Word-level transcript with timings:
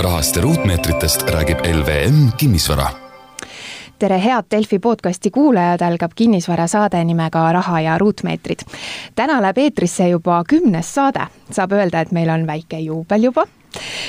rahast 0.00 0.36
ja 0.36 0.42
ruutmeetritest 0.42 1.22
räägib 1.22 1.58
LVM 1.58 2.32
Kinnisvara 2.36 2.88
tere, 3.98 4.18
head 4.24 4.44
Delfi 4.50 4.78
podcasti 4.78 5.30
kuulajad, 5.30 5.80
algab 5.80 6.12
kinnisvarasaade 6.14 7.04
nimega 7.04 7.52
Raha 7.52 7.80
ja 7.80 7.98
ruutmeetrid. 7.98 8.58
täna 9.14 9.42
läheb 9.42 9.58
eetrisse 9.58 10.08
juba 10.08 10.44
kümnes 10.48 10.94
saade, 10.94 11.26
saab 11.50 11.72
öelda, 11.72 12.00
et 12.00 12.12
meil 12.12 12.28
on 12.28 12.46
väike 12.46 12.78
juubel 12.78 13.22
juba 13.22 13.46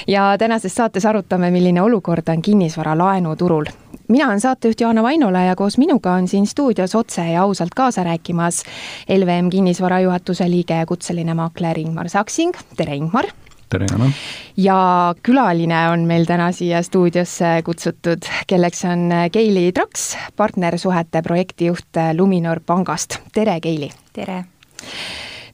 ja 0.07 0.35
tänases 0.37 0.75
saates 0.75 1.05
arutame, 1.05 1.51
milline 1.51 1.81
olukord 1.81 2.27
on 2.27 2.41
kinnisvara 2.41 2.97
laenuturul. 2.97 3.65
mina 4.07 4.27
olen 4.27 4.41
saatejuht 4.41 4.81
Jaana 4.81 5.03
Vainola 5.03 5.39
ja 5.39 5.55
koos 5.55 5.77
minuga 5.77 6.11
on 6.11 6.27
siin 6.27 6.47
stuudios 6.47 6.95
otse 6.95 7.31
ja 7.31 7.41
ausalt 7.41 7.73
kaasa 7.75 8.03
rääkimas 8.03 8.63
LVM 9.17 9.49
kinnisvara 9.49 9.99
juhatuse 9.99 10.49
liige 10.49 10.73
ja 10.73 10.85
kutseline 10.85 11.33
maakler 11.33 11.79
Ingmar 11.79 12.09
Saksing, 12.09 12.53
tere 12.77 12.95
Ingmar! 12.95 13.25
Tere, 13.69 13.85
Jana! 13.91 14.09
ja 14.57 14.77
külaline 15.23 15.81
on 15.91 16.07
meil 16.09 16.25
täna 16.25 16.51
siia 16.55 16.81
stuudiosse 16.83 17.61
kutsutud, 17.65 18.27
kelleks 18.47 18.85
on 18.85 19.11
Keili 19.31 19.71
Traks, 19.71 20.15
partnersuhete 20.35 21.21
projektijuht 21.21 22.01
Luminor 22.17 22.61
pangast. 22.65 23.19
tere, 23.33 23.59
Keili! 23.59 23.89
tere! 24.13 24.43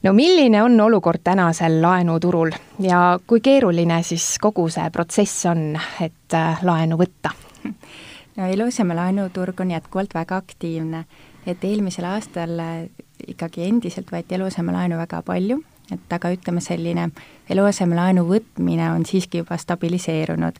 no 0.04 0.12
milline 0.12 0.62
on 0.62 0.80
olukord 0.80 1.20
tänasel 1.24 1.80
laenuturul 1.82 2.52
ja 2.80 3.18
kui 3.26 3.40
keeruline 3.40 4.02
siis 4.02 4.36
kogu 4.40 4.68
see 4.68 4.90
protsess 4.92 5.46
on, 5.50 5.72
et 6.00 6.36
äh, 6.36 6.62
laenu 6.62 6.98
võtta? 7.00 7.32
no 8.36 8.48
eluaseme 8.50 8.94
laenuturg 8.94 9.60
on 9.60 9.72
jätkuvalt 9.74 10.14
väga 10.14 10.36
aktiivne, 10.36 11.04
et 11.46 11.64
eelmisel 11.64 12.08
aastal 12.10 12.58
äh, 12.60 12.82
ikkagi 13.26 13.64
endiselt 13.68 14.12
võeti 14.12 14.36
eluasemelaenu 14.36 15.00
väga 15.00 15.22
palju, 15.24 15.62
et 15.92 16.16
aga 16.16 16.32
ütleme, 16.32 16.62
selline 16.64 17.10
eluasemelaenu 17.50 18.24
võtmine 18.28 18.90
on 18.94 19.04
siiski 19.08 19.42
juba 19.42 19.58
stabiliseerunud. 19.60 20.58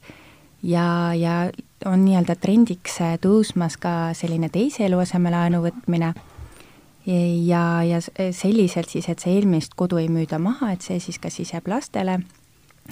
Ja, 0.65 0.87
ja 1.17 1.51
on 1.85 2.05
nii-öelda 2.07 2.37
trendiks 2.41 2.99
tõusmas 3.25 3.77
ka 3.81 4.15
selline 4.17 4.49
teise 4.53 4.87
eluasemelaenu 4.87 5.61
võtmine. 5.65 6.15
Ja, 7.05 7.83
ja 7.85 7.99
selliselt 8.01 8.89
siis, 8.89 9.11
et 9.13 9.21
see 9.21 9.35
eelmist 9.37 9.75
kodu 9.77 10.01
ei 10.01 10.09
müüda 10.09 10.39
maha, 10.41 10.73
et 10.73 10.85
see 10.85 10.97
siis 11.05 11.21
kas 11.21 11.37
siis 11.37 11.53
jääb 11.53 11.69
lastele 11.69 12.23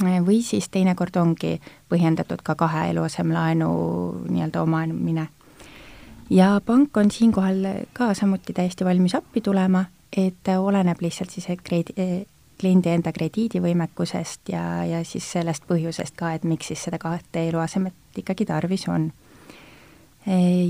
või 0.01 0.41
siis 0.43 0.69
teinekord 0.73 1.17
ongi 1.21 1.61
põhjendatud 1.93 2.41
ka 2.45 2.55
kahe 2.57 2.91
eluasemelaenu 2.91 3.69
nii-öelda 4.29 4.63
omamine. 4.63 5.29
ja 6.31 6.61
pank 6.65 6.97
on 6.97 7.11
siinkohal 7.11 7.67
ka 7.93 8.15
samuti 8.15 8.53
täiesti 8.53 8.85
valmis 8.85 9.15
appi 9.15 9.41
tulema, 9.41 9.85
et 10.17 10.49
oleneb 10.59 11.01
lihtsalt 11.01 11.31
siis 11.31 11.47
kreedi-, 11.65 12.27
kliendi 12.61 12.93
enda 12.93 13.13
krediidivõimekusest 13.13 14.53
ja, 14.53 14.85
ja 14.85 15.05
siis 15.05 15.27
sellest 15.33 15.67
põhjusest 15.69 16.17
ka, 16.17 16.35
et 16.37 16.45
miks 16.45 16.73
siis 16.73 16.85
seda 16.89 17.01
kahte 17.03 17.49
eluasemet 17.49 18.23
ikkagi 18.23 18.47
tarvis 18.47 18.89
on 18.89 19.11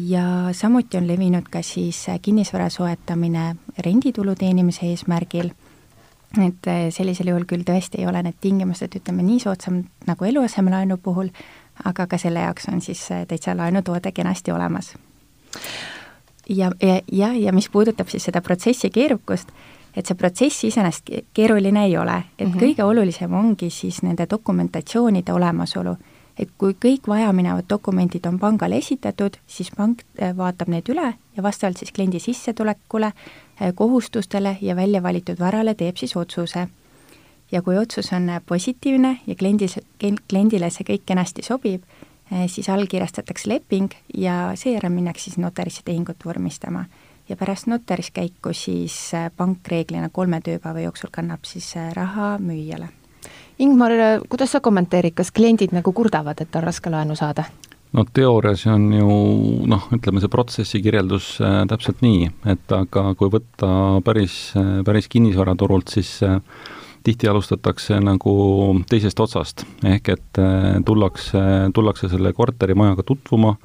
ja 0.07 0.49
samuti 0.53 0.97
on 0.97 1.09
levinud 1.09 1.49
ka 1.51 1.63
siis 1.63 2.07
kinnisvara 2.23 2.69
soetamine 2.69 3.57
renditulu 3.79 4.35
teenimise 4.35 4.87
eesmärgil, 4.87 5.51
et 6.41 6.69
sellisel 6.91 7.29
juhul 7.29 7.45
küll 7.45 7.67
tõesti 7.69 8.01
ei 8.01 8.07
ole 8.09 8.23
need 8.25 8.41
tingimused, 8.41 8.97
ütleme 8.97 9.23
nii 9.27 9.41
soodsam 9.45 9.83
nagu 10.09 10.25
eluasemelaenu 10.25 10.97
puhul, 10.97 11.29
aga 11.85 12.07
ka 12.07 12.19
selle 12.19 12.47
jaoks 12.47 12.69
on 12.73 12.81
siis 12.81 13.05
täitsa 13.29 13.57
laenutoode 13.57 14.13
kenasti 14.13 14.53
olemas. 14.53 14.95
Ja, 16.49 16.71
ja, 16.83 17.01
ja, 17.13 17.33
ja 17.33 17.53
mis 17.53 17.69
puudutab 17.69 18.09
siis 18.09 18.25
seda 18.25 18.41
protsessi 18.41 18.91
keerukust, 18.91 19.49
et 19.97 20.07
see 20.07 20.17
protsess 20.17 20.65
iseenesest 20.65 21.11
keeruline 21.35 21.85
ei 21.85 21.97
ole, 21.99 22.23
et 22.39 22.49
mm 22.49 22.55
-hmm. 22.55 22.61
kõige 22.61 22.85
olulisem 22.85 23.33
ongi 23.35 23.71
siis 23.71 24.03
nende 24.03 24.27
dokumentatsioonide 24.31 25.33
olemasolu 25.33 25.97
et 26.39 26.51
kui 26.59 26.75
kõik 26.75 27.09
vajaminevad 27.09 27.69
dokumendid 27.71 28.27
on 28.29 28.39
pangale 28.41 28.79
esitatud, 28.81 29.37
siis 29.47 29.71
pank 29.77 30.05
äh, 30.21 30.37
vaatab 30.37 30.71
need 30.73 30.89
üle 30.93 31.13
ja 31.37 31.45
vastavalt 31.45 31.81
siis 31.81 31.93
kliendi 31.93 32.21
sissetulekule, 32.23 33.13
äh, 33.13 33.75
kohustustele 33.75 34.57
ja 34.61 34.77
välja 34.77 35.03
valitud 35.03 35.41
varale 35.41 35.75
teeb 35.75 35.97
siis 35.97 36.17
otsuse. 36.17 36.69
ja 37.53 37.63
kui 37.63 37.77
otsus 37.79 38.13
on 38.13 38.29
äh, 38.31 38.41
positiivne 38.47 39.19
ja 39.27 39.35
kliendis, 39.35 39.79
kliendile 40.29 40.71
see 40.71 40.87
kõik 40.89 41.03
kenasti 41.07 41.43
sobib, 41.43 41.83
siis 42.47 42.69
allkirjastatakse 42.73 43.51
leping 43.51 43.93
ja 44.17 44.53
seejärel 44.55 44.93
minnakse 44.93 45.31
siis 45.31 45.39
notarisse 45.39 45.83
tehingut 45.85 46.25
vormistama. 46.25 46.85
ja 47.29 47.37
pärast 47.37 47.67
notaris 47.67 48.11
käiku 48.11 48.53
siis 48.53 49.13
pank 49.37 49.69
reeglina 49.69 50.09
kolme 50.09 50.41
tööpäeva 50.41 50.81
jooksul 50.81 51.11
kannab 51.13 51.45
siis 51.45 51.75
raha 51.95 52.39
müüjale 52.39 52.89
Ingmar, 53.59 53.93
kuidas 54.29 54.51
sa 54.51 54.61
kommenteerid, 54.61 55.15
kas 55.15 55.31
kliendid 55.31 55.75
nagu 55.77 55.93
kurdavad, 55.93 56.41
et 56.41 56.57
on 56.57 56.65
raske 56.65 56.91
laenu 56.91 57.15
saada? 57.19 57.45
no 57.93 58.05
teoorias 58.09 58.65
on 58.73 58.87
ju 58.97 59.17
noh, 59.69 59.89
ütleme 59.93 60.23
see 60.23 60.33
protsessi 60.33 60.81
kirjeldus 60.85 61.35
äh, 61.45 61.63
täpselt 61.69 62.01
nii, 62.05 62.31
et 62.49 62.73
aga 62.73 63.11
kui 63.19 63.29
võtta 63.33 63.69
päris, 64.05 64.37
päris 64.87 65.11
kinnisvaraturult, 65.13 65.93
siis 65.93 66.15
äh, 66.25 66.39
tihti 67.05 67.29
alustatakse 67.31 68.01
nagu 68.03 68.35
teisest 68.91 69.21
otsast, 69.21 69.65
ehk 69.85 70.13
et 70.15 70.43
äh, 70.43 70.77
tullakse, 70.87 71.43
tullakse 71.75 72.11
selle 72.13 72.33
korterimajaga 72.37 73.05
tutvuma, 73.07 73.57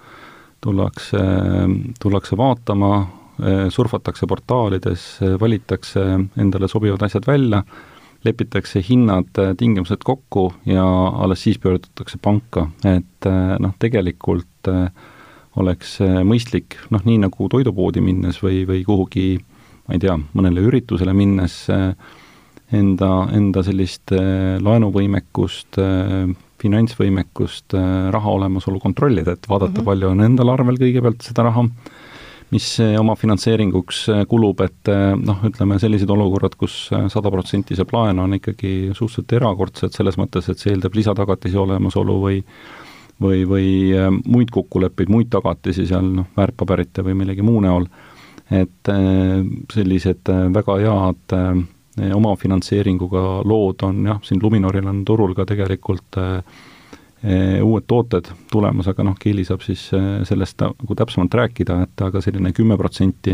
tullakse, 0.61 1.21
tullakse 2.01 2.37
vaatama, 2.39 2.93
äh, 3.41 3.67
surfatakse 3.73 4.29
portaalides, 4.29 5.05
valitakse 5.41 6.07
endale 6.37 6.71
sobivad 6.71 7.05
asjad 7.05 7.29
välja 7.29 7.63
lepitakse 8.25 8.81
hinnad, 8.89 9.29
äh, 9.37 9.55
tingimused 9.57 10.03
kokku 10.03 10.53
ja 10.65 10.85
alles 11.07 11.43
siis 11.43 11.59
pöördutakse 11.59 12.19
panka, 12.21 12.67
et 12.85 13.25
äh, 13.25 13.55
noh, 13.59 13.73
tegelikult 13.79 14.71
äh, 14.71 14.89
oleks 15.57 15.97
mõistlik, 16.27 16.77
noh 16.93 17.01
nii 17.05 17.17
nagu 17.23 17.47
toidupoodi 17.49 18.01
minnes 18.05 18.37
või, 18.43 18.61
või 18.69 18.83
kuhugi 18.85 19.39
ma 19.87 19.95
ei 19.95 20.01
tea, 20.03 20.13
mõnele 20.37 20.61
üritusele 20.69 21.15
minnes 21.17 21.55
enda, 22.75 23.11
enda 23.31 23.63
sellist 23.63 24.11
laenuvõimekust, 24.63 25.79
finantsvõimekust, 26.57 27.75
raha 28.11 28.33
olemasolu 28.39 28.81
kontrollida, 28.83 29.38
et 29.38 29.47
vaadata 29.50 29.72
mm, 29.72 29.78
-hmm. 29.79 29.85
palju 29.85 30.09
on 30.09 30.23
endal 30.25 30.50
arvel 30.50 30.79
kõigepealt 30.81 31.22
seda 31.23 31.45
raha, 31.47 31.63
mis 32.53 32.67
oma 33.00 33.16
finantseeringuks 33.19 34.01
äh, 34.13 34.23
kulub, 34.29 34.61
et 34.63 34.91
äh, 34.91 35.11
noh, 35.19 35.41
ütleme 35.47 35.79
sellised 35.81 36.09
olukorrad 36.13 36.56
kus, 36.56 36.77
kus 36.88 36.95
äh, 36.95 37.07
sada 37.11 37.31
protsenti 37.33 37.75
saab 37.75 37.91
laenu, 37.95 38.23
on 38.23 38.38
ikkagi 38.38 38.94
suhteliselt 38.95 39.38
erakordsed 39.39 39.95
selles 39.95 40.19
mõttes, 40.19 40.47
et 40.50 40.61
see 40.61 40.72
eeldab 40.73 40.95
lisatagatise 40.95 41.59
olemasolu 41.59 42.19
või 42.23 42.44
või, 43.17 43.47
või 43.50 43.69
muid 44.29 44.51
kokkuleppeid, 44.53 45.09
muid 45.09 45.31
tagatisi 45.33 45.88
seal 45.89 46.06
noh, 46.19 46.27
väärtpaberite 46.38 47.01
või 47.01 47.16
millegi 47.17 47.41
muu 47.41 47.63
näol, 47.66 47.88
et 48.53 48.91
sellised 49.73 50.29
väga 50.53 50.75
head 50.83 51.33
omafinantseeringuga 51.97 53.21
lood 53.45 53.81
on 53.83 54.03
jah, 54.05 54.19
siin 54.23 54.41
Luminoril 54.43 54.87
on 54.87 55.05
turul 55.05 55.33
ka 55.37 55.45
tegelikult 55.49 56.19
äh, 56.21 56.41
Eh, 57.23 57.63
uued 57.65 57.87
tooted 57.89 58.27
tulemas, 58.51 58.85
aga 58.91 59.01
noh, 59.07 59.15
Kiili 59.17 59.41
saab 59.45 59.63
siis 59.65 59.87
eh, 59.97 60.19
sellest 60.27 60.61
nagu 60.61 60.95
täpsemalt 60.99 61.33
rääkida, 61.33 61.79
et 61.87 62.03
aga 62.05 62.21
selline 62.21 62.51
kümme 62.53 62.77
protsenti 62.77 63.33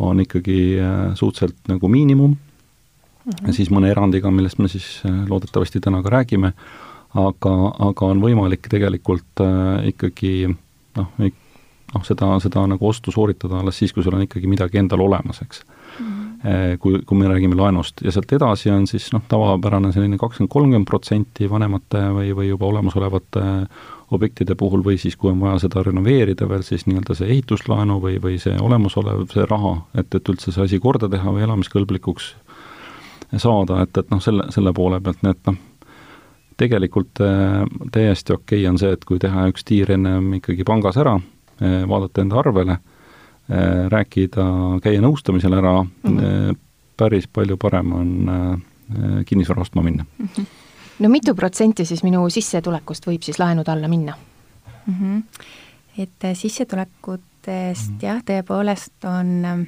on 0.00 0.22
ikkagi 0.24 0.78
suhteliselt 1.16 1.68
nagu 1.68 1.88
miinimum. 1.88 2.32
Mm, 2.32 3.32
-hmm. 3.32 3.52
siis 3.52 3.68
mõne 3.70 3.90
erandiga, 3.90 4.30
millest 4.30 4.58
me 4.58 4.68
siis 4.68 5.02
loodetavasti 5.28 5.80
täna 5.80 6.02
ka 6.02 6.10
räägime, 6.10 6.52
aga, 7.14 7.52
aga 7.88 8.06
on 8.06 8.20
võimalik 8.22 8.68
tegelikult 8.70 9.44
ikkagi 9.84 10.48
noh, 10.96 11.08
noh, 11.18 12.04
seda, 12.04 12.40
seda 12.40 12.66
nagu 12.66 12.88
ostu 12.88 13.12
sooritada 13.12 13.60
alles 13.60 13.78
siis, 13.78 13.92
kui 13.92 14.02
sul 14.02 14.14
on 14.14 14.22
ikkagi 14.22 14.46
midagi 14.46 14.78
endal 14.78 15.00
olemas, 15.00 15.42
eks 15.42 15.64
kui, 16.80 17.00
kui 17.06 17.18
me 17.18 17.28
räägime 17.30 17.56
laenust 17.58 18.02
ja 18.04 18.12
sealt 18.12 18.32
edasi 18.36 18.70
on 18.70 18.86
siis 18.86 19.08
noh, 19.14 19.22
tavapärane 19.28 19.92
selline 19.94 20.18
kakskümmend, 20.20 20.52
kolmkümmend 20.52 20.88
protsenti 20.88 21.48
vanemate 21.50 22.02
või, 22.14 22.32
või 22.36 22.48
juba 22.50 22.68
olemasolevate 22.68 23.44
objektide 24.14 24.54
puhul 24.54 24.84
või 24.86 24.98
siis, 25.00 25.16
kui 25.18 25.32
on 25.32 25.40
vaja 25.40 25.64
seda 25.64 25.82
renoveerida 25.82 26.48
veel, 26.48 26.62
siis 26.66 26.86
nii-öelda 26.86 27.16
see 27.18 27.30
ehituslaenu 27.34 27.98
või, 28.02 28.18
või 28.22 28.36
see 28.42 28.54
olemasolev, 28.62 29.24
see 29.32 29.46
raha, 29.50 29.74
et, 29.98 30.12
et 30.14 30.28
üldse 30.30 30.54
see 30.54 30.66
asi 30.66 30.80
korda 30.82 31.08
teha 31.10 31.32
või 31.34 31.42
elamiskõlblikuks 31.46 32.34
saada, 33.42 33.80
et, 33.82 33.96
et 33.98 34.12
noh, 34.12 34.22
selle, 34.22 34.46
selle 34.54 34.72
poole 34.76 35.00
pealt, 35.02 35.24
nii 35.26 35.34
et 35.34 35.50
noh, 35.50 35.56
tegelikult 36.56 37.22
äh, 37.24 37.64
täiesti 37.92 38.36
okei 38.36 38.62
okay 38.62 38.70
on 38.70 38.78
see, 38.80 38.92
et 38.94 39.08
kui 39.08 39.18
teha 39.22 39.48
üks 39.50 39.66
tiir 39.66 39.90
ennem 39.96 40.36
ikkagi 40.38 40.64
pangas 40.68 41.00
ära 41.02 41.16
äh,, 41.18 41.82
vaadata 41.88 42.22
enda 42.22 42.38
arvele 42.44 42.78
äh,, 42.78 42.84
Äh, 42.86 42.95
rääkida, 43.88 44.44
käia 44.82 45.00
nõustamisel 45.00 45.54
ära 45.54 45.82
mm, 45.82 46.16
-hmm. 46.18 46.56
päris 46.96 47.28
palju 47.28 47.56
parem 47.56 47.92
on 47.92 48.28
äh, 48.28 49.24
kinnisvara 49.26 49.60
ostma 49.60 49.82
minna 49.82 50.04
mm. 50.18 50.28
-hmm. 50.28 50.46
no 50.98 51.08
mitu 51.08 51.34
protsenti 51.34 51.84
siis 51.84 52.02
minu 52.02 52.30
sissetulekust 52.30 53.06
võib 53.06 53.22
siis 53.22 53.38
laenude 53.38 53.70
alla 53.70 53.88
minna 53.88 54.14
mm? 54.86 54.94
-hmm. 54.94 55.22
et 55.98 56.36
sissetulekutest 56.36 57.90
mm 57.90 57.96
-hmm. 57.96 58.02
jah, 58.02 58.22
tõepoolest 58.22 59.04
on 59.04 59.44
Mm, 59.46 59.66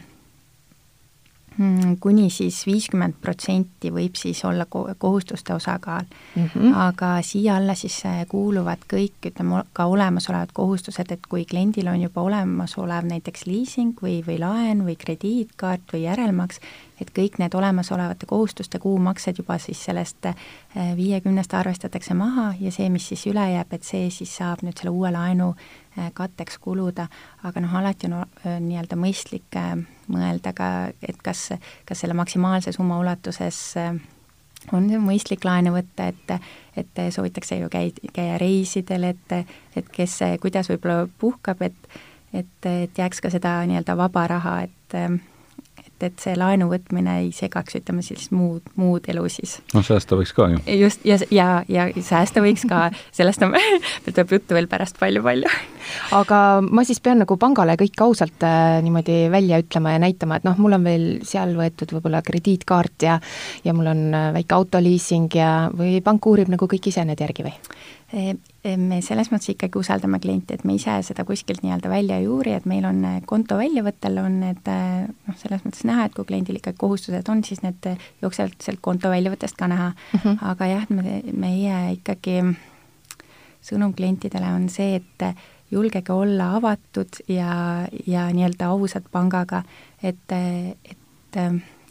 kuni 2.00 2.31
siis 2.31 2.60
viiskümmend 2.66 3.16
protsenti 3.20 3.90
võib 3.90 4.14
siis 4.14 4.44
olla 4.46 4.66
kohustuste 4.99 5.55
osakaal 5.55 6.05
mm. 6.37 6.44
-hmm. 6.55 6.75
aga 6.75 7.22
siia 7.22 7.56
alla 7.56 7.75
siis 7.75 7.96
äh, 8.06 8.26
kuuluvad 8.28 8.84
kõik, 8.93 9.19
ütleme, 9.26 9.64
ka 9.72 9.87
olemasolevad 9.87 10.52
kohustused, 10.52 11.10
et 11.10 11.26
kui 11.28 11.44
kliendil 11.44 11.88
on 11.88 12.02
juba 12.02 12.22
olemasolev 12.22 13.05
näiteks 13.10 13.46
liising 13.46 13.99
või, 14.02 14.22
või 14.26 14.38
laen 14.38 14.84
või 14.87 14.96
krediitkaart 14.96 15.93
või 15.93 16.02
järelmaks, 16.02 16.60
et 17.00 17.11
kõik 17.15 17.39
need 17.39 17.55
olemasolevate 17.55 18.27
kohustuste 18.27 18.79
kuumaksed 18.79 19.39
juba 19.39 19.59
siis 19.59 19.85
sellest 19.85 20.31
äh, 20.31 20.37
viiekümnest 20.97 21.55
arvestatakse 21.55 22.15
maha 22.15 22.53
ja 22.61 22.73
see, 22.75 22.89
mis 22.91 23.09
siis 23.09 23.27
üle 23.31 23.45
jääb, 23.53 23.73
et 23.73 23.85
see 23.87 24.11
siis 24.11 24.37
saab 24.41 24.65
nüüd 24.67 24.79
selle 24.79 24.95
uue 24.95 25.12
laenu 25.15 25.55
Äh, 25.99 26.12
katteks 26.15 26.59
kuluda, 26.59 27.06
aga 27.43 27.61
noh, 27.61 27.73
alati 27.75 28.06
on 28.06 28.21
äh, 28.21 28.59
nii-öelda 28.62 28.97
mõistlik 28.99 29.56
mõelda 30.12 30.53
ka, 30.55 30.69
et 31.03 31.17
kas, 31.25 31.49
kas 31.89 32.05
selle 32.05 32.15
maksimaalse 32.15 32.73
summa 32.77 32.99
ulatuses 33.00 33.59
on 34.77 34.87
see 34.91 35.00
mõistlik 35.03 35.47
laenu 35.49 35.73
võtta, 35.75 36.11
et, 36.12 36.53
et 36.79 37.00
soovitakse 37.15 37.59
ju 37.59 37.71
käi-, 37.73 38.12
käia 38.15 38.37
reisidel, 38.39 39.09
et, 39.11 39.35
et 39.81 39.91
kes, 39.95 40.21
kuidas 40.43 40.71
võib-olla 40.71 41.09
puhkab, 41.19 41.67
et 41.67 41.99
et, 42.37 42.67
et 42.69 42.99
jääks 42.99 43.23
ka 43.25 43.33
seda 43.33 43.56
nii-öelda 43.67 43.97
vaba 43.97 44.27
raha, 44.29 44.59
et 44.69 44.99
et, 45.99 46.12
et 46.12 46.23
see 46.23 46.37
laenu 46.39 46.69
võtmine 46.71 47.19
ei 47.23 47.31
segaks, 47.35 47.77
ütleme 47.79 48.03
siis 48.06 48.31
muud, 48.35 48.62
muud 48.79 49.09
elu 49.11 49.25
siis. 49.33 49.59
noh, 49.75 49.85
säästa 49.85 50.19
võiks 50.19 50.33
ka 50.37 50.49
ju. 50.53 50.61
just, 50.79 51.05
ja, 51.09 51.19
ja, 51.31 51.49
ja 51.69 51.89
säästa 51.95 52.43
võiks 52.45 52.65
ka, 52.69 52.89
sellest 53.15 53.43
on, 53.43 53.55
meil 53.56 53.83
tuleb 54.15 54.37
juttu 54.39 54.56
veel 54.56 54.71
pärast 54.71 54.99
palju-palju. 55.00 55.50
aga 56.19 56.41
ma 56.65 56.85
siis 56.87 57.00
pean 57.05 57.23
nagu 57.25 57.39
pangale 57.41 57.79
kõik 57.81 58.05
ausalt 58.05 58.47
äh, 58.47 58.79
niimoodi 58.85 59.21
välja 59.33 59.61
ütlema 59.62 59.97
ja 59.97 60.03
näitama, 60.03 60.39
et 60.39 60.49
noh, 60.49 60.59
mul 60.59 60.79
on 60.79 60.87
veel 60.87 61.06
seal 61.27 61.55
võetud 61.59 61.97
võib-olla 61.97 62.23
krediitkaart 62.27 63.09
ja 63.09 63.19
ja 63.65 63.75
mul 63.75 63.91
on 63.91 64.05
äh, 64.15 64.31
väike 64.39 64.59
autoliising 64.59 65.35
ja, 65.39 65.53
või 65.75 65.99
pank 66.05 66.27
uurib 66.31 66.53
nagu 66.53 66.71
kõik 66.71 66.93
ise 66.93 67.05
need 67.09 67.21
järgi 67.25 67.47
või? 67.49 67.56
Me 68.12 68.99
selles 69.05 69.28
mõttes 69.28 69.50
ikkagi 69.52 69.76
usaldame 69.76 70.16
klienti, 70.22 70.56
et 70.56 70.64
me 70.64 70.78
ise 70.78 70.94
seda 71.05 71.26
kuskilt 71.28 71.60
nii-öelda 71.60 71.90
välja 71.93 72.16
ei 72.16 72.28
uuri, 72.31 72.55
et 72.56 72.64
meil 72.69 72.87
on 72.88 73.02
äh, 73.05 73.19
konto 73.28 73.58
väljavõttel 73.60 74.16
on 74.22 74.38
need 74.40 74.70
äh, 74.72 75.05
noh, 75.26 75.37
selles 75.37 75.60
mõttes 75.66 75.84
näha, 75.88 76.06
et 76.08 76.16
kui 76.16 76.25
kliendil 76.28 76.56
ikkagi 76.56 76.81
kohustused 76.81 77.28
on, 77.28 77.43
siis 77.44 77.60
need 77.64 77.90
äh, 77.90 78.08
jooksevad 78.22 78.56
sealt 78.64 78.81
konto 78.81 79.12
väljavõttest 79.12 79.58
ka 79.60 79.69
näha 79.69 79.90
mm. 79.93 80.20
-hmm. 80.22 80.38
aga 80.52 80.70
jah, 80.72 80.88
me, 80.88 81.20
meie 81.32 81.82
ikkagi 81.99 82.40
sõnum 83.69 83.93
klientidele 83.93 84.54
on 84.56 84.69
see, 84.72 85.02
et 85.02 85.28
julgege 85.70 86.12
olla 86.12 86.54
avatud 86.56 87.20
ja, 87.28 87.84
ja 88.06 88.28
nii-öelda 88.32 88.72
ausad 88.72 89.04
pangaga, 89.12 89.62
et, 90.02 90.32
et, 90.32 91.37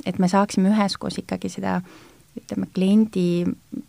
et 0.05 0.19
me 0.19 0.27
saaksime 0.27 0.73
üheskoos 0.73 1.21
ikkagi 1.21 1.49
seda 1.53 1.75
äh, 1.75 2.06
ütleme, 2.37 2.67
kliendi 2.73 3.45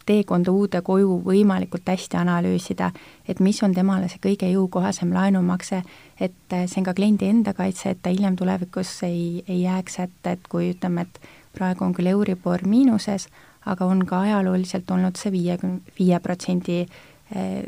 teekonda 0.08 0.52
uude 0.52 0.80
koju 0.84 1.18
võimalikult 1.26 1.88
hästi 1.88 2.18
analüüsida, 2.20 2.90
et 3.28 3.40
mis 3.44 3.60
on 3.62 3.74
temale 3.76 4.08
see 4.10 4.22
kõige 4.24 4.50
jõukohasem 4.50 5.12
laenumakse, 5.14 5.82
et 6.20 6.56
see 6.56 6.80
on 6.80 6.88
ka 6.88 6.96
kliendi 6.96 7.28
enda 7.28 7.54
kaitse, 7.56 7.92
et 7.92 8.02
ta 8.02 8.12
hiljem 8.14 8.38
tulevikus 8.38 8.94
ei, 9.08 9.44
ei 9.48 9.62
jääks 9.66 10.00
hätta, 10.04 10.36
et 10.36 10.48
kui 10.48 10.72
ütleme, 10.72 11.06
et 11.06 11.20
praegu 11.56 11.86
on 11.86 11.94
küll 11.96 12.10
Euribor 12.10 12.64
miinuses, 12.68 13.28
aga 13.68 13.86
on 13.86 14.04
ka 14.08 14.24
ajalooliselt 14.26 14.90
olnud 14.94 15.18
see 15.20 15.32
viiekümne, 15.34 15.94
viie 15.98 16.18
protsendi 16.24 16.78
eh, 16.82 17.62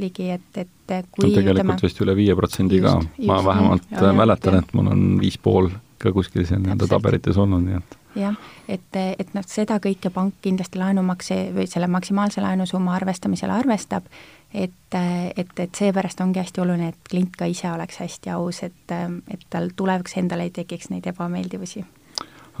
ligi, 0.00 0.30
et, 0.34 0.60
et 0.62 1.10
kui 1.10 1.26
no 1.26 1.32
tegelikult 1.32 1.58
ütleme, 1.58 1.80
vist 1.84 2.04
üle 2.04 2.16
viie 2.18 2.36
protsendi 2.38 2.80
ka, 2.84 2.98
ma 3.28 3.40
vähemalt 3.44 3.90
ja, 3.92 4.12
mäletan, 4.16 4.62
et 4.62 4.76
mul 4.76 4.92
on 4.94 5.04
viis 5.20 5.38
pool 5.38 5.70
ka 6.04 6.12
kuskil 6.14 6.46
seal 6.46 6.62
nii-öelda 6.62 6.88
tabelites 6.90 7.40
olnud, 7.40 7.64
nii 7.66 7.80
et 7.80 7.98
jah, 8.18 8.36
et, 8.68 8.96
et 9.18 9.34
noh, 9.34 9.44
seda 9.48 9.80
kõike 9.82 10.10
pank 10.14 10.36
kindlasti 10.44 10.78
laenumakse 10.80 11.38
või 11.54 11.66
selle 11.70 11.88
maksimaalse 11.90 12.42
laenusumma 12.44 12.94
arvestamisel 12.96 13.50
arvestab, 13.50 14.06
et, 14.54 14.96
et, 15.36 15.58
et 15.58 15.74
seepärast 15.74 16.20
ongi 16.22 16.40
hästi 16.42 16.62
oluline, 16.62 16.92
et 16.92 17.10
klient 17.10 17.34
ka 17.36 17.48
ise 17.50 17.70
oleks 17.72 17.98
hästi 18.02 18.34
aus, 18.36 18.62
et, 18.66 18.94
et 18.94 19.46
tal 19.50 19.70
tulevikus 19.76 20.18
endal 20.20 20.44
ei 20.44 20.54
tekiks 20.54 20.92
neid 20.94 21.06
ebameeldivusi. 21.10 21.84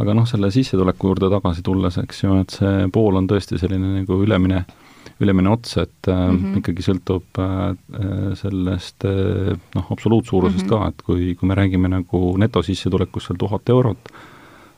Aga 0.02 0.14
noh, 0.16 0.26
selle 0.26 0.50
sissetuleku 0.50 1.12
juurde 1.12 1.30
tagasi 1.30 1.62
tulles, 1.62 2.00
eks 2.02 2.24
ju, 2.24 2.40
et 2.42 2.56
see 2.56 2.88
pool 2.92 3.20
on 3.20 3.30
tõesti 3.30 3.60
selline 3.60 4.00
nagu 4.00 4.18
ülemine, 4.24 4.64
ülemine 5.20 5.50
ots, 5.50 5.76
et 5.78 6.08
mm 6.08 6.36
-hmm. 6.36 6.58
ikkagi 6.58 6.82
sõltub 6.82 7.38
äh, 7.38 8.34
sellest 8.34 9.04
äh, 9.04 9.54
noh, 9.74 9.86
absoluutsuurusest 9.90 10.66
mm 10.66 10.70
-hmm. 10.70 10.80
ka, 10.80 10.88
et 10.88 11.02
kui, 11.02 11.34
kui 11.34 11.48
me 11.48 11.54
räägime 11.54 11.88
nagu 11.88 12.36
netosissetulekust 12.38 13.26
seal 13.26 13.38
tuhat 13.38 13.68
eurot, 13.68 14.12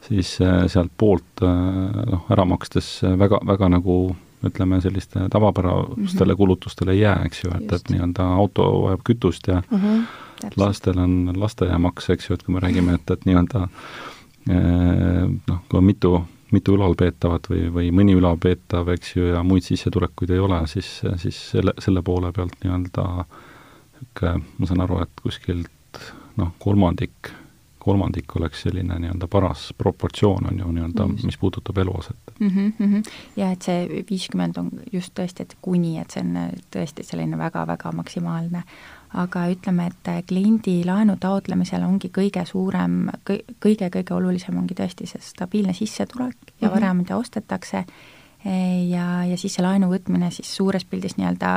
siis 0.08 0.40
äh, 0.40 0.66
sealt 0.66 0.92
poolt 0.98 1.42
äh, 1.42 2.06
noh, 2.12 2.26
ära 2.30 2.44
makstes 2.44 3.02
väga, 3.02 3.40
väga 3.46 3.68
nagu 3.68 4.16
ütleme, 4.44 4.80
selliste 4.80 5.28
tavapärastele 5.30 5.96
mm 5.96 6.06
-hmm. 6.06 6.36
kulutustele 6.36 6.92
ei 6.92 7.00
jää, 7.00 7.22
eks 7.24 7.44
ju, 7.44 7.50
et, 7.56 7.72
et 7.72 7.90
nii-öelda 7.90 8.22
auto 8.22 8.82
vajab 8.82 9.00
kütust 9.10 9.48
ja 9.48 9.62
mm 9.70 9.78
-hmm, 9.78 10.02
lastel 10.56 10.98
on 10.98 11.32
lasteaiamaks, 11.36 12.10
eks 12.10 12.30
ju, 12.30 12.34
et 12.34 12.42
kui 12.42 12.54
me 12.54 12.60
räägime, 12.60 12.94
et, 12.94 13.10
et 13.10 13.24
nii-öelda 13.24 13.68
äh, 14.50 15.30
noh, 15.48 15.60
kui 15.68 15.78
on 15.78 15.84
mitu, 15.84 16.22
mitu 16.54 16.76
ülalpeetavat 16.76 17.48
või, 17.50 17.66
või 17.75 17.90
mõni 17.94 18.14
ülalpeetav, 18.19 18.90
eks 18.94 19.16
ju, 19.16 19.31
ja 19.32 19.43
muid 19.46 19.66
sissetulekuid 19.66 20.31
ei 20.34 20.43
ole, 20.43 20.60
siis, 20.70 20.90
siis 21.22 21.40
selle, 21.54 21.75
selle 21.82 22.02
poole 22.06 22.32
pealt 22.37 22.54
nii-öelda 22.62 23.06
niisugune, 23.26 24.44
ma 24.58 24.69
saan 24.69 24.84
aru, 24.84 25.00
et 25.02 25.22
kuskilt 25.22 26.00
noh, 26.37 26.52
kolmandik 26.62 27.32
kolmandik 27.86 28.36
oleks 28.36 28.64
selline 28.66 28.98
nii-öelda 29.02 29.28
paras 29.30 29.68
proportsioon, 29.78 30.48
on 30.50 30.58
ju, 30.62 30.72
nii-öelda, 30.74 31.06
mis 31.22 31.38
puudutab 31.38 31.78
eluaset 31.78 32.34
mm. 32.40 32.50
-hmm. 32.50 33.12
ja 33.36 33.50
et 33.54 33.62
see 33.62 34.02
viiskümmend 34.10 34.58
on 34.58 34.70
just 34.92 35.14
tõesti, 35.18 35.46
et 35.46 35.56
kuni, 35.62 35.96
et 36.02 36.10
see 36.10 36.24
on 36.24 36.34
tõesti 36.76 37.06
selline 37.06 37.38
väga-väga 37.38 37.92
maksimaalne. 37.92 38.62
aga 39.14 39.46
ütleme, 39.48 39.86
et 39.86 40.26
kliendi 40.28 40.82
laenu 40.84 41.14
taotlemisel 41.20 41.82
ongi 41.82 42.10
kõige 42.18 42.42
suurem, 42.46 43.08
kõige-kõige 43.64 44.12
olulisem 44.14 44.58
ongi 44.58 44.74
tõesti 44.74 45.06
see 45.06 45.22
stabiilne 45.22 45.72
sissetulek 45.72 46.36
ja 46.60 46.68
mm 46.68 46.68
-hmm. 46.68 46.74
vara, 46.74 46.94
mida 46.94 47.16
ostetakse, 47.16 47.84
ja, 48.90 49.24
ja 49.24 49.36
siis 49.38 49.54
see 49.56 49.64
laenu 49.64 49.88
võtmine 49.90 50.30
siis 50.30 50.50
suures 50.56 50.84
pildis 50.84 51.16
nii-öelda 51.16 51.50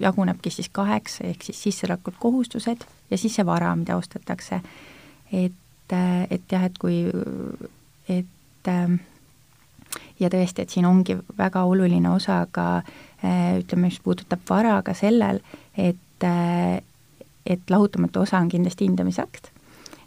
jagunebki 0.00 0.50
siis 0.50 0.68
kaheks, 0.68 1.20
ehk 1.20 1.42
siis 1.42 1.62
sissetulekud, 1.62 2.18
kohustused 2.18 2.84
ja 3.10 3.18
siis 3.18 3.34
see 3.34 3.46
vara, 3.46 3.74
mida 3.76 3.96
ostetakse. 3.96 4.60
et 5.32 5.54
et, 5.92 6.42
jah, 6.52 6.64
et 6.64 6.78
kui, 6.78 7.04
et 8.08 8.68
ähm, 8.68 8.98
ja 10.20 10.30
tõesti, 10.32 10.64
et 10.64 10.72
siin 10.72 10.86
ongi 10.88 11.18
väga 11.38 11.64
oluline 11.68 12.10
osa 12.10 12.44
ka 12.50 12.66
äh, 12.78 13.58
ütleme, 13.60 13.90
mis 13.90 14.00
puudutab 14.02 14.42
vara, 14.48 14.80
ka 14.82 14.94
sellel, 14.94 15.40
et, 15.76 16.24
äh, 16.24 16.80
et 17.46 17.70
lahutamatu 17.70 18.24
osa 18.24 18.38
on 18.38 18.48
kindlasti 18.48 18.88
hindamisakt. 18.88 19.52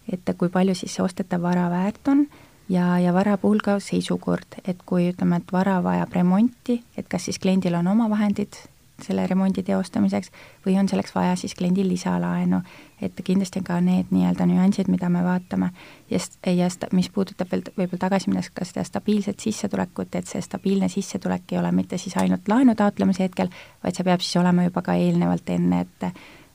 et 0.09 0.29
kui 0.38 0.50
palju 0.50 0.74
siis 0.74 0.95
see 0.95 1.03
ostetav 1.05 1.41
vara 1.41 1.67
väärt 1.69 2.07
on 2.09 2.24
ja, 2.69 2.98
ja 2.98 3.13
vara 3.13 3.38
puhul 3.38 3.59
ka 3.62 3.75
seisukord, 3.79 4.57
et 4.65 4.77
kui 4.86 5.12
ütleme, 5.12 5.38
et 5.38 5.51
vara 5.53 5.83
vajab 5.86 6.15
remonti, 6.17 6.79
et 6.98 7.07
kas 7.07 7.27
siis 7.29 7.38
kliendil 7.39 7.77
on 7.77 7.88
omavahendid 7.88 8.57
selle 9.06 9.25
remondi 9.27 9.63
teostamiseks 9.63 10.32
või 10.65 10.77
on 10.79 10.89
selleks 10.89 11.15
vaja 11.15 11.36
siis 11.39 11.56
kliendil 11.56 11.88
lisalaenu, 11.89 12.62
et 13.01 13.22
kindlasti 13.24 13.62
on 13.62 13.68
ka 13.68 13.79
need 13.84 14.12
nii-öelda 14.13 14.48
nüansid, 14.50 14.89
mida 14.91 15.10
me 15.10 15.24
vaatame. 15.24 15.72
ja, 16.10 16.20
ja 16.51 16.70
mis 16.91 17.10
puudutab 17.10 17.51
veel 17.51 17.63
võib-olla 17.77 18.08
tagasi 18.08 18.29
minnes 18.29 18.50
ka 18.50 18.65
seda 18.65 18.84
stabiilset 18.84 19.39
sissetulekut, 19.39 20.15
et 20.15 20.27
see 20.27 20.41
stabiilne 20.41 20.89
sissetulek 20.89 21.51
ei 21.51 21.60
ole 21.60 21.72
mitte 21.72 21.98
siis 21.98 22.18
ainult 22.18 22.48
laenu 22.48 22.75
taotlemise 22.75 23.24
hetkel, 23.24 23.50
vaid 23.84 23.96
see 23.96 24.03
peab 24.03 24.22
siis 24.22 24.41
olema 24.41 24.68
juba 24.68 24.82
ka 24.82 24.98
eelnevalt 25.00 25.50
enne, 25.50 25.82
et 25.82 26.12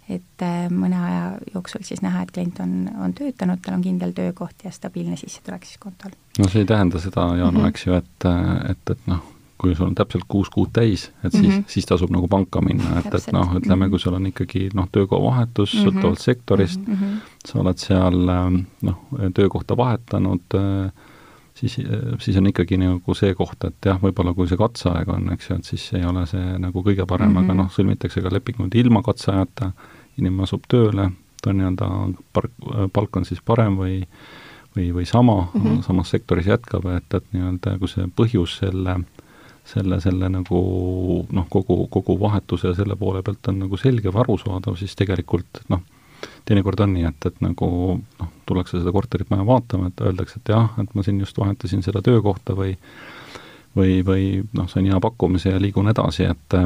et 0.09 0.43
äh, 0.45 0.67
mõne 0.69 0.99
aja 1.01 1.23
jooksul 1.55 1.85
siis 1.87 2.03
näha, 2.05 2.25
et 2.25 2.33
klient 2.35 2.59
on, 2.61 2.73
on 3.01 3.15
töötanud, 3.17 3.63
tal 3.65 3.79
on 3.79 3.85
kindel 3.85 4.13
töökoht 4.17 4.67
ja 4.67 4.73
stabiilne 4.75 5.17
sissetulek 5.17 5.65
siis 5.65 5.81
kontol. 5.81 6.13
no 6.39 6.49
see 6.49 6.65
ei 6.65 6.69
tähenda 6.69 7.01
seda, 7.01 7.31
Jana 7.39 7.51
mm, 7.51 7.65
-hmm. 7.65 7.69
eks 7.69 7.87
ju, 7.87 7.95
et, 7.95 8.27
et, 8.71 8.91
et 8.91 9.07
noh, 9.07 9.23
kui 9.59 9.75
sul 9.75 9.87
on 9.87 9.95
täpselt 9.95 10.27
kuus 10.29 10.51
kuud 10.51 10.73
täis, 10.75 11.07
et 11.23 11.33
siis 11.33 11.47
mm, 11.47 11.53
-hmm. 11.53 11.65
siis 11.71 11.87
tasub 11.87 12.11
nagu 12.11 12.29
panka 12.29 12.61
minna, 12.61 12.99
et, 12.99 13.15
et 13.15 13.33
noh, 13.33 13.55
ütleme, 13.61 13.89
kui 13.91 13.99
sul 14.03 14.15
on 14.15 14.27
ikkagi 14.27 14.69
noh, 14.75 14.89
töökohavahetus 14.93 15.75
mm 15.75 15.81
-hmm. 15.81 15.85
sõltuvalt 15.85 16.21
sektorist 16.21 16.87
mm, 16.87 16.95
-hmm. 16.95 17.17
sa 17.47 17.59
oled 17.61 17.79
seal 17.79 18.29
ähm, 18.29 18.61
noh, 18.83 18.99
töökohta 19.35 19.77
vahetanud, 19.77 20.41
äh, 20.55 20.93
siis, 21.55 21.79
äh, 21.79 22.19
siis 22.19 22.37
on 22.37 22.47
ikkagi 22.47 22.77
nagu 22.77 23.15
see 23.15 23.35
koht, 23.35 23.65
et 23.65 23.87
jah, 23.87 24.01
võib-olla 24.03 24.35
kui 24.35 24.49
see 24.49 24.59
katseaeg 24.59 25.09
on, 25.09 25.33
eks 25.33 25.51
ju, 25.51 25.57
et 25.57 25.65
siis 25.65 25.93
ei 25.93 26.05
ole 26.05 26.27
see 26.27 26.59
nagu 26.59 26.83
kõige 26.83 27.07
parem 27.07 27.29
mm, 27.29 27.37
-hmm. 27.37 27.45
aga 27.45 27.55
noh, 27.55 27.71
sõlmitakse 27.71 28.23
ka 28.23 28.35
lepingud 28.35 28.75
ilma 28.75 29.03
katseajata, 29.03 29.73
inimene 30.19 30.43
asub 30.43 30.63
tööle, 30.69 31.11
ta 31.43 31.51
on 31.51 31.57
nii-öelda, 31.57 31.91
park, 32.33 32.51
palk 32.93 33.17
on 33.17 33.25
siis 33.25 33.41
parem 33.45 33.77
või 33.77 34.07
või, 34.77 34.93
või 34.95 35.07
sama 35.07 35.49
mm, 35.55 35.61
-hmm. 35.61 35.83
samas 35.83 36.11
sektoris 36.11 36.47
jätkab, 36.47 36.87
et, 36.87 37.15
et 37.15 37.25
nii-öelda 37.33 37.79
kui 37.79 37.89
see 37.89 38.07
põhjus 38.17 38.59
selle 38.59 38.91
äh, 38.91 39.05
selle, 39.65 40.01
selle 40.01 40.29
nagu 40.29 40.61
noh, 41.33 41.49
kogu, 41.51 41.87
kogu 41.93 42.19
vahetuse 42.21 42.71
ja 42.71 42.77
selle 42.77 42.97
poole 43.01 43.23
pealt 43.25 43.49
on 43.53 43.63
nagu 43.65 43.81
selge 43.81 44.13
või 44.13 44.25
arusaadav, 44.25 44.77
siis 44.81 44.97
tegelikult 44.99 45.65
noh, 45.73 45.83
teinekord 46.49 46.85
on 46.85 46.95
nii, 46.97 47.09
et, 47.09 47.29
et 47.31 47.43
nagu 47.45 47.69
noh, 47.97 48.33
tullakse 48.49 48.79
seda 48.79 48.93
korterit 48.93 49.31
maja 49.33 49.47
vaatama, 49.49 49.91
et 49.91 50.05
öeldakse, 50.05 50.41
et 50.41 50.53
jah, 50.53 50.73
et 50.83 50.95
ma 50.95 51.05
siin 51.07 51.21
just 51.23 51.39
vahetasin 51.41 51.85
seda 51.87 52.05
töökohta 52.05 52.57
või 52.59 52.77
või, 53.75 54.05
või 54.07 54.27
noh, 54.55 54.69
sain 54.71 54.87
hea 54.87 55.01
pakkumise 55.03 55.51
ja 55.51 55.61
liigun 55.61 55.91
edasi, 55.91 56.29
et, 56.31 56.57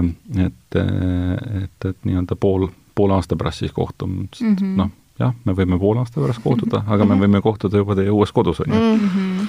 et, 0.44 0.78
et, 0.78 1.86
et 1.88 2.04
nii-öelda 2.04 2.36
pool, 2.36 2.68
poole 2.94 3.16
aasta 3.16 3.36
pärast 3.36 3.64
siis 3.64 3.72
kohtume 3.72 4.26
-hmm., 4.28 4.74
noh, 4.76 4.90
jah, 5.18 5.34
me 5.44 5.54
võime 5.56 5.78
poole 5.80 6.02
aasta 6.02 6.20
pärast 6.22 6.42
kohtuda, 6.44 6.82
aga 6.87 7.06
me 7.08 7.18
võime 7.20 7.40
kohtuda 7.44 7.82
juba 7.82 7.96
teie 7.98 8.12
uues 8.14 8.32
kodus, 8.34 8.60
on 8.64 8.75
ju 8.75 8.80
mm. 8.80 9.08
-hmm. 9.14 9.48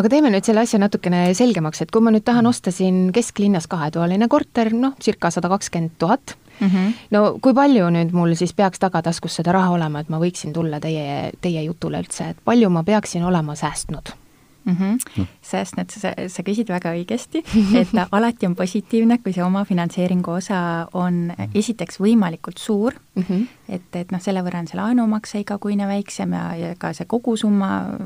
aga 0.00 0.12
teeme 0.12 0.30
nüüd 0.32 0.46
selle 0.46 0.64
asja 0.64 0.80
natukene 0.80 1.22
selgemaks, 1.34 1.82
et 1.82 1.90
kui 1.90 2.04
ma 2.04 2.12
nüüd 2.14 2.24
tahan 2.24 2.46
osta 2.46 2.70
siin 2.70 3.10
kesklinnas 3.12 3.66
kahetoaline 3.66 4.28
korter, 4.28 4.72
noh, 4.74 4.94
circa 5.02 5.30
sada 5.30 5.48
kakskümmend 5.48 5.98
tuhat, 5.98 6.36
mhm. 6.60 6.94
no 7.10 7.38
kui 7.42 7.54
palju 7.54 7.90
nüüd 7.90 8.12
mul 8.12 8.34
siis 8.34 8.54
peaks 8.54 8.78
tagataskus 8.78 9.36
seda 9.40 9.52
raha 9.52 9.76
olema, 9.76 10.00
et 10.00 10.08
ma 10.08 10.18
võiksin 10.18 10.52
tulla 10.52 10.80
teie, 10.80 11.32
teie 11.40 11.62
jutule 11.62 12.00
üldse, 12.00 12.30
et 12.30 12.36
palju 12.44 12.70
ma 12.70 12.82
peaksin 12.82 13.24
olema 13.24 13.54
säästnud? 13.54 14.19
Mm. 14.64 14.76
-hmm. 14.76 15.26
Sest 15.42 15.78
et 15.78 15.90
sa, 15.90 16.12
sa 16.28 16.42
küsid 16.42 16.68
väga 16.68 16.92
õigesti, 16.94 17.42
et 17.76 17.88
alati 18.16 18.46
on 18.46 18.54
positiivne, 18.56 19.18
kui 19.18 19.32
see 19.32 19.44
omafinantseeringu 19.44 20.30
osa 20.30 20.86
on 20.92 21.32
esiteks 21.54 22.00
võimalikult 22.00 22.58
suur 22.58 22.94
mm, 23.14 23.22
-hmm. 23.22 23.46
et, 23.68 23.96
et 23.96 24.12
noh, 24.12 24.20
selle 24.20 24.42
võrra 24.42 24.60
on 24.60 24.66
see 24.66 24.80
laenumakse 24.80 25.40
igakuine 25.40 25.86
väiksem 25.86 26.32
ja, 26.32 26.54
ja 26.56 26.74
ka 26.78 26.92
see 26.92 27.06
kogusumma, 27.06 27.98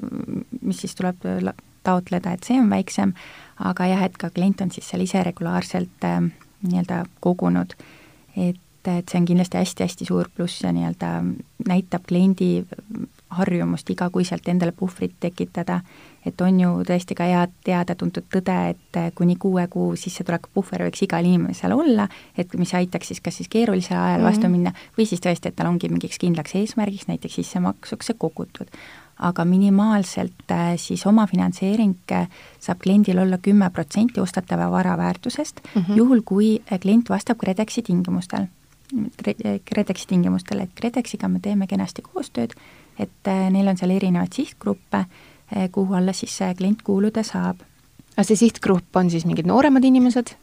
mis 0.61 0.81
siis 0.81 0.95
tuleb 0.95 1.17
taotleda, 1.83 2.33
et 2.33 2.45
see 2.45 2.61
on 2.61 2.71
väiksem, 2.71 3.13
aga 3.59 3.87
jah, 3.87 4.03
et 4.03 4.17
ka 4.17 4.31
klient 4.31 4.61
on 4.61 4.71
siis 4.71 4.89
seal 4.89 5.03
ise 5.05 5.23
regulaarselt 5.23 6.05
äh, 6.05 6.21
nii-öelda 6.63 7.05
kogunud, 7.21 7.75
et 8.37 8.61
et 8.85 9.09
see 9.09 9.17
on 9.17 9.25
kindlasti 9.25 9.57
hästi-hästi 9.57 10.05
suur 10.05 10.29
pluss 10.37 10.61
ja 10.61 10.73
nii-öelda 10.73 11.11
näitab 11.69 12.05
kliendi 12.09 12.67
harjumust 13.33 13.91
igakuiselt 13.91 14.49
endale 14.49 14.73
puhvrit 14.77 15.15
tekitada 15.21 15.81
et 16.27 16.41
on 16.41 16.61
ju 16.61 16.71
tõesti 16.89 17.17
ka 17.17 17.27
hea 17.29 17.45
teada-tuntud 17.67 18.27
tõde, 18.33 18.57
et 18.73 18.99
kuni 19.17 19.37
kuue 19.41 19.67
kuu 19.71 19.93
sissetuleku 20.01 20.51
puhver 20.55 20.87
võiks 20.87 21.05
igal 21.05 21.27
inimesel 21.27 21.75
olla, 21.77 22.09
et 22.39 22.53
mis 22.59 22.75
aitaks 22.75 23.13
siis 23.13 23.23
kas 23.25 23.41
siis 23.41 23.51
keerulisel 23.53 23.97
ajal 23.99 24.19
mm 24.19 24.25
-hmm. 24.25 24.31
vastu 24.31 24.49
minna 24.49 24.73
või 24.99 25.07
siis 25.07 25.21
tõesti, 25.21 25.49
et 25.49 25.57
tal 25.57 25.69
ongi 25.69 25.89
mingiks 25.89 26.19
kindlaks 26.19 26.55
eesmärgiks, 26.55 27.09
näiteks 27.09 27.35
sissemaksuks 27.35 28.07
see 28.07 28.17
kogutud. 28.19 28.69
aga 29.19 29.45
minimaalselt 29.45 30.51
äh, 30.51 30.77
siis 30.77 31.07
omafinantseering 31.07 31.95
äh, 32.13 32.29
saab 32.61 32.79
kliendil 32.79 33.19
olla 33.19 33.39
kümme 33.39 33.71
protsenti 33.71 34.21
ostatava 34.21 34.71
vara 34.71 34.97
väärtusest 34.99 35.61
mm, 35.75 35.83
-hmm. 35.83 35.97
juhul 35.97 36.21
kui 36.25 36.63
klient 36.81 37.11
vastab 37.11 37.39
KredExi 37.39 37.83
tingimustel 37.83 38.47
KredExi 39.65 40.07
tingimustel, 40.07 40.61
et 40.61 40.71
KredExiga 40.75 41.29
me 41.29 41.41
teeme 41.41 41.67
kenasti 41.67 42.03
koostööd, 42.03 42.53
et 42.99 43.51
neil 43.51 43.69
on 43.69 43.77
seal 43.77 43.91
erinevaid 43.91 44.33
sihtgruppe 44.33 44.99
Eh, 44.99 45.34
kuhu 45.73 45.95
alla 45.95 46.13
siis 46.13 46.37
see 46.37 46.55
klient 46.55 46.83
kuuluda 46.83 47.23
saab. 47.23 47.61
aga 48.17 48.25
see 48.25 48.37
sihtgrupp 48.37 48.97
on 48.97 49.11
siis 49.11 49.27
mingid 49.27 49.47
nooremad 49.47 49.85
inimesed? 49.85 50.37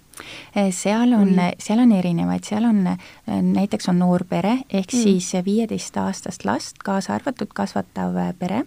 Eh, 0.56 0.72
seal 0.76 1.14
on, 1.16 1.32
seal 1.60 1.80
on 1.80 1.92
erinevaid, 1.96 2.44
seal 2.46 2.66
on, 2.68 2.82
eh, 2.88 2.98
näiteks 3.42 3.90
on 3.90 4.02
noor 4.02 4.26
pere, 4.30 4.58
ehk 4.70 4.92
mm. 4.92 5.04
siis 5.06 5.32
viieteistaastast 5.46 6.46
last 6.46 6.84
kaasa 6.84 7.16
arvatud 7.16 7.54
kasvatav 7.56 8.20
pere. 8.40 8.66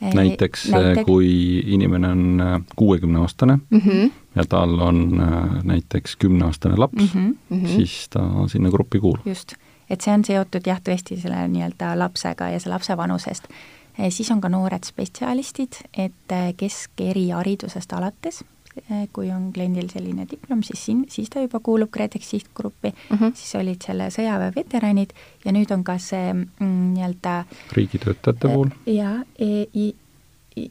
näiteks, 0.00 0.68
näiteks 0.68 1.06
kui 1.06 1.62
inimene 1.72 2.08
on 2.08 2.40
kuuekümneaastane 2.76 3.56
mm 3.56 3.78
-hmm. 3.78 4.10
ja 4.34 4.44
tal 4.44 4.80
on 4.80 5.22
näiteks 5.64 6.16
kümneaastane 6.16 6.76
laps 6.76 7.14
mm, 7.14 7.36
-hmm. 7.52 7.66
siis 7.66 8.08
ta 8.08 8.20
sinna 8.46 8.70
gruppi 8.70 9.00
kuulub. 9.00 9.26
just, 9.26 9.54
et 9.90 10.00
see 10.00 10.14
on 10.14 10.24
seotud 10.24 10.66
jah, 10.66 10.80
tõesti 10.88 11.20
selle 11.20 11.48
nii-öelda 11.48 11.98
lapsega 11.98 12.48
ja 12.48 12.60
see 12.60 12.72
lapse 12.72 12.96
vanusest 12.96 13.48
Eh, 13.48 13.85
siis 14.10 14.30
on 14.30 14.40
ka 14.40 14.50
noored 14.52 14.84
spetsialistid, 14.84 15.80
et 15.96 16.34
eh, 16.34 16.52
keskeriharidusest 16.56 17.92
alates, 17.96 18.42
eh, 18.84 19.06
kui 19.12 19.30
on 19.32 19.50
kliendil 19.52 19.88
selline 19.92 20.26
diplom, 20.30 20.62
siis 20.66 20.84
siin, 20.88 21.04
siis 21.12 21.30
ta 21.32 21.44
juba 21.44 21.60
kuulub 21.64 21.90
KredEx 21.92 22.30
sihtgruppi 22.30 22.92
uh, 22.92 23.20
-huh. 23.20 23.34
siis 23.34 23.54
olid 23.54 23.82
selle 23.86 24.10
sõjaväeveteranid 24.12 25.14
ja 25.44 25.52
nüüd 25.52 25.72
on 25.74 25.84
ka 25.84 25.98
see 25.98 26.32
mm, 26.32 26.74
nii-öelda 26.94 27.44
riigitöötajate 27.72 28.48
puhul? 28.48 28.74
jaa 28.86 29.22
e,, 29.38 29.66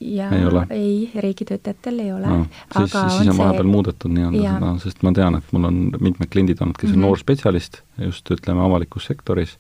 ja 0.01 0.29
ei, 0.29 0.45
ole. 0.45 0.67
ei, 0.69 1.11
riigitöötajatel 1.15 1.99
ei 1.99 2.11
ole 2.13 2.27
no,. 2.27 2.45
siis, 2.77 2.91
siis 2.91 3.29
on 3.29 3.37
vahepeal 3.37 3.67
muudetud 3.69 4.11
nii-öelda 4.11 4.53
seda, 4.53 4.71
sest 4.83 5.03
ma 5.05 5.13
tean, 5.13 5.37
et 5.37 5.51
mul 5.53 5.69
on 5.69 5.81
mitmed 5.99 6.29
kliendid 6.31 6.61
olnud, 6.61 6.77
kes 6.79 6.89
on 6.89 6.95
mm 6.95 7.01
-hmm. 7.01 7.07
noor 7.07 7.19
spetsialist 7.19 7.81
just 7.97 8.31
ütleme, 8.31 8.61
avalikus 8.65 9.05
sektoris 9.05 9.57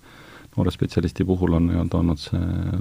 noore 0.55 0.71
spetsialisti 0.71 1.25
puhul 1.27 1.53
on 1.57 1.67
nii-öelda 1.67 1.97
olnud 1.99 2.21
see 2.21 2.39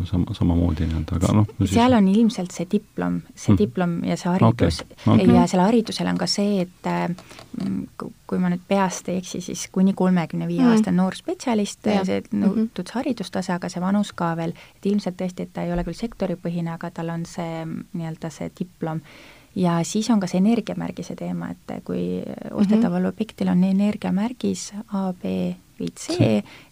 sama, 0.09 0.35
samamoodi 0.37 0.87
nii-öelda, 0.87 1.19
aga 1.19 1.33
noh. 1.40 1.50
seal 1.71 1.97
on 1.97 2.09
ilmselt 2.09 2.54
see 2.54 2.69
diplom, 2.71 3.21
see 3.35 3.52
mm. 3.52 3.59
diplom 3.59 3.97
ja 4.07 4.16
see 4.21 4.31
haridus 4.31 4.81
okay. 4.85 5.16
Okay. 5.16 5.35
ja 5.35 5.45
selle 5.50 5.66
haridusel 5.66 6.11
on 6.11 6.21
ka 6.21 6.28
see, 6.31 6.64
et 6.64 6.88
mm, 6.88 7.83
kui 8.31 8.43
ma 8.43 8.52
nüüd 8.52 8.64
peast 8.69 9.11
ei 9.12 9.19
eksi, 9.23 9.43
siis 9.45 9.66
kuni 9.75 9.95
kolmekümne 9.99 10.49
viie 10.50 10.62
mm. 10.62 10.75
aastane 10.76 10.97
noor 11.00 11.19
spetsialist, 11.19 11.83
see 11.83 12.21
mhm. 12.21 12.43
nõutud 12.45 12.64
mm 12.64 12.71
-hmm. 12.71 12.95
haridustase, 12.99 13.52
aga 13.52 13.69
see 13.73 13.83
vanus 13.83 14.12
ka 14.12 14.35
veel, 14.38 14.54
et 14.76 14.90
ilmselt 14.93 15.19
tõesti, 15.21 15.49
et 15.49 15.52
ta 15.52 15.66
ei 15.66 15.73
ole 15.73 15.85
küll 15.85 15.99
sektoripõhine, 15.99 16.75
aga 16.78 16.90
tal 16.90 17.11
on 17.11 17.26
see 17.26 17.64
nii-öelda 17.66 18.31
see 18.31 18.50
diplom 18.61 19.02
ja 19.54 19.78
siis 19.85 20.11
on 20.11 20.21
ka 20.21 20.26
see 20.31 20.38
energiamärgise 20.38 21.14
teema, 21.16 21.50
et 21.50 21.85
kui 21.85 22.23
ostetaval 22.50 23.00
mm 23.00 23.04
-hmm. 23.04 23.09
objektil 23.09 23.49
on 23.49 23.64
energiamärgis 23.64 24.73
A, 24.93 25.12
B 25.12 25.25
või 25.81 25.90
C, 25.99 26.16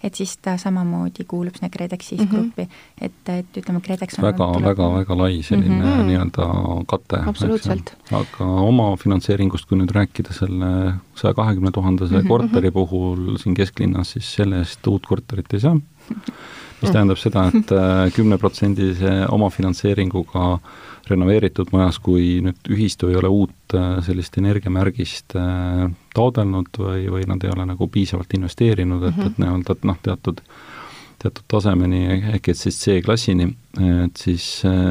et 0.02 0.14
siis 0.18 0.36
ta 0.42 0.56
samamoodi 0.60 1.26
kuulub 1.28 1.56
sinna 1.58 1.70
KredExi 1.72 2.16
mm 2.16 2.24
-hmm. 2.24 2.30
gruppi. 2.30 2.68
et, 3.00 3.28
et 3.28 3.60
ütleme, 3.62 3.80
KredEx 3.80 4.18
on 4.18 4.24
väga 4.28 4.48
väga, 4.62 4.88
väga 4.94 5.18
lai 5.18 5.42
selline 5.42 5.74
mm 5.74 5.82
-hmm. 5.82 6.06
nii-öelda 6.10 6.48
kate. 6.86 7.22
absoluutselt. 7.26 7.94
aga 8.12 8.44
omafinantseeringust, 8.44 9.68
kui 9.68 9.78
nüüd 9.78 9.94
rääkida 9.94 10.32
selle 10.32 10.94
saja 11.14 11.34
kahekümne 11.34 11.70
tuhandese 11.70 12.14
mm 12.14 12.20
-hmm. 12.20 12.28
korteri 12.28 12.70
puhul 12.70 13.36
siin 13.36 13.54
kesklinnas, 13.54 14.10
siis 14.10 14.34
selle 14.34 14.58
eest 14.58 14.86
uut 14.86 15.06
korterit 15.06 15.54
ei 15.54 15.60
saa. 15.60 15.76
mis 16.82 16.94
tähendab 16.94 17.20
seda 17.20 17.46
et, 17.48 17.60
et 17.62 17.74
äh, 17.76 18.06
kümneprotsendise 18.16 19.14
omafinantseeringuga 19.32 20.46
renoveeritud 21.10 21.72
majas, 21.74 21.98
kui 22.02 22.40
nüüd 22.44 22.70
ühistu 22.70 23.10
ei 23.10 23.18
ole 23.18 23.30
uut 23.32 23.76
äh, 23.78 23.96
sellist 24.06 24.38
energiamärgist 24.38 25.36
äh, 25.38 25.88
taodelnud 26.14 26.70
või, 26.78 27.06
või 27.16 27.26
nad 27.30 27.42
ei 27.44 27.52
ole 27.54 27.66
nagu 27.72 27.88
piisavalt 27.90 28.34
investeerinud, 28.38 29.08
et 29.08 29.18
et 29.18 29.24
mhm. 29.26 29.42
nii-öelda, 29.42 29.78
et 29.78 29.90
noh, 29.90 29.98
teatud 30.02 30.44
teatud 31.22 31.44
tasemeni 31.46 32.00
ehk 32.34 32.48
et 32.50 32.58
siis 32.58 32.80
C-klassini, 32.82 33.46
et 34.02 34.18
siis, 34.18 34.46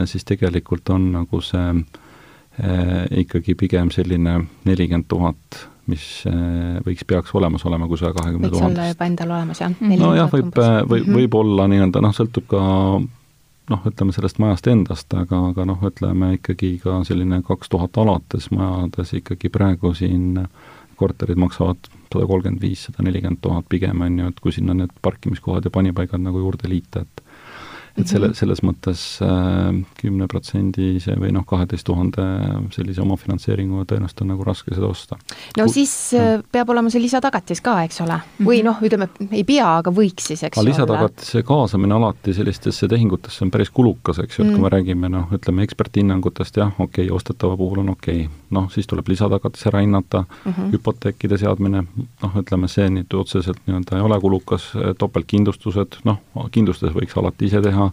siis 0.07 0.23
tegelikult 0.23 0.87
on 0.93 1.09
nagu 1.11 1.41
see 1.43 1.65
eh, 1.75 3.01
ikkagi 3.23 3.55
pigem 3.59 3.91
selline 3.91 4.37
nelikümmend 4.63 5.09
tuhat, 5.11 5.59
mis 5.89 6.03
eh, 6.29 6.81
võiks, 6.85 7.05
peaks 7.07 7.33
olemas 7.37 7.65
olema, 7.65 7.87
kui 7.89 7.99
saja 7.99 8.13
kahekümne 8.17 8.51
tuhandest. 8.51 8.67
võiks 8.67 8.79
olla 8.79 8.91
juba 8.91 9.07
endal 9.09 9.33
olemas, 9.37 9.63
jah? 9.63 9.73
nojah, 9.81 10.29
võib, 10.33 10.51
võib, 10.53 11.07
mhm. 11.07 11.15
võib-olla 11.17 11.67
nii-öelda 11.71 12.03
noh, 12.05 12.13
sõltub 12.15 12.45
ka 12.51 12.61
noh, 13.71 13.87
ütleme 13.87 14.13
sellest 14.15 14.41
majast 14.43 14.67
endast, 14.71 15.13
aga, 15.17 15.39
aga 15.51 15.65
noh, 15.69 15.81
ütleme 15.87 16.35
ikkagi 16.37 16.75
ka 16.83 17.01
selline 17.07 17.41
kaks 17.47 17.71
tuhat 17.71 17.97
alates 18.01 18.51
majades 18.53 19.15
ikkagi 19.21 19.51
praegu 19.53 19.93
siin 19.97 20.45
korterid 21.01 21.39
maksavad 21.41 21.89
sada 22.11 22.27
kolmkümmend 22.27 22.61
viis, 22.61 22.85
sada 22.87 23.05
nelikümmend 23.05 23.39
tuhat 23.41 23.67
pigem, 23.71 24.03
on 24.05 24.19
ju, 24.19 24.31
et 24.31 24.39
kui 24.43 24.53
sinna 24.55 24.75
need 24.77 24.91
parkimiskohad 25.01 25.65
ja 25.65 25.73
panipaigad 25.73 26.21
nagu 26.21 26.41
juurde 26.43 26.69
liita, 26.69 27.05
et 27.05 27.23
et 27.97 28.07
selle, 28.07 28.29
mhm. 28.31 28.37
selles 28.37 28.61
mõttes 28.65 29.03
äh, 29.25 29.71
kümneprotsendise 29.99 31.17
või 31.19 31.33
noh, 31.35 31.45
kaheteist 31.47 31.85
tuhande 31.87 32.25
sellise 32.75 33.03
omafinantseeringu 33.03 33.85
tõenäoliselt 33.89 34.23
on 34.25 34.31
nagu 34.33 34.47
raske 34.47 34.73
seda 34.75 34.89
osta. 34.89 35.19
no 35.57 35.67
Kui, 35.67 35.75
siis. 35.75 35.95
Äh, 36.17 36.39
peab 36.51 36.71
olema 36.73 36.91
see 36.91 37.03
lisatagatis 37.03 37.61
ka, 37.63 37.77
eks 37.87 38.01
ole, 38.05 38.17
või 38.41 38.61
mhm. 38.61 38.69
noh, 38.69 38.83
ütleme, 38.87 39.09
ei 39.31 39.45
pea, 39.47 39.67
aga 39.81 39.93
võiks 39.95 40.31
siis, 40.31 40.43
eks 40.47 40.57
aga 40.57 40.67
lisatagatise 40.67 41.43
kaasamine 41.47 41.97
alati 41.97 42.35
sellistesse 42.35 42.89
tehingutesse 42.91 43.45
on 43.45 43.53
päris 43.53 43.71
kulukas, 43.73 44.21
eks 44.23 44.39
ju, 44.39 44.45
et 44.45 44.53
kui 44.53 44.59
me 44.59 44.67
mm. 44.67 44.73
räägime 44.75 45.11
noh, 45.11 45.31
ütleme 45.35 45.65
eksperthinnangutest, 45.67 46.61
jah, 46.61 46.73
okei 46.77 47.07
okay,, 47.07 47.15
ostetava 47.15 47.57
puhul 47.59 47.83
on 47.83 47.93
okei 47.95 48.25
okay., 48.25 48.40
noh, 48.51 48.69
siis 48.73 48.87
tuleb 48.89 49.07
lisatagatis 49.11 49.67
ära 49.69 49.83
hinnata 49.83 50.23
mm, 50.23 50.51
-hmm. 50.51 50.71
hüpoteekide 50.75 51.37
seadmine, 51.37 51.85
noh, 52.23 52.41
ütleme 52.43 52.67
see 52.71 52.89
nüüd 52.89 53.13
otseselt 53.17 53.61
nii-öelda 53.67 53.97
ei 53.97 54.07
ole 54.07 54.19
kulukas, 54.19 54.71
topeltkindlustused, 54.97 56.01
noh, 56.07 56.19
kindlustus 56.51 56.93
võiks 56.95 57.17
alati 57.17 57.49
ise 57.49 57.61
teha, 57.61 57.89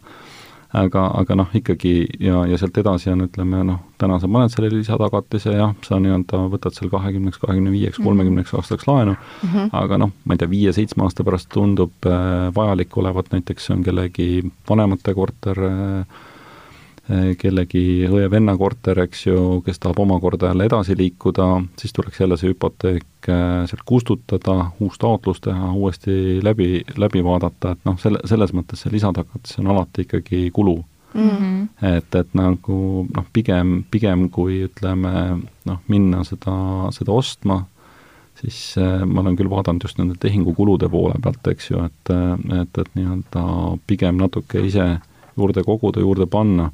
aga, 0.83 1.05
aga 1.21 1.37
noh, 1.41 1.53
ikkagi 1.55 1.93
ja, 2.21 2.45
ja 2.47 2.59
sealt 2.61 2.79
edasi 2.79 3.11
on, 3.11 3.25
ütleme 3.29 3.65
noh, 3.65 3.81
täna 3.99 4.19
sa 4.21 4.29
paned 4.29 4.53
selle 4.53 4.71
lisatagatise, 4.75 5.55
jah, 5.57 5.75
sa 5.87 5.99
nii-öelda 6.03 6.45
võtad 6.53 6.77
seal 6.77 6.91
kahekümneks, 6.93 7.41
kahekümne 7.43 7.73
viieks, 7.75 7.99
mhm. 7.99 8.09
kolmekümneks 8.09 8.55
aastaks 8.55 8.89
laenu 8.91 9.15
mm, 9.15 9.53
-hmm. 9.53 9.69
aga 9.73 9.99
noh, 10.05 10.15
ma 10.25 10.35
ei 10.35 10.43
tea, 10.43 10.51
viie-seitsme 10.51 11.07
aasta 11.07 11.25
pärast 11.25 11.51
tundub 11.55 12.07
äh, 12.07 12.49
vajalik 12.55 12.97
olevat, 12.97 13.31
näiteks 13.33 13.67
see 13.67 13.77
on 13.77 13.87
kellegi 13.87 14.29
vanemate 14.69 15.15
korter 15.15 15.65
äh,, 15.71 16.05
Eh, 16.05 16.28
kellegi 17.41 18.05
õe-venna 18.05 18.53
korter, 18.61 18.99
eks 19.07 19.23
ju, 19.27 19.39
kes 19.65 19.81
tahab 19.81 20.03
omakorda 20.05 20.51
jälle 20.51 20.67
edasi 20.69 20.97
liikuda, 20.97 21.47
siis 21.81 21.95
tuleks 21.97 22.21
jälle 22.21 22.37
see 22.37 22.51
hüpoteek 22.53 23.29
eh, 23.33 23.63
sealt 23.71 23.85
kustutada, 23.89 24.57
uus 24.85 24.99
taotlus 25.01 25.41
teha, 25.41 25.73
uuesti 25.73 26.43
läbi, 26.45 26.83
läbi 27.01 27.23
vaadata, 27.25 27.73
et 27.73 27.89
noh, 27.89 27.97
selle, 28.03 28.21
selles 28.29 28.53
mõttes 28.53 28.85
see 28.85 28.93
lisatagatis 28.93 29.57
on 29.63 29.71
alati 29.73 30.05
ikkagi 30.05 30.51
kulu 30.53 30.77
mm. 31.15 31.31
-hmm. 31.31 31.63
et, 31.97 32.15
et 32.15 32.35
nagu 32.37 33.07
noh, 33.17 33.27
pigem, 33.33 33.85
pigem 33.91 34.29
kui 34.29 34.67
ütleme 34.67 35.13
noh, 35.65 35.79
minna 35.89 36.21
seda, 36.29 36.57
seda 36.93 37.13
ostma, 37.13 37.63
siis 38.43 38.75
äh, 38.77 39.07
ma 39.07 39.23
olen 39.25 39.37
küll 39.37 39.49
vaadanud 39.51 39.87
just 39.87 39.99
nende 39.99 40.19
tehingukulude 40.21 40.89
poole 40.89 41.15
pealt, 41.23 41.47
eks 41.55 41.71
ju, 41.71 41.81
et, 41.89 42.13
et, 42.61 42.83
et 42.85 42.93
nii-öelda 43.01 43.47
pigem 43.87 44.21
natuke 44.21 44.61
ise 44.61 44.99
juurde 45.39 45.65
koguda, 45.65 46.05
juurde 46.05 46.27
panna 46.27 46.69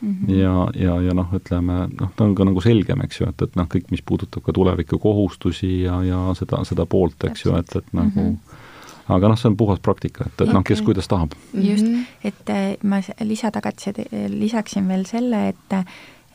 mm. 0.00 0.14
-hmm. 0.14 0.34
ja, 0.38 0.68
ja, 0.74 1.00
ja 1.08 1.14
noh, 1.14 1.32
ütleme 1.34 1.88
noh, 2.00 2.12
ta 2.16 2.24
on 2.24 2.34
ka 2.34 2.44
nagu 2.44 2.60
selgem, 2.60 3.02
eks 3.04 3.20
ju, 3.20 3.28
et, 3.28 3.42
et 3.42 3.56
noh, 3.56 3.68
kõik, 3.74 3.90
mis 3.90 4.02
puudutab 4.02 4.42
ka 4.42 4.52
tuleviku 4.52 4.98
kohustusi 4.98 5.82
ja, 5.82 6.02
ja 6.02 6.22
seda, 6.38 6.64
seda 6.64 6.86
poolt, 6.86 7.24
eks 7.24 7.44
ju, 7.44 7.56
et, 7.56 7.76
et 7.76 7.92
nagu 7.92 8.20
mm 8.20 8.34
-hmm 8.34 8.56
aga 9.08 9.28
noh, 9.28 9.38
see 9.40 9.48
on 9.48 9.56
puhas 9.56 9.80
praktika, 9.80 10.26
et, 10.26 10.34
et 10.34 10.40
okay. 10.42 10.54
noh, 10.54 10.64
kes 10.64 10.82
kuidas 10.84 11.08
tahab. 11.08 11.32
just, 11.54 11.86
mhm. 11.86 12.04
et 12.24 12.50
äh, 12.50 12.76
ma 12.82 13.00
lisatagatise 13.20 13.92
lisaksin 14.28 14.88
veel 14.88 15.06
selle, 15.06 15.48
et 15.48 15.76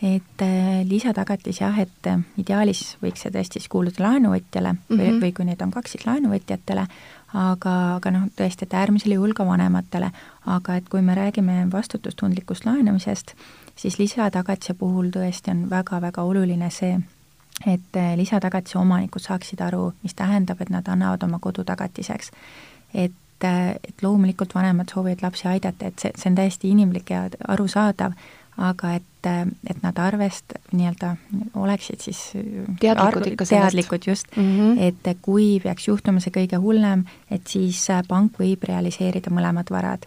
et 0.03 0.41
äh, 0.41 0.83
lisatagatis 0.83 1.61
jah, 1.61 1.77
et 1.79 2.07
äh, 2.11 2.19
ideaalis 2.37 2.97
võiks 3.03 3.23
see 3.23 3.31
tõesti 3.31 3.61
siis 3.61 3.69
kuuluda 3.71 4.03
laenuvõtjale 4.03 4.73
mm 4.73 4.79
-hmm. 4.79 4.99
või, 4.99 5.09
mhm. 5.11 5.21
või 5.23 5.33
kui 5.33 5.45
neid 5.45 5.61
on 5.61 5.71
kaks, 5.71 5.91
siis 5.91 6.05
laenuvõtjatele, 6.05 6.87
aga, 7.33 7.75
aga 7.95 8.11
noh, 8.11 8.25
tõesti, 8.35 8.67
et 8.67 8.73
äärmisel 8.73 9.15
juhul 9.15 9.33
ka 9.33 9.45
vanematele. 9.47 10.11
Aga 10.45 10.75
et 10.75 10.89
kui 10.89 11.01
me 11.01 11.15
räägime 11.15 11.71
vastutustundlikust 11.71 12.65
laenamisest, 12.65 13.33
siis 13.75 13.99
lisatagatise 13.99 14.73
puhul 14.73 15.09
tõesti 15.13 15.51
on 15.51 15.69
väga-väga 15.69 16.21
oluline 16.21 16.69
see, 16.69 16.99
et 17.67 17.99
lisatagatise 18.15 18.77
omanikud 18.77 19.21
saaksid 19.21 19.61
aru, 19.61 19.93
mis 20.03 20.13
tähendab, 20.13 20.61
et 20.61 20.69
nad 20.69 20.87
annavad 20.87 21.23
oma 21.23 21.39
kodu 21.39 21.63
tagatiseks 21.63 22.31
et 22.93 23.11
et 23.43 24.01
loomulikult 24.01 24.55
vanemad 24.55 24.87
soovivad 24.93 25.19
lapsi 25.21 25.47
aidata, 25.51 25.89
et 25.89 25.99
see, 25.99 26.13
see 26.15 26.29
on 26.31 26.37
täiesti 26.37 26.69
inimlik 26.71 27.09
ja 27.11 27.25
arusaadav, 27.51 28.13
aga 28.57 28.93
et, 28.99 29.27
et 29.67 29.81
nad 29.83 29.99
arvest-, 29.99 30.55
nii-öelda 30.71 31.15
oleksid 31.59 32.05
siis 32.05 32.21
teadlikud 32.79 33.27
ikka 33.33 33.45
sellest. 33.45 33.65
teadlikud 33.65 34.07
just 34.07 34.37
mm, 34.37 34.43
-hmm. 34.43 34.81
et 34.87 35.17
kui 35.21 35.59
peaks 35.63 35.87
juhtuma 35.87 36.23
see 36.23 36.31
kõige 36.31 36.61
hullem, 36.61 37.03
et 37.31 37.47
siis 37.47 37.87
pank 38.07 38.39
võib 38.39 38.63
realiseerida 38.63 39.33
mõlemad 39.33 39.71
varad. 39.71 40.05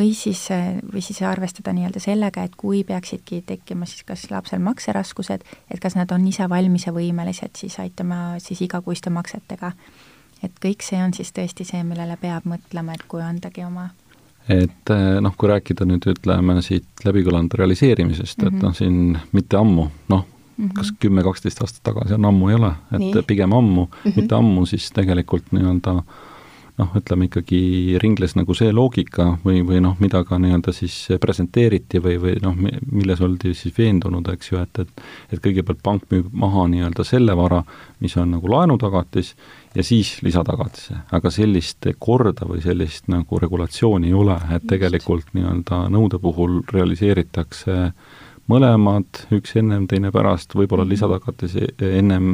Või 0.00 0.14
siis, 0.16 0.46
või 0.92 1.02
siis 1.04 1.22
arvestada 1.28 1.74
nii-öelda 1.76 2.00
sellega, 2.00 2.42
et 2.48 2.56
kui 2.56 2.84
peaksidki 2.88 3.42
tekkima 3.46 3.86
siis 3.86 4.06
kas 4.08 4.30
lapsel 4.32 4.62
makseraskused, 4.64 5.44
et 5.70 5.80
kas 5.82 5.98
nad 5.98 6.12
on 6.16 6.24
ise 6.28 6.48
valmis 6.48 6.88
ja 6.88 6.94
võimelised 6.96 7.60
siis 7.60 7.76
aitama 7.84 8.38
siis 8.40 8.64
igakuiste 8.64 9.12
maksetega 9.12 9.74
et 10.42 10.60
kõik 10.62 10.84
see 10.84 11.00
on 11.02 11.12
siis 11.16 11.32
tõesti 11.36 11.66
see, 11.68 11.82
millele 11.86 12.16
peab 12.20 12.46
mõtlema, 12.48 12.96
et 12.96 13.04
kui 13.08 13.22
andagi 13.24 13.64
oma 13.66 13.90
et 14.50 14.92
eh, 14.94 15.20
noh, 15.22 15.34
kui 15.38 15.50
rääkida 15.50 15.86
nüüd 15.86 16.06
ütleme 16.10 16.56
siit 16.64 17.04
läbikõlanud 17.04 17.54
realiseerimisest 17.60 18.40
mm, 18.40 18.44
-hmm. 18.44 18.48
et 18.48 18.56
mhm. 18.56 18.64
noh, 18.64 18.76
siin 18.76 19.36
mitte 19.36 19.56
ammu, 19.56 19.86
noh 20.08 20.24
mm 20.24 20.64
-hmm., 20.64 20.72
kas 20.74 20.92
kümme-kaksteist 21.00 21.60
aastat 21.60 21.82
tagasi 21.82 22.16
on 22.16 22.24
ammu 22.24 22.48
ei 22.48 22.54
ole, 22.54 22.72
et 22.92 22.98
Nii. 22.98 23.22
pigem 23.26 23.52
ammu 23.52 23.84
mm, 23.84 23.92
-hmm. 24.04 24.16
mitte 24.16 24.34
ammu, 24.34 24.66
siis 24.66 24.90
tegelikult 24.96 25.52
nii-öelda 25.52 25.96
äh, 25.98 26.04
noh, 26.80 26.90
ütleme 26.96 27.28
ikkagi 27.28 27.60
ringles 28.02 28.34
nagu 28.38 28.56
see 28.56 28.72
loogika 28.74 29.34
või, 29.44 29.60
või 29.66 29.82
noh, 29.84 29.96
mida 30.02 30.22
ka 30.26 30.38
nii-öelda 30.40 30.74
siis 30.74 30.96
presenteeriti 31.20 32.00
või, 32.02 32.16
või 32.22 32.36
noh, 32.42 32.56
milles 32.56 33.22
oldi 33.24 33.54
siis 33.56 33.76
veendunud, 33.76 34.28
eks 34.34 34.52
ju, 34.52 34.60
et, 34.64 34.82
et 34.84 35.06
et 35.30 35.42
kõigepealt 35.42 35.82
pank 35.84 36.06
müüb 36.10 36.30
maha 36.32 36.66
nii-öelda 36.72 37.04
selle 37.06 37.36
vara, 37.38 37.62
mis 38.00 38.16
on 38.20 38.32
nagu 38.34 38.50
laenutagatis, 38.50 39.34
ja 39.74 39.84
siis 39.86 40.16
lisatagatise. 40.22 40.96
aga 41.12 41.30
sellist 41.30 41.86
korda 41.98 42.46
või 42.48 42.62
sellist 42.64 43.08
nagu 43.12 43.38
regulatsiooni 43.38 44.10
ei 44.10 44.16
ole, 44.16 44.38
et 44.54 44.66
tegelikult 44.70 45.30
nii-öelda 45.36 45.84
nõude 45.92 46.18
puhul 46.22 46.60
realiseeritakse 46.72 47.92
mõlemad, 48.50 49.26
üks 49.36 49.54
ennem, 49.60 49.86
teine 49.86 50.10
pärast, 50.14 50.56
võib-olla 50.58 50.84
mhm. 50.84 50.94
lisatagatis 50.96 51.56
ennem 51.78 52.32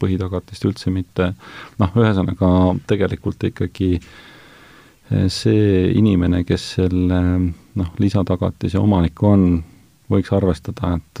põhitagatist 0.00 0.64
üldse 0.68 0.92
mitte, 0.94 1.32
noh, 1.80 2.00
ühesõnaga 2.00 2.48
tegelikult 2.88 3.48
ikkagi 3.50 3.90
äh, 3.98 4.08
see 5.30 5.92
inimene, 5.94 6.42
kes 6.46 6.66
selle 6.78 7.20
noh, 7.76 7.90
lisatagatise 8.02 8.78
omanik 8.80 9.22
on, 9.22 9.62
võiks 10.10 10.30
arvestada, 10.34 10.92
et, 10.96 11.20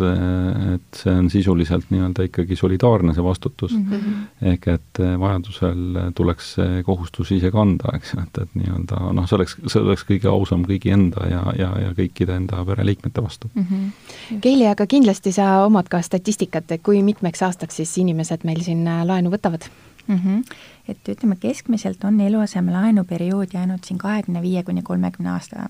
et 0.74 1.00
see 1.00 1.14
on 1.14 1.30
sisuliselt 1.30 1.88
nii-öelda 1.90 2.26
ikkagi 2.28 2.56
solidaarne, 2.58 3.14
see 3.14 3.24
vastutus 3.24 3.74
mm. 3.74 3.86
-hmm. 3.92 4.50
ehk 4.52 4.68
et 4.74 5.00
vajadusel 5.20 6.12
tuleks 6.14 6.52
see 6.58 6.82
kohustus 6.86 7.32
ise 7.34 7.50
kanda, 7.50 7.92
eks 7.98 8.14
ju, 8.14 8.20
et, 8.22 8.38
et 8.42 8.54
nii-öelda 8.60 9.00
noh, 9.16 9.26
see 9.28 9.38
oleks, 9.38 9.56
see 9.66 9.82
oleks 9.82 10.06
kõige 10.10 10.30
ausam 10.30 10.62
kõigi 10.68 10.92
enda 10.94 11.26
ja, 11.30 11.42
ja, 11.58 11.72
ja 11.86 11.94
kõikide 11.98 12.36
enda 12.36 12.62
pereliikmete 12.64 13.22
vastu 13.22 13.50
mm. 13.54 13.66
-hmm. 13.70 14.38
Keili, 14.40 14.68
aga 14.68 14.86
kindlasti 14.86 15.32
sa 15.32 15.64
omad 15.64 15.88
ka 15.88 16.02
statistikat, 16.02 16.70
et 16.70 16.82
kui 16.82 17.02
mitmeks 17.02 17.42
aastaks 17.42 17.82
siis 17.82 17.98
inimesed 17.98 18.44
meil 18.44 18.62
siin 18.62 18.84
laenu 18.84 19.30
võtavad? 19.30 19.66
Mm 20.06 20.18
-hmm. 20.18 20.42
et 20.88 21.08
ütleme, 21.08 21.36
keskmiselt 21.36 22.04
on 22.04 22.20
eluasemelaenu 22.20 23.04
periood 23.04 23.48
jäänud 23.52 23.82
siin 23.84 23.98
kahekümne 23.98 24.42
viie 24.42 24.62
kuni 24.62 24.82
kolmekümne 24.82 25.30
aasta 25.30 25.68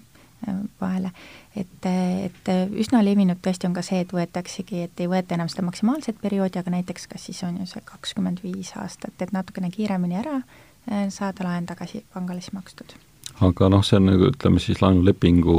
vahele. 0.81 1.11
Et, 1.57 1.88
et 1.88 2.53
üsna 2.77 3.03
levinud 3.05 3.40
tõesti 3.42 3.69
on 3.69 3.75
ka 3.77 3.83
see, 3.87 4.03
et 4.05 4.12
võetaksegi, 4.12 4.85
et 4.88 5.03
ei 5.03 5.11
võeta 5.11 5.37
enam 5.38 5.51
seda 5.53 5.66
maksimaalset 5.66 6.21
perioodi, 6.23 6.61
aga 6.61 6.75
näiteks 6.77 7.09
kas 7.12 7.29
siis 7.31 7.42
on 7.47 7.59
ju 7.61 7.66
see 7.71 7.83
kakskümmend 7.85 8.42
viis 8.45 8.73
aastat, 8.77 9.16
et 9.21 9.35
natukene 9.37 9.71
kiiremini 9.75 10.21
ära 10.23 10.40
eh, 10.40 11.09
saada 11.11 11.49
laen 11.49 11.66
tagasi 11.66 12.05
pangale 12.14 12.45
siis 12.45 12.57
makstud 12.57 12.97
aga 13.45 13.69
noh, 13.69 13.83
see 13.85 13.99
on 13.99 14.09
nagu 14.09 14.31
ütleme 14.31 14.61
siis 14.62 14.81
laenulepingu 14.81 15.57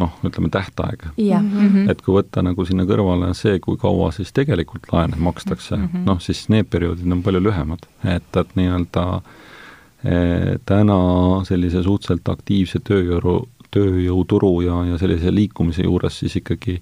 noh, 0.00 0.14
ütleme 0.24 0.48
tähtaeg. 0.52 1.04
Mm 1.16 1.50
-hmm. 1.50 1.90
et 1.90 2.00
kui 2.02 2.14
võtta 2.16 2.42
nagu 2.42 2.64
sinna 2.64 2.84
kõrvale 2.88 3.34
see, 3.34 3.58
kui 3.60 3.76
kaua 3.76 4.12
siis 4.12 4.32
tegelikult 4.32 4.88
laene 4.92 5.16
makstakse 5.16 5.76
mm 5.76 5.84
-hmm., 5.84 6.06
noh 6.06 6.20
siis 6.20 6.48
need 6.48 6.70
perioodid 6.70 7.12
on 7.12 7.22
palju 7.22 7.42
lühemad, 7.42 7.86
et, 8.04 8.36
et 8.36 8.56
nii-öelda 8.56 9.20
eh, 10.04 10.56
täna 10.64 10.98
sellise 11.44 11.82
suhteliselt 11.82 12.28
aktiivse 12.28 12.78
tööjõu, 12.80 13.48
tööjõuturu 13.74 14.52
ja, 14.66 14.80
ja 14.92 14.98
sellise 15.00 15.32
liikumise 15.34 15.86
juures 15.86 16.20
siis 16.22 16.38
ikkagi 16.40 16.78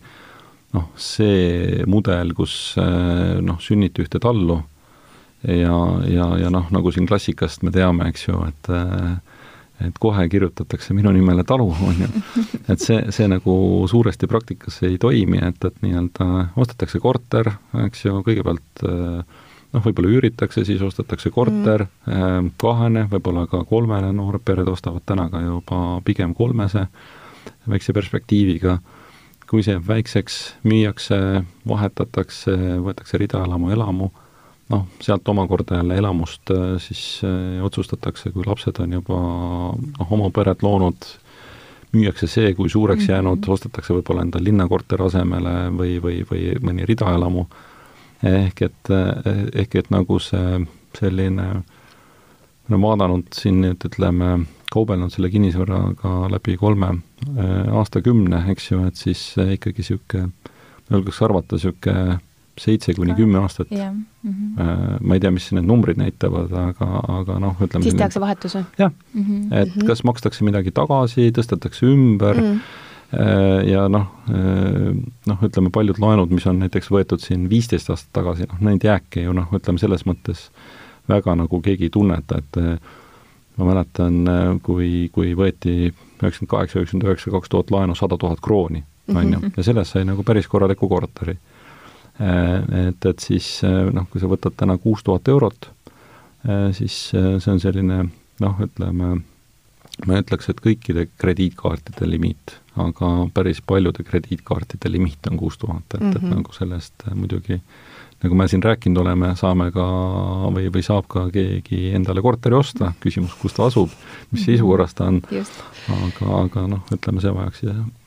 noh, 0.77 0.91
see 0.99 1.85
mudel, 1.89 2.35
kus 2.37 2.77
eh, 2.81 3.37
noh, 3.45 3.61
sünniti 3.63 4.05
ühte 4.05 4.21
tallu 4.23 4.61
ja, 5.47 5.79
ja, 6.11 6.29
ja 6.41 6.53
noh, 6.53 6.69
nagu 6.75 6.93
siin 6.93 7.09
klassikast 7.09 7.65
me 7.67 7.73
teame, 7.75 8.11
eks 8.11 8.29
ju, 8.29 8.43
et 8.51 8.73
et 9.85 9.99
kohe 10.01 10.23
kirjutatakse 10.33 10.95
minu 10.97 11.11
nimele 11.13 11.45
talu, 11.45 11.69
on 11.85 11.99
ju. 12.01 12.09
et 12.73 12.81
see, 12.81 13.01
see 13.13 13.27
nagu 13.29 13.57
suuresti 13.91 14.29
praktikas 14.31 14.79
ei 14.89 14.97
toimi, 15.01 15.41
et, 15.45 15.59
et 15.69 15.83
nii-öelda 15.85 16.47
ostetakse 16.57 17.01
korter, 17.03 17.51
eks 17.85 18.07
ju, 18.07 18.15
kõigepealt 18.25 18.87
äh, 18.89 19.43
noh, 19.77 19.85
võib-olla 19.85 20.13
üüritakse, 20.17 20.65
siis 20.65 20.83
ostetakse 20.85 21.31
korter 21.35 21.87
mm., 22.07 22.55
kahene, 22.61 23.07
võib-olla 23.13 23.47
ka 23.51 23.63
kolmene, 23.69 24.13
noored 24.17 24.45
pered 24.47 24.69
ostavad 24.73 25.05
täna 25.07 25.29
ka 25.33 25.43
juba 25.45 25.81
pigem 26.07 26.35
kolmese 26.37 26.87
väikse 27.69 27.95
perspektiiviga, 27.95 28.79
kui 29.51 29.63
see 29.63 29.77
jääb 29.77 29.87
väikseks, 29.87 30.39
müüakse, 30.67 31.19
vahetatakse, 31.69 32.55
võetakse 32.83 33.21
ridaelamu, 33.23 33.71
elamu, 33.75 34.09
noh, 34.73 34.89
sealt 35.03 35.29
omakorda 35.31 35.79
jälle 35.83 35.99
elamust 36.01 36.51
äh, 36.51 36.75
siis 36.83 37.21
äh, 37.27 37.63
otsustatakse, 37.65 38.33
kui 38.35 38.47
lapsed 38.47 38.81
on 38.83 38.99
juba 38.99 39.21
noh, 39.77 40.11
oma 40.17 40.33
peret 40.35 40.65
loonud, 40.67 41.07
müüakse 41.95 42.27
see, 42.31 42.51
kui 42.55 42.69
suureks 42.69 43.05
mm 43.05 43.07
-hmm. 43.07 43.13
jäänud, 43.13 43.49
ostetakse 43.49 43.95
võib-olla 43.95 44.27
endale 44.27 44.49
linnakorteri 44.51 45.07
asemele 45.07 45.55
või, 45.79 45.97
või, 46.03 46.21
või 46.31 46.51
mõni 46.61 46.89
ridaelamu 46.89 47.47
ehk 48.23 48.63
et, 48.63 48.93
ehk 49.55 49.75
et 49.83 49.91
nagu 49.91 50.19
see 50.23 50.61
selline, 50.97 51.49
me 51.61 52.71
oleme 52.71 52.87
vaadanud 52.87 53.33
siin 53.37 53.61
nüüd 53.65 53.85
ütleme, 53.89 54.31
kaubelnud 54.73 55.13
selle 55.15 55.31
kinnisvaraga 55.31 56.31
läbi 56.33 56.57
kolme 56.61 56.95
äh, 56.97 57.75
aastakümne, 57.79 58.43
eks 58.53 58.71
ju, 58.73 58.81
et 58.89 58.97
siis 58.99 59.29
ikkagi 59.57 59.85
niisugune, 59.85 60.31
ma 60.89 60.99
julgeks 60.99 61.23
arvata, 61.27 61.59
niisugune 61.59 62.19
seitse 62.57 62.95
kuni 62.97 63.13
kümme 63.13 63.39
aastat 63.43 63.69
yeah.. 63.71 63.93
Mm 63.93 64.33
-hmm. 64.33 65.03
ma 65.07 65.15
ei 65.15 65.21
tea, 65.21 65.31
mis 65.31 65.51
need 65.53 65.67
numbrid 65.69 65.99
näitavad, 66.01 66.53
aga, 66.53 66.87
aga 67.19 67.39
noh, 67.39 67.61
ütleme 67.61 67.85
siis 67.85 67.95
tehakse 67.95 68.21
vahetus 68.21 68.57
või? 68.57 68.65
jah 68.79 68.93
mm, 69.13 69.23
-hmm. 69.23 69.55
et 69.61 69.87
kas 69.87 70.03
makstakse 70.05 70.45
midagi 70.45 70.73
tagasi, 70.73 71.31
tõstetakse 71.37 71.87
ümber 71.87 72.41
mm, 72.41 72.53
-hmm 72.53 72.86
ja 73.13 73.87
noh, 73.93 74.07
äh, 74.31 74.91
noh, 75.31 75.43
ütleme 75.47 75.71
paljud 75.75 76.01
laenud, 76.03 76.33
mis 76.35 76.47
on 76.51 76.59
näiteks 76.65 76.91
võetud 76.91 77.23
siin 77.23 77.47
viisteist 77.51 77.91
aastat 77.93 78.13
tagasi, 78.19 78.49
noh 78.51 78.63
neid 78.67 78.85
jääke 78.85 79.23
ju 79.23 79.35
noh, 79.37 79.47
ütleme 79.55 79.79
selles 79.79 80.07
mõttes 80.09 80.49
väga 81.07 81.37
nagu 81.39 81.61
keegi 81.63 81.87
ei 81.87 81.95
tunneta, 81.95 82.41
et 82.43 82.59
äh, 82.59 82.97
ma 83.57 83.69
mäletan, 83.71 84.19
kui, 84.67 85.07
kui 85.15 85.31
võeti 85.39 85.87
üheksakümmend 85.87 86.51
kaheksa, 86.51 86.81
üheksakümmend 86.81 87.07
üheksa, 87.07 87.31
kaks 87.33 87.53
tuhat 87.53 87.71
laenu 87.73 87.95
sada 87.97 88.19
tuhat 88.21 88.43
krooni, 88.45 88.83
on 89.15 89.31
ju, 89.33 89.41
ja 89.57 89.65
sellest 89.65 89.95
sai 89.95 90.05
nagu 90.05 90.27
päris 90.27 90.49
korraliku 90.51 90.91
korteri. 90.91 91.39
Et, 92.21 93.07
et 93.09 93.25
siis 93.25 93.47
noh, 93.65 94.05
kui 94.13 94.21
sa 94.21 94.29
võtad 94.29 94.59
täna 94.61 94.77
kuus 94.81 95.01
tuhat 95.07 95.29
eurot, 95.33 95.71
siis 96.77 96.99
see 97.15 97.55
on 97.55 97.63
selline 97.65 98.03
noh, 98.45 98.61
ütleme, 98.67 99.15
ma 100.05 100.21
ütleks, 100.21 100.53
et 100.53 100.61
kõikide 100.61 101.09
krediitkaartide 101.17 102.13
limiit 102.13 102.59
aga 102.77 103.11
päris 103.35 103.63
paljude 103.67 104.05
krediitkaartide 104.05 104.91
limiit 104.93 105.27
on 105.31 105.37
kuus 105.41 105.59
tuhat, 105.59 105.85
et 105.95 106.01
mm, 106.01 106.11
-hmm. 106.11 106.17
et 106.17 106.23
mhm. 106.23 106.35
nagu 106.35 106.53
sellest 106.53 107.07
muidugi 107.15 107.61
nagu 108.23 108.35
me 108.35 108.49
siin 108.49 108.63
rääkinud 108.63 109.01
oleme, 109.03 109.35
saame 109.37 109.71
ka 109.75 109.85
või, 110.55 110.71
või 110.73 110.83
saab 110.85 111.09
ka 111.09 111.27
keegi 111.33 111.91
endale 111.97 112.23
korteri 112.25 112.57
osta, 112.57 112.93
küsimus, 113.01 113.35
kus 113.41 113.57
ta 113.57 113.67
asub, 113.67 113.91
mis 114.31 114.41
mhm. 114.41 114.45
seisukorras 114.45 114.95
ta 114.97 115.11
on, 115.11 115.21
aga, 115.99 116.31
aga 116.41 116.67
noh, 116.67 116.85
ütleme, 116.97 117.21
see 117.21 117.35
vajaks 117.35 117.67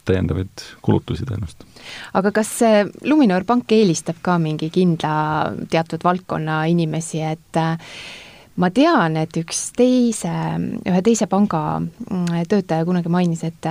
täiendavaid 0.09 0.65
kulutusi 0.81 1.27
tõenäoliselt. 1.29 1.67
aga 2.13 2.31
kas 2.31 2.55
Luminor 3.05 3.45
pank 3.45 3.71
eelistab 3.71 4.17
ka 4.25 4.39
mingi 4.41 4.71
kindla 4.73 5.53
teatud 5.69 6.03
valdkonna 6.03 6.63
inimesi, 6.73 7.21
et 7.21 7.61
äh, 7.61 7.93
ma 8.59 8.69
tean, 8.75 9.15
et 9.19 9.37
üks 9.39 9.69
teise, 9.77 10.31
ühe 10.87 11.01
teise 11.05 11.29
panga 11.31 11.61
mm, 11.79 12.43
töötaja 12.51 12.85
kunagi 12.87 13.11
mainis, 13.11 13.45
et, 13.47 13.69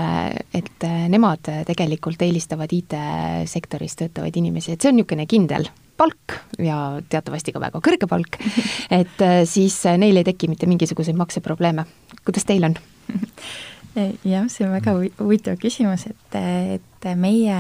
et 0.57 0.89
nemad 1.13 1.51
tegelikult 1.69 2.23
eelistavad 2.25 2.73
IT-sektoris 2.73 3.99
töötavaid 4.01 4.39
inimesi, 4.41 4.75
et 4.75 4.83
see 4.83 4.93
on 4.93 4.99
niisugune 5.01 5.29
kindel 5.31 5.69
palk 5.99 6.37
ja 6.63 7.01
teatavasti 7.11 7.53
ka 7.55 7.63
väga 7.63 7.83
kõrge 7.85 8.09
palk, 8.11 8.39
et 9.01 9.25
siis 9.51 9.81
neil 9.99 10.21
ei 10.21 10.29
teki 10.29 10.51
mitte 10.51 10.69
mingisuguseid 10.71 11.19
makseprobleeme. 11.19 11.85
kuidas 12.25 12.47
teil 12.49 12.69
on? 12.71 12.79
jah, 14.33 14.47
see 14.49 14.67
on 14.67 14.77
väga 14.77 14.95
huvitav 15.19 15.59
küsimus, 15.61 16.07
et, 16.11 16.39
et 16.79 17.11
meie 17.19 17.59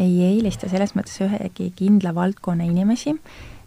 ei 0.00 0.12
eelista 0.30 0.68
selles 0.70 0.94
mõttes 0.96 1.20
ühegi 1.24 1.70
kindla 1.76 2.12
valdkonna 2.16 2.66
inimesi, 2.68 3.14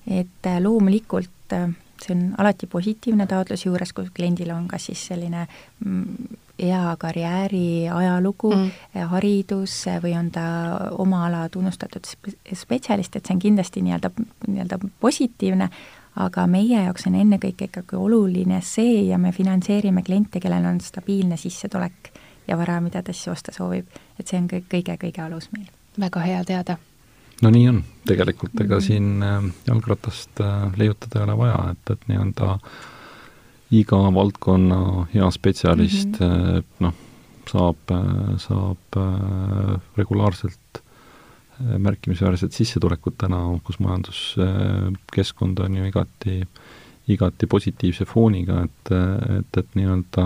et 0.09 0.51
loomulikult 0.59 1.55
see 2.03 2.15
on 2.15 2.23
alati 2.37 2.67
positiivne 2.67 3.27
taotluse 3.27 3.69
juures, 3.69 3.93
kui 3.93 4.09
kliendil 4.15 4.51
on 4.55 4.67
kas 4.67 4.89
siis 4.89 5.05
selline 5.11 5.45
mm, 5.85 6.37
hea 6.61 6.95
karjääri 6.99 7.89
ajalugu 7.89 8.53
mm., 8.55 9.09
haridus 9.13 9.79
või 10.03 10.13
on 10.19 10.29
ta 10.31 10.45
oma 11.01 11.25
ala 11.27 11.47
tunnustatud 11.49 12.07
spetsialist, 12.53 13.15
et 13.15 13.25
see 13.25 13.35
on 13.35 13.41
kindlasti 13.41 13.83
nii-öelda, 13.85 14.11
nii-öelda 14.47 14.79
positiivne, 15.01 15.69
aga 16.23 16.45
meie 16.47 16.83
jaoks 16.85 17.07
on 17.09 17.17
ennekõike 17.17 17.71
ikkagi 17.71 17.97
oluline 17.97 18.61
see 18.61 19.07
ja 19.09 19.17
me 19.17 19.33
finantseerime 19.33 20.03
kliente, 20.05 20.39
kellel 20.43 20.65
on 20.69 20.81
stabiilne 20.81 21.37
sissetulek 21.41 22.13
ja 22.47 22.57
vara, 22.59 22.79
mida 22.81 23.01
ta 23.01 23.13
siis 23.13 23.33
osta 23.33 23.55
soovib. 23.55 23.87
et 24.19 24.27
see 24.27 24.39
on 24.39 24.49
kõik 24.51 24.69
kõige-kõige 24.69 25.25
alus 25.25 25.49
meil. 25.57 25.69
väga 25.99 26.19
hea 26.19 26.43
teada 26.43 26.77
no 27.43 27.51
nii 27.53 27.69
on, 27.69 27.83
tegelikult 28.07 28.55
ega 28.63 28.79
mhm. 28.79 28.85
siin 28.87 29.23
äh, 29.23 29.47
jalgratast 29.67 30.43
äh, 30.43 30.67
leiutada 30.79 31.21
ei 31.21 31.27
ole 31.27 31.37
vaja, 31.45 31.61
et, 31.73 31.95
et 31.95 32.09
nii-öelda 32.11 32.57
iga 33.73 33.99
valdkonna 34.13 35.07
hea 35.13 35.31
spetsialist 35.33 36.19
mm 36.19 36.29
-hmm. 36.29 36.63
noh, 36.85 36.93
saab, 37.49 37.93
saab 38.37 38.97
regulaarselt 39.97 40.83
märkimisväärset 41.59 42.53
sissetulekut 42.53 43.17
täna, 43.17 43.39
kus 43.63 43.79
majanduskeskkond 43.79 45.59
on 45.59 45.75
ju 45.77 45.85
igati, 45.85 46.41
igati 47.07 47.47
positiivse 47.47 48.05
fooniga, 48.05 48.63
et, 48.63 48.91
et, 49.39 49.57
et 49.57 49.75
nii-öelda 49.75 50.25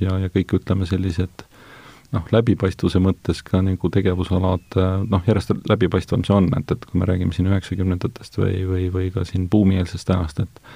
ja, 0.00 0.18
ja 0.24 0.32
kõik, 0.32 0.56
ütleme, 0.60 0.86
sellised 0.86 1.44
noh, 2.14 2.24
läbipaistvuse 2.32 3.02
mõttes 3.02 3.42
ka 3.46 3.60
nagu 3.64 3.90
tegevusalad 3.92 4.80
noh, 5.10 5.22
järjest 5.26 5.54
läbipaistvam 5.68 6.24
see 6.26 6.36
on, 6.36 6.50
et, 6.58 6.70
et 6.70 6.88
kui 6.88 7.00
me 7.00 7.08
räägime 7.10 7.34
siin 7.36 7.50
üheksakümnendatest 7.50 8.38
või, 8.40 8.64
või, 8.68 8.88
või 8.94 9.12
ka 9.14 9.26
siin 9.28 9.48
buumieelsest 9.52 10.10
ajast, 10.14 10.44
et 10.46 10.66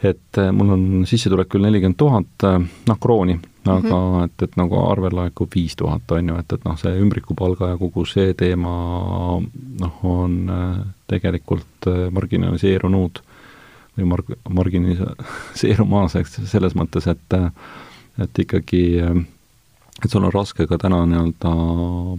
et 0.00 0.38
mul 0.56 0.70
on 0.72 0.84
sissetulek 1.04 1.50
küll 1.52 1.66
nelikümmend 1.66 1.98
tuhat, 2.00 2.44
noh, 2.88 2.98
krooni, 3.00 3.34
aga 3.66 3.80
mm 3.80 3.90
-hmm. 3.90 4.24
et, 4.24 4.42
et 4.46 4.54
nagu 4.56 4.78
arvel 4.80 5.12
laekub 5.12 5.50
viis 5.54 5.76
tuhat, 5.76 6.12
on 6.16 6.28
ju, 6.28 6.36
et, 6.40 6.52
et 6.52 6.64
noh, 6.64 6.78
see 6.80 6.94
ümbrikupalga 7.02 7.68
ja 7.74 7.76
kogu 7.76 8.06
see 8.08 8.32
teema 8.34 8.72
noh, 9.80 9.98
on 10.02 10.38
tegelikult 11.06 11.90
marginaliseerunud 12.16 13.20
või 13.98 14.08
marg-, 14.14 14.38
marginaliseerumas, 14.48 16.16
eks, 16.16 16.40
selles 16.44 16.74
mõttes, 16.74 17.06
et 17.10 17.38
et 18.20 18.38
ikkagi 18.38 18.82
et 20.04 20.10
sul 20.10 20.24
on 20.24 20.32
raske 20.32 20.66
ka 20.68 20.78
täna 20.80 21.00
nii-öelda 21.08 21.52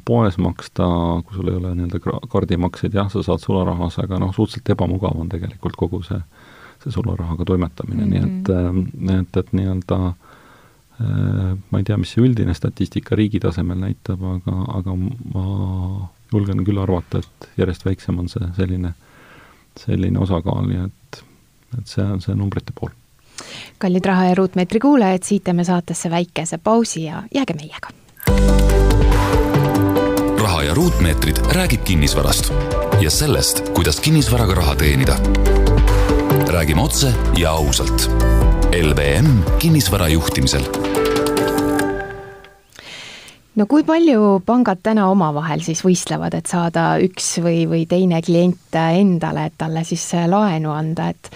poes 0.06 0.38
maksta, 0.41 0.88
kui 1.26 1.38
sul 1.38 1.52
ei 1.52 1.58
ole 1.58 1.74
nii-öelda 1.78 2.02
kaardimakseid, 2.30 2.96
jah, 2.98 3.10
sa 3.12 3.24
saad 3.26 3.44
sularahas, 3.44 3.98
aga 4.04 4.20
noh, 4.22 4.34
suhteliselt 4.36 4.74
ebamugav 4.76 5.17
on 5.20 5.32
tegelikult 5.32 5.78
kogu 5.80 6.02
see, 6.06 6.20
see 6.84 6.94
sularahaga 6.94 7.46
toimetamine 7.48 8.06
mm, 8.06 8.12
-hmm. 8.12 8.13
nii 8.13 8.28
et, 8.28 8.74
mhm. 8.74 9.20
et, 9.20 9.38
et 9.44 9.54
nii-öelda 9.58 10.00
äh, 10.08 11.58
ma 11.72 11.82
ei 11.82 11.88
tea, 11.88 11.98
mis 11.98 12.13
see 12.13 12.24
üldine 12.26 12.54
statistika 12.58 13.15
riigi 13.15 13.39
tasemel 13.39 13.82
näitab, 13.82 14.24
aga, 14.36 14.58
aga 14.78 14.96
ma 15.34 15.46
julgen 16.32 16.65
küll 16.65 16.80
arvata, 16.82 17.20
et 17.20 17.52
järjest 17.58 17.86
väiksem 17.86 18.20
on 18.20 18.30
see 18.30 18.54
selline, 18.56 18.94
selline 19.80 20.20
osakaal, 20.20 20.65
nii 20.67 20.86
et, 20.86 21.24
et 21.80 21.88
see 21.88 22.06
on 22.06 22.22
see 22.22 22.36
numbrite 22.36 22.74
pool 22.78 22.94
kallid 23.78 24.06
Raha 24.06 24.26
ja 24.26 24.36
Ruutmeetri 24.36 24.80
kuulajad, 24.80 25.24
siit 25.24 25.44
teeme 25.44 25.64
saatesse 25.64 26.10
väikese 26.10 26.58
pausi 26.58 27.04
ja 27.04 27.24
jääge 27.36 27.54
meiega. 27.54 27.90
raha 30.42 30.64
ja 30.64 30.74
Ruutmeetrid 30.74 31.38
räägib 31.52 31.84
kinnisvarast 31.84 32.54
ja 33.02 33.12
sellest, 33.12 33.70
kuidas 33.70 34.00
kinnisvaraga 34.00 34.54
raha 34.54 34.76
teenida. 34.76 35.18
räägime 36.48 36.82
otse 36.82 37.14
ja 37.38 37.52
ausalt. 37.52 38.12
LVM 38.72 39.44
kinnisvara 39.60 40.08
juhtimisel 40.08 40.64
no 43.56 43.68
kui 43.70 43.84
palju 43.84 44.40
pangad 44.46 44.80
täna 44.84 45.10
omavahel 45.12 45.64
siis 45.66 45.84
võistlevad, 45.86 46.36
et 46.38 46.50
saada 46.50 46.96
üks 47.04 47.34
või, 47.44 47.66
või 47.70 47.86
teine 47.90 48.22
klient 48.24 48.78
endale, 48.80 49.50
et 49.50 49.58
talle 49.60 49.84
siis 49.88 50.06
laenu 50.32 50.72
anda, 50.74 51.12
et 51.12 51.32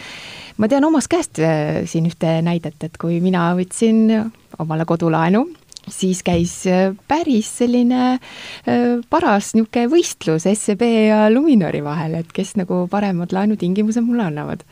ma 0.57 0.69
tean 0.71 0.87
omast 0.87 1.11
käest 1.11 1.39
äh, 1.43 1.83
siin 1.89 2.07
ühte 2.09 2.39
näidet, 2.45 2.79
et 2.85 2.97
kui 3.01 3.19
mina 3.23 3.49
võtsin 3.57 4.31
omale 4.61 4.85
kodulaenu, 4.87 5.43
siis 5.91 6.21
käis 6.25 6.53
äh, 6.69 6.93
päris 7.07 7.49
selline 7.59 8.01
äh, 8.15 8.85
paras 9.09 9.53
niisugune 9.55 9.89
võistlus 9.91 10.47
SEB 10.47 10.85
ja 11.09 11.25
Luminori 11.33 11.83
vahel, 11.85 12.17
et 12.21 12.31
kes 12.35 12.55
nagu 12.59 12.85
paremad 12.91 13.35
laenutingimused 13.35 14.05
mulle 14.05 14.29
annavad. 14.29 14.63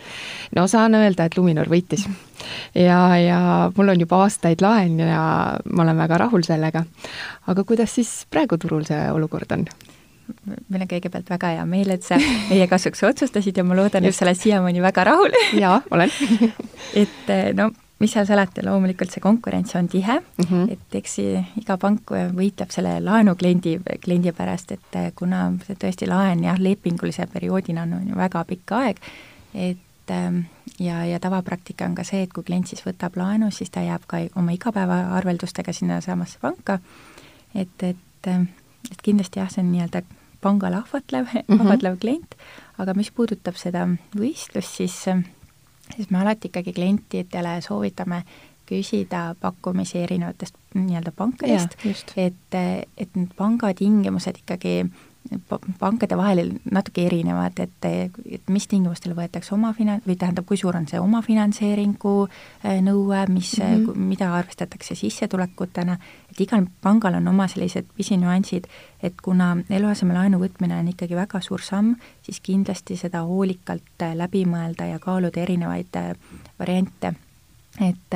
no 0.56 0.68
saan 0.68 0.96
öelda, 1.00 1.28
et 1.28 1.38
Luminor 1.38 1.70
võitis. 1.72 2.08
ja, 2.76 3.00
ja 3.20 3.40
mul 3.76 3.96
on 3.96 4.06
juba 4.06 4.24
aastaid 4.26 4.64
laen 4.64 5.00
ja 5.00 5.24
ma 5.64 5.84
olen 5.84 5.98
väga 6.06 6.24
rahul 6.26 6.48
sellega. 6.48 6.86
aga 7.48 7.64
kuidas 7.64 8.00
siis 8.00 8.24
praegu 8.30 8.58
turul 8.58 8.88
see 8.88 9.10
olukord 9.12 9.52
on? 9.52 9.68
Meil 10.46 10.84
on 10.84 10.90
kõigepealt 10.90 11.30
väga 11.30 11.54
hea 11.58 11.66
meel, 11.70 11.94
et 11.96 12.04
sa 12.06 12.18
meie 12.50 12.68
kasuks 12.72 13.04
otsustasid 13.08 13.58
ja 13.58 13.66
ma 13.68 13.78
loodan, 13.78 14.06
et 14.06 14.16
sa 14.16 14.26
oled 14.28 14.40
siiamaani 14.40 14.84
väga 14.84 15.08
rahul. 15.12 15.40
jaa, 15.60 15.82
olen 15.92 16.12
et 17.04 17.32
eh, 17.34 17.50
no 17.58 17.72
mis 18.04 18.12
seal 18.12 18.28
salata, 18.28 18.64
loomulikult 18.66 19.14
see 19.14 19.24
konkurents 19.24 19.76
on 19.80 19.88
tihe 19.88 20.20
mm, 20.20 20.46
-hmm. 20.50 20.72
et 20.72 20.98
eks 21.00 21.20
iga 21.62 21.78
pank 21.78 22.12
võitleb 22.12 22.72
selle 22.76 22.98
laenukliendi, 23.04 23.78
kliendi 24.04 24.34
pärast, 24.36 24.72
et 24.72 25.00
eh, 25.00 25.12
kuna 25.16 25.46
see 25.68 25.78
tõesti 25.80 26.10
laen 26.10 26.44
jah, 26.44 26.60
lepingulise 26.60 27.28
perioodina 27.34 27.88
on, 27.88 27.94
on 28.02 28.10
ju 28.10 28.20
väga 28.20 28.44
pikk 28.50 28.76
aeg, 28.80 29.00
et 29.54 30.12
ehm, 30.12 30.44
ja, 30.80 31.06
ja 31.06 31.20
tavapraktika 31.20 31.86
on 31.86 31.96
ka 31.96 32.04
see, 32.04 32.24
et 32.24 32.34
kui 32.34 32.44
klient 32.44 32.68
siis 32.68 32.84
võtab 32.86 33.16
laenu, 33.20 33.52
siis 33.52 33.72
ta 33.72 33.82
jääb 33.86 34.08
ka 34.08 34.26
oma 34.36 34.52
igapäevaarveldustega 34.52 35.74
sinnasamasse 35.74 36.42
panka, 36.42 36.80
et, 37.56 37.84
et 37.84 38.30
et 38.92 39.02
kindlasti 39.04 39.40
jah, 39.40 39.52
see 39.52 39.64
on 39.64 39.72
nii-öelda 39.72 40.04
pangale 40.44 40.82
ahvatlev 40.82 41.28
mm, 41.34 41.42
-hmm. 41.48 41.62
ahvatlev 41.62 42.00
klient, 42.00 42.36
aga 42.78 42.94
mis 42.94 43.12
puudutab 43.12 43.56
seda 43.60 43.88
võistlust, 44.16 44.82
siis, 44.82 44.98
siis 45.96 46.10
me 46.10 46.20
alati 46.20 46.52
ikkagi 46.52 46.74
klientidele 46.74 47.62
soovitame 47.62 48.24
küsida 48.66 49.36
pakkumisi 49.40 50.00
erinevatest 50.00 50.56
nii-öelda 50.76 51.12
pankadest, 51.16 51.76
et, 52.18 52.56
et 52.98 53.16
need 53.16 53.34
pangatingimused 53.38 54.40
ikkagi 54.44 54.86
pankade 55.80 56.18
vahel 56.18 56.52
natuke 56.72 57.06
erinevad, 57.08 57.60
et, 57.64 57.86
et 57.86 58.50
mis 58.52 58.68
tingimustel 58.68 59.16
võetakse 59.18 59.54
oma 59.56 59.72
fina-, 59.78 60.00
või 60.08 60.18
tähendab, 60.20 60.46
kui 60.50 60.60
suur 60.60 60.76
on 60.78 60.88
see 60.90 61.00
omafinantseeringu 61.02 62.14
äh, 62.28 62.82
nõue, 62.84 63.24
mis 63.32 63.56
mm, 63.60 63.86
-hmm. 63.86 64.08
mida 64.12 64.34
arvestatakse 64.36 64.96
sissetulekutena, 65.00 65.98
et 66.32 66.42
igal 66.42 66.68
pangal 66.82 67.16
on 67.20 67.28
oma 67.28 67.48
sellised 67.48 67.88
pisinüansid, 67.98 68.68
et 69.04 69.22
kuna 69.22 69.56
eluasemelaenu 69.70 70.40
võtmine 70.40 70.80
on 70.80 70.88
ikkagi 70.92 71.16
väga 71.16 71.42
suur 71.42 71.62
samm, 71.62 71.96
siis 72.22 72.40
kindlasti 72.40 72.98
seda 72.98 73.24
hoolikalt 73.24 74.02
äh, 74.02 74.16
läbi 74.16 74.46
mõelda 74.46 74.90
ja 74.92 75.00
kaaluda 75.00 75.42
erinevaid 75.42 76.02
variante 76.60 77.14
et, 77.82 78.16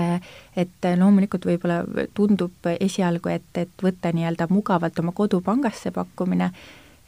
et 0.56 0.88
loomulikult 0.98 1.46
võib-olla 1.46 1.82
tundub 2.13 2.67
esialgu, 2.80 3.30
et, 3.30 3.48
et 3.56 3.84
võtta 3.84 4.12
nii-öelda 4.13 4.48
mugavalt 4.50 5.00
oma 5.00 5.12
kodupangast 5.17 5.88
see 5.88 5.91
pakkumine, 5.96 6.52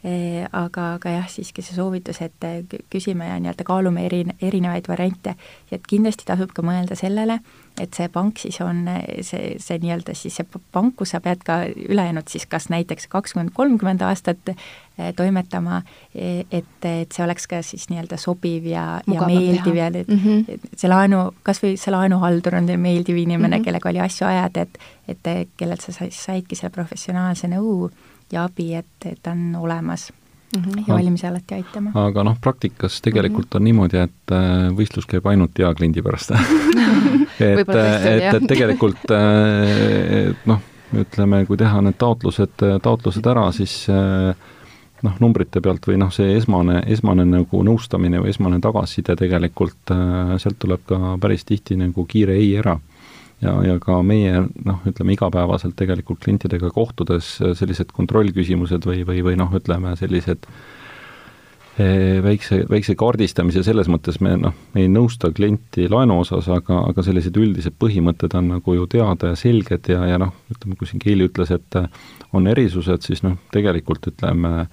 aga, 0.02 0.84
aga 0.96 1.10
jah, 1.12 1.26
siiski 1.28 1.62
see 1.64 1.76
soovitus, 1.76 2.22
et 2.24 2.46
küsime 2.92 3.26
ja 3.28 3.36
nii-öelda 3.36 3.66
kaalume 3.68 4.06
eri, 4.08 4.22
erinevaid 4.40 4.88
variante 4.88 5.34
ja 5.70 5.76
et 5.76 5.84
kindlasti 5.88 6.24
tasub 6.24 6.54
ka 6.56 6.64
mõelda 6.64 6.96
sellele, 6.96 7.36
et 7.80 7.96
see 7.96 8.08
pank 8.12 8.40
siis 8.40 8.56
on 8.64 8.86
see, 9.24 9.54
see 9.60 9.80
nii-öelda 9.82 10.14
siis 10.16 10.38
see 10.40 10.60
pank, 10.72 10.96
kus 10.98 11.12
sa 11.14 11.20
pead 11.24 11.44
ka 11.44 11.62
ülejäänud 11.68 12.32
siis 12.32 12.46
kas 12.48 12.70
näiteks 12.72 13.10
kakskümmend, 13.12 13.52
kolmkümmend 13.56 14.00
aastat 14.08 14.52
eh, 14.52 15.12
toimetama, 15.16 15.82
eh, 16.14 16.46
et, 16.50 16.76
et 16.88 17.12
see 17.12 17.24
oleks 17.24 17.48
ka 17.50 17.60
siis 17.66 17.90
nii-öelda 17.92 18.16
sobiv 18.20 18.66
ja, 18.72 18.84
ja 19.04 19.28
meeldiv 19.28 19.68
teha. 19.68 19.76
ja 19.84 19.90
need 19.96 20.08
mm, 20.08 20.22
-hmm. 20.24 20.70
see 20.76 20.88
laenu, 20.88 21.26
kas 21.42 21.62
või 21.62 21.76
see 21.80 21.92
laenuhaldur 21.92 22.56
on 22.56 22.72
meeldiv 22.76 23.16
inimene 23.16 23.56
mm, 23.56 23.60
-hmm. 23.60 23.64
kellega 23.64 23.92
oli 23.92 24.00
asju 24.00 24.26
ajada, 24.26 24.62
et 24.62 24.78
et 25.10 25.48
kellelt 25.56 25.80
sa 25.80 25.92
saidki 26.10 26.56
selle 26.56 26.70
professionaalse 26.70 27.48
nõu 27.48 27.90
ja 28.32 28.44
abi, 28.44 28.74
et, 28.74 28.96
et 29.04 29.18
ta 29.22 29.32
on 29.32 29.56
olemas 29.60 30.12
mm 30.56 30.62
-hmm. 30.62 30.84
ja 30.86 30.94
valmis 30.94 31.24
alati 31.24 31.54
aitama. 31.54 31.90
aga 31.94 32.24
noh, 32.24 32.36
praktikas 32.40 33.00
tegelikult 33.00 33.46
mm 33.46 33.50
-hmm. 33.52 33.56
on 33.56 33.64
niimoodi, 33.64 33.96
et 33.96 34.32
äh, 34.32 34.76
võistlus 34.76 35.06
käib 35.06 35.26
ainult 35.26 35.58
hea 35.58 35.74
kliendi 35.74 36.02
pärast 36.02 36.30
et, 37.40 37.68
et, 37.68 38.34
et 38.34 38.46
tegelikult 38.48 39.10
äh, 39.10 40.36
noh, 40.46 40.60
ütleme, 40.94 41.46
kui 41.46 41.56
teha 41.56 41.80
need 41.80 41.94
taotlused, 41.98 42.80
taotlused 42.82 43.26
ära, 43.26 43.52
siis 43.52 43.86
äh, 43.88 44.34
noh, 45.02 45.14
numbrite 45.20 45.60
pealt 45.60 45.86
või 45.86 45.96
noh, 45.96 46.12
see 46.12 46.36
esmane, 46.36 46.82
esmane 46.86 47.24
nagu 47.24 47.62
nõustamine 47.62 48.20
või 48.20 48.28
esmane 48.28 48.60
tagasiside 48.60 49.16
tegelikult, 49.16 49.94
sealt 50.38 50.58
tuleb 50.58 50.80
ka 50.86 51.16
päris 51.20 51.44
tihti 51.44 51.76
nagu 51.76 52.04
kiire 52.04 52.34
ei 52.34 52.56
ära 52.56 52.78
ja, 53.42 53.54
ja 53.64 53.78
ka 53.82 54.00
meie 54.06 54.44
noh, 54.64 54.82
ütleme 54.88 55.16
igapäevaselt 55.16 55.76
tegelikult 55.78 56.22
klientidega 56.24 56.70
kohtudes 56.74 57.36
sellised 57.58 57.94
kontrollküsimused 57.96 58.86
või, 58.86 59.02
või, 59.08 59.24
või 59.26 59.38
noh, 59.40 59.52
ütleme 59.56 59.94
sellised 59.98 60.46
eh, 61.80 62.20
väikse, 62.24 62.62
väikse 62.70 62.96
kaardistamise 63.00 63.64
selles 63.66 63.90
mõttes 63.92 64.20
me 64.24 64.36
noh, 64.40 64.56
ei 64.78 64.88
nõusta 64.92 65.32
klienti 65.36 65.88
laenu 65.90 66.20
osas, 66.24 66.50
aga, 66.52 66.82
aga 66.92 67.04
sellised 67.06 67.36
üldised 67.40 67.76
põhimõtted 67.80 68.36
on 68.38 68.52
nagu 68.56 68.76
ju 68.76 68.88
teada 68.90 69.32
ja 69.32 69.38
selged 69.40 69.92
ja, 69.92 70.04
ja 70.12 70.20
noh, 70.20 70.34
ütleme, 70.52 70.76
kui 70.78 70.90
siin 70.90 71.02
Keili 71.02 71.28
ütles, 71.30 71.52
et 71.54 71.80
on 72.36 72.50
erisused, 72.50 73.06
siis 73.06 73.24
noh, 73.26 73.38
tegelikult 73.54 74.12
ütleme, 74.12 74.66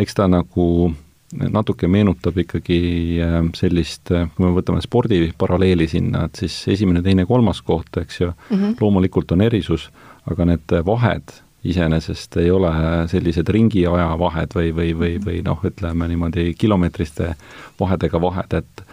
eks 0.00 0.16
ta 0.18 0.30
nagu 0.30 0.94
natuke 1.34 1.88
meenutab 1.90 2.38
ikkagi 2.44 2.80
äh, 3.22 3.38
sellist, 3.56 4.10
äh, 4.14 4.28
kui 4.36 4.46
me 4.46 4.52
võtame 4.56 4.82
spordiparalleeli 4.84 5.88
sinna, 5.90 6.26
et 6.28 6.42
siis 6.44 6.56
esimene, 6.76 7.02
teine, 7.02 7.26
kolmas 7.26 7.62
koht, 7.62 7.96
eks 8.00 8.20
ju 8.20 8.30
mm, 8.30 8.56
-hmm. 8.56 8.76
loomulikult 8.80 9.32
on 9.32 9.40
erisus, 9.42 9.90
aga 10.30 10.44
need 10.44 10.76
vahed 10.86 11.40
iseenesest 11.64 12.36
ei 12.36 12.50
ole 12.50 12.70
sellised 13.08 13.48
ringiaja 13.48 14.18
vahed 14.18 14.52
või, 14.54 14.70
või, 14.76 14.92
või, 14.98 15.16
või 15.24 15.40
noh, 15.44 15.60
ütleme 15.64 16.08
niimoodi 16.08 16.54
kilomeetriste 16.58 17.34
vahedega 17.80 18.20
vahed, 18.20 18.52
et 18.52 18.84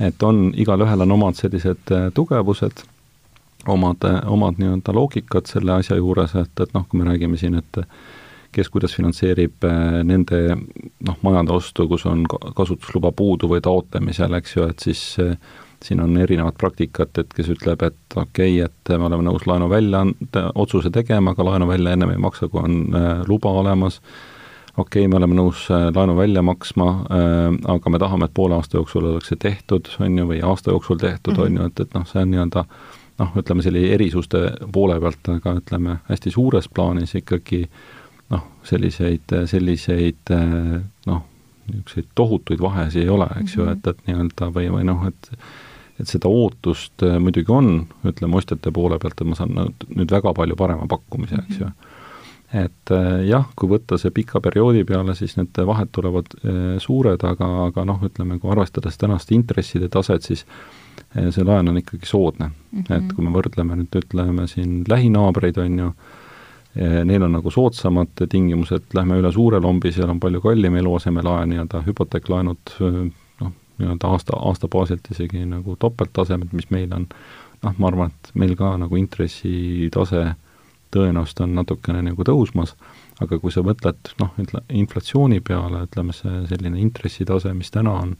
et 0.00 0.22
on, 0.22 0.52
igalühel 0.56 1.00
on 1.04 1.12
omad 1.12 1.36
sellised 1.38 1.92
äh, 1.92 2.08
tugevused, 2.14 2.82
omad, 3.68 4.02
omad 4.26 4.58
nii-öelda 4.58 4.94
loogikad 4.94 5.46
selle 5.46 5.72
asja 5.72 5.96
juures, 5.96 6.34
et, 6.34 6.60
et 6.60 6.74
noh, 6.74 6.86
kui 6.88 6.98
me 6.98 7.06
räägime 7.10 7.36
siin, 7.36 7.54
et 7.54 7.84
kes 8.52 8.68
kuidas 8.72 8.94
finantseerib 8.96 9.64
äh, 9.64 10.00
nende 10.06 10.40
noh, 10.54 11.18
majade 11.24 11.54
ostu, 11.54 11.86
kus 11.90 12.04
on 12.10 12.24
kasutusluba 12.28 13.12
puudu 13.16 13.48
või 13.50 13.62
taotlemisel, 13.64 14.34
eks 14.38 14.56
ju, 14.56 14.66
et 14.68 14.84
siis 14.84 15.04
äh, 15.22 15.36
siin 15.82 16.02
on 16.04 16.16
erinevat 16.20 16.58
praktikat, 16.60 17.16
et 17.18 17.32
kes 17.34 17.48
ütleb, 17.56 17.82
et 17.82 18.16
okei 18.16 18.60
okay,, 18.60 18.68
et 18.68 18.92
me 18.98 19.08
oleme 19.08 19.26
nõus 19.26 19.46
laenu 19.48 19.70
välja 19.72 20.04
anda, 20.06 20.44
otsuse 20.54 20.92
tegema, 20.94 21.32
aga 21.32 21.48
laenu 21.48 21.68
välja 21.70 21.96
ennem 21.96 22.12
ei 22.14 22.20
maksa, 22.22 22.48
kui 22.52 22.62
on 22.62 22.78
äh, 22.98 23.24
luba 23.28 23.50
olemas, 23.62 24.00
okei 24.76 25.02
okay,, 25.02 25.08
me 25.10 25.18
oleme 25.20 25.38
nõus 25.40 25.66
laenu 25.70 26.16
välja 26.16 26.42
maksma 26.44 26.88
aga 27.74 27.90
me 27.92 28.00
tahame, 28.00 28.28
et 28.28 28.34
poole 28.36 28.56
aasta 28.56 28.78
jooksul 28.78 29.10
oleks 29.10 29.32
see 29.32 29.40
tehtud, 29.40 29.90
on 30.00 30.18
ju, 30.18 30.28
või 30.28 30.42
aasta 30.44 30.72
jooksul 30.72 31.00
tehtud 31.00 31.34
mm, 31.34 31.42
-hmm. 31.42 31.46
on 31.46 31.56
ju, 31.56 31.72
et, 31.72 31.80
et 31.80 31.96
noh, 31.98 32.06
see 32.08 32.22
on 32.22 32.30
nii-öelda 32.32 32.64
noh, 33.20 33.34
ütleme 33.36 33.64
selle 33.64 33.82
erisuste 33.96 34.44
poole 34.72 35.00
pealt, 35.00 35.28
aga 35.34 35.58
ütleme, 35.60 35.98
hästi 36.08 36.32
suures 36.32 36.70
plaanis 36.72 37.12
ikkagi 37.20 37.64
äh, 37.66 38.01
noh, 38.32 38.46
selliseid, 38.64 39.36
selliseid 39.46 40.32
noh, 40.32 41.20
niisuguseid 41.68 42.08
tohutuid 42.18 42.62
vahesid 42.62 43.04
ei 43.04 43.12
ole, 43.12 43.28
eks 43.40 43.56
ju 43.56 43.62
mm 43.62 43.68
-hmm., 43.68 43.78
et, 43.78 43.86
et 43.86 44.08
nii-öelda 44.08 44.48
või, 44.54 44.70
või 44.72 44.88
noh, 44.88 45.06
et 45.06 45.30
et 46.00 46.10
seda 46.10 46.30
ootust 46.30 47.04
äh, 47.06 47.18
muidugi 47.22 47.52
on, 47.52 47.72
ütleme 48.08 48.38
ostjate 48.38 48.72
poole 48.74 48.98
pealt, 49.02 49.20
et 49.20 49.28
ma 49.28 49.38
saan 49.38 49.72
nüüd 49.92 50.12
väga 50.12 50.34
palju 50.36 50.56
parema 50.58 50.88
pakkumise, 50.90 51.42
eks 51.46 51.60
ju. 51.62 51.68
Mhm. 51.70 51.98
et 52.52 52.90
äh, 52.92 53.22
jah, 53.24 53.46
kui 53.56 53.70
võtta 53.70 53.96
see 53.96 54.12
pika 54.12 54.40
perioodi 54.44 54.82
peale, 54.84 55.14
siis 55.16 55.38
need 55.38 55.56
vahed 55.66 55.88
tulevad 55.96 56.34
äh, 56.42 56.74
suured, 56.84 57.22
aga, 57.24 57.48
aga 57.68 57.84
noh, 57.88 58.02
ütleme, 58.04 58.36
kui 58.40 58.52
arvestades 58.52 58.98
tänast 59.00 59.32
intresside 59.32 59.88
taset, 59.88 60.26
siis 60.26 60.44
see 61.12 61.44
laen 61.44 61.68
on 61.68 61.76
ikkagi 61.76 62.08
soodne 62.08 62.46
mm. 62.48 62.82
-hmm. 62.82 62.96
et 62.96 63.14
kui 63.16 63.24
me 63.24 63.32
võrdleme 63.32 63.76
nüüd, 63.76 63.96
ütleme 63.96 64.46
siin 64.48 64.82
lähinaabreid, 64.88 65.58
on 65.60 65.78
ju, 65.78 65.88
neil 66.74 67.22
on 67.26 67.34
nagu 67.36 67.50
soodsamad 67.52 68.22
tingimused, 68.32 68.92
lähme 68.96 69.18
üle 69.20 69.32
suure 69.32 69.60
lombi, 69.60 69.92
seal 69.92 70.08
on 70.08 70.20
palju 70.20 70.40
kallim 70.40 70.78
eluasemelaen, 70.80 71.50
nii-öelda 71.52 71.82
hüpoteeklaenud 71.84 72.72
noh, 72.80 73.50
nii-öelda 73.78 74.12
aasta, 74.14 74.38
aasta 74.38 74.70
baasilt 74.72 75.10
isegi 75.12 75.44
nagu 75.48 75.76
topelttasemed, 75.80 76.54
mis 76.56 76.70
meil 76.72 76.94
on, 76.96 77.08
noh, 77.66 77.76
ma 77.76 77.90
arvan, 77.90 78.14
et 78.14 78.32
meil 78.40 78.56
ka 78.56 78.72
nagu 78.80 78.96
intressitase 78.96 80.30
tõenäoliselt 80.92 81.44
on 81.44 81.54
natukene 81.56 82.02
nagu 82.04 82.24
tõusmas, 82.24 82.74
aga 83.22 83.38
kui 83.40 83.52
sa 83.52 83.64
mõtled 83.64 84.14
noh, 84.20 84.32
ütle 84.40 84.64
inflatsiooni 84.82 85.40
peale, 85.44 85.84
ütleme 85.86 86.16
see 86.16 86.42
selline 86.50 86.80
intressitase, 86.80 87.52
mis 87.56 87.72
täna 87.72 87.94
on 88.00 88.16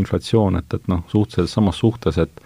inflatsioon, 0.00 0.56
et, 0.60 0.74
et 0.76 0.88
noh, 0.88 1.04
suhteliselt 1.12 1.52
samas 1.52 1.80
suhtes, 1.80 2.18
et 2.20 2.42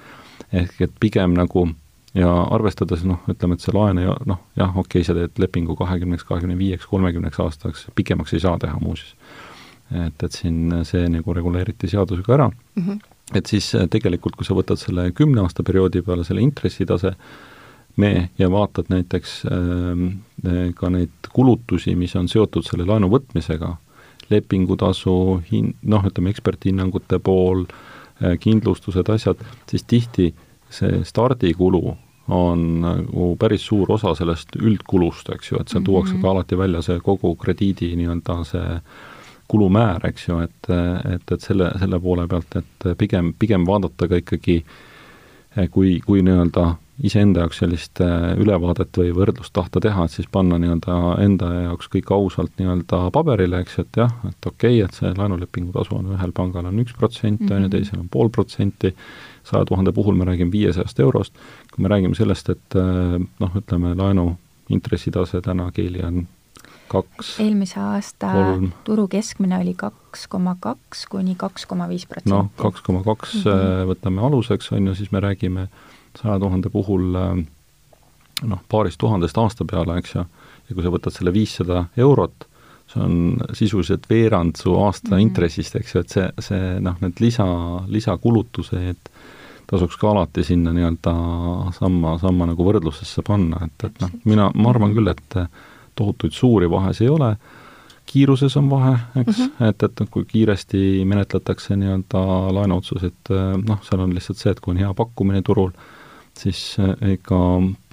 ehk 0.54 0.86
et 0.86 0.94
pigem 1.00 1.34
nagu 1.36 1.68
ja 2.14 2.30
arvestades 2.54 3.02
noh, 3.06 3.22
ütleme, 3.30 3.56
et 3.56 3.64
see 3.64 3.74
laen 3.74 3.98
ei 4.00 4.06
noh, 4.28 4.42
jah, 4.58 4.70
okei 4.70 5.00
okay,, 5.02 5.06
sa 5.06 5.16
teed 5.16 5.40
lepingu 5.42 5.76
kahekümneks, 5.78 6.26
kahekümne 6.28 6.56
viieks, 6.58 6.86
kolmekümneks 6.90 7.40
aastaks, 7.42 7.88
pikemaks 7.98 8.36
ei 8.36 8.44
saa 8.44 8.58
teha 8.62 8.78
muuseas. 8.82 9.16
et, 9.90 10.22
et 10.22 10.32
siin 10.32 10.72
see 10.88 11.08
nagu 11.12 11.34
reguleeriti 11.36 11.90
seadusega 11.90 12.34
ära 12.34 12.46
mm, 12.48 12.84
-hmm. 12.86 13.00
et 13.34 13.46
siis 13.46 13.74
eh, 13.74 13.88
tegelikult, 13.90 14.36
kui 14.36 14.46
sa 14.46 14.54
võtad 14.54 14.80
selle 14.80 15.10
kümne 15.12 15.42
aasta 15.42 15.62
perioodi 15.62 16.02
peale 16.02 16.24
selle 16.24 16.40
intressitase, 16.40 17.14
me 17.96 18.30
ja 18.38 18.50
vaatad 18.50 18.88
näiteks 18.88 19.42
äh, 19.46 20.72
ka 20.74 20.90
neid 20.90 21.30
kulutusi, 21.32 21.94
mis 21.94 22.16
on 22.16 22.28
seotud 22.28 22.64
selle 22.64 22.86
laenu 22.86 23.10
võtmisega, 23.10 23.76
lepingutasu, 24.30 25.42
hin-, 25.50 25.74
noh, 25.82 26.06
ütleme 26.06 26.30
eksperthinnangute 26.30 27.18
pool 27.18 27.66
äh,, 27.66 28.38
kindlustused, 28.40 29.08
asjad, 29.08 29.44
siis 29.70 29.82
tihti 29.82 30.34
see 30.70 31.04
stardikulu 31.04 31.96
on 32.28 32.80
nagu 32.80 33.34
päris 33.40 33.66
suur 33.66 33.90
osa 33.92 34.14
sellest 34.16 34.56
üldkulust, 34.56 35.28
eks 35.34 35.50
ju, 35.52 35.58
et 35.60 35.68
seal 35.68 35.84
tuuakse 35.84 36.14
mm 36.14 36.18
-hmm. 36.18 36.22
ka 36.22 36.30
alati 36.30 36.58
välja 36.58 36.82
see 36.82 37.00
kogu 37.00 37.34
krediidi 37.36 37.96
nii-öelda 37.96 38.44
see 38.44 38.80
kulumäär, 39.48 40.06
eks 40.06 40.28
ju, 40.28 40.38
et, 40.40 40.70
et, 41.14 41.32
et 41.32 41.40
selle, 41.40 41.70
selle 41.78 42.00
poole 42.00 42.26
pealt, 42.28 42.56
et 42.56 42.96
pigem, 42.98 43.34
pigem 43.38 43.66
vaadata 43.66 44.08
ka 44.08 44.16
ikkagi 44.16 44.64
kui, 45.70 46.00
kui 46.06 46.22
nii-öelda 46.22 46.74
iseenda 47.02 47.42
jaoks 47.42 47.58
sellist 47.58 48.00
äh, 48.04 48.32
ülevaadet 48.38 48.94
või 48.98 49.10
võrdlust 49.16 49.52
tahta 49.56 49.82
teha, 49.82 50.06
et 50.06 50.14
siis 50.14 50.28
panna 50.30 50.58
nii-öelda 50.62 50.98
enda 51.24 51.50
jaoks 51.66 51.90
kõik 51.90 52.12
ausalt 52.14 52.54
nii-öelda 52.60 53.08
paberile, 53.14 53.64
eks 53.64 53.80
et 53.82 53.98
jah, 53.98 54.12
et 54.28 54.50
okei 54.50 54.78
okay,, 54.78 54.84
et 54.86 55.00
see 55.00 55.14
laenulepingu 55.18 55.74
tasu 55.74 55.96
on 55.98 56.12
ühel 56.14 56.34
pangal 56.36 56.68
on 56.70 56.82
üks 56.84 56.94
protsent, 56.98 57.42
on 57.48 57.64
ju, 57.64 57.66
mhm. 57.66 57.72
teisel 57.74 58.04
on 58.04 58.10
pool 58.12 58.30
protsenti, 58.34 58.94
saja 59.44 59.64
tuhande 59.64 59.92
puhul 59.92 60.16
me 60.16 60.24
räägime 60.24 60.52
viiesajast 60.52 61.00
eurost, 61.00 61.34
kui 61.74 61.82
me 61.82 61.88
räägime 61.92 62.14
sellest, 62.14 62.48
et 62.48 62.78
äh, 62.78 63.18
noh, 63.40 63.56
ütleme 63.60 63.94
laenu 63.98 64.34
intressitase 64.72 65.40
täna 65.44 65.70
Keili 65.72 66.02
on 66.04 66.24
kaks 66.88 67.38
eelmise 67.40 67.80
aasta 67.80 68.32
kolm. 68.32 68.70
turu 68.84 69.08
keskmine 69.08 69.58
oli 69.58 69.74
kaks 69.76 70.26
koma 70.28 70.56
kaks 70.60 71.06
kuni 71.10 71.34
kaks 71.34 71.66
koma 71.66 71.88
viis 71.88 72.06
protsenti. 72.06 72.34
noh, 72.34 72.50
kaks 72.60 72.84
koma 72.86 73.02
kaks 73.04 73.34
mhm. 73.44 73.90
võtame 73.92 74.24
aluseks, 74.26 74.72
on 74.72 74.86
ju, 74.90 74.94
siis 74.94 75.12
me 75.12 75.20
räägime 75.24 75.68
saja 76.20 76.38
tuhande 76.38 76.70
puhul 76.72 77.14
äh, 77.18 77.44
noh, 78.42 78.64
paarist 78.68 79.00
tuhandest 79.00 79.38
aasta 79.38 79.66
peale, 79.68 79.98
eks 80.00 80.16
ju, 80.16 80.26
ja 80.68 80.76
kui 80.76 80.84
sa 80.84 80.92
võtad 80.92 81.14
selle 81.14 81.32
viissada 81.34 81.86
eurot, 81.96 82.48
see 82.92 83.02
on 83.02 83.16
sisuliselt 83.56 84.04
veerand 84.10 84.56
su 84.60 84.74
aasta 84.78 85.10
mm 85.10 85.16
-hmm. 85.16 85.22
intressist, 85.22 85.76
eks 85.76 85.94
ju, 85.94 86.00
et 86.00 86.08
see, 86.08 86.28
see 86.38 86.80
noh, 86.80 86.96
need 87.00 87.20
lisa, 87.20 87.46
lisakulutused 87.88 89.10
tasuks 89.66 89.96
ka 89.96 90.10
alati 90.10 90.44
sinna 90.44 90.72
nii-öelda 90.72 91.14
samma, 91.78 92.18
samma 92.18 92.46
nagu 92.46 92.64
võrdlusesse 92.66 93.22
panna, 93.26 93.64
et, 93.64 93.84
et 93.88 94.00
noh, 94.00 94.10
mina, 94.24 94.50
ma 94.54 94.70
arvan 94.70 94.92
küll, 94.94 95.08
et 95.08 95.38
tohutuid 95.96 96.32
suuri 96.32 96.70
vahesid 96.70 97.06
ei 97.06 97.12
ole, 97.14 97.30
kiiruses 98.06 98.56
on 98.60 98.70
vahe, 98.70 98.92
eks 99.16 99.38
mm, 99.38 99.44
-hmm. 99.44 99.68
et, 99.68 99.82
et 99.82 100.10
kui 100.10 100.24
kiiresti 100.24 101.02
menetletakse 101.04 101.76
nii-öelda 101.76 102.22
laenuotsused, 102.54 103.32
noh, 103.68 103.82
seal 103.82 104.00
on 104.00 104.14
lihtsalt 104.14 104.38
see, 104.38 104.52
et 104.52 104.60
kui 104.60 104.74
on 104.74 104.82
hea 104.84 104.94
pakkumine 104.94 105.42
turul, 105.42 105.70
siis 106.38 106.76
ega 107.00 107.40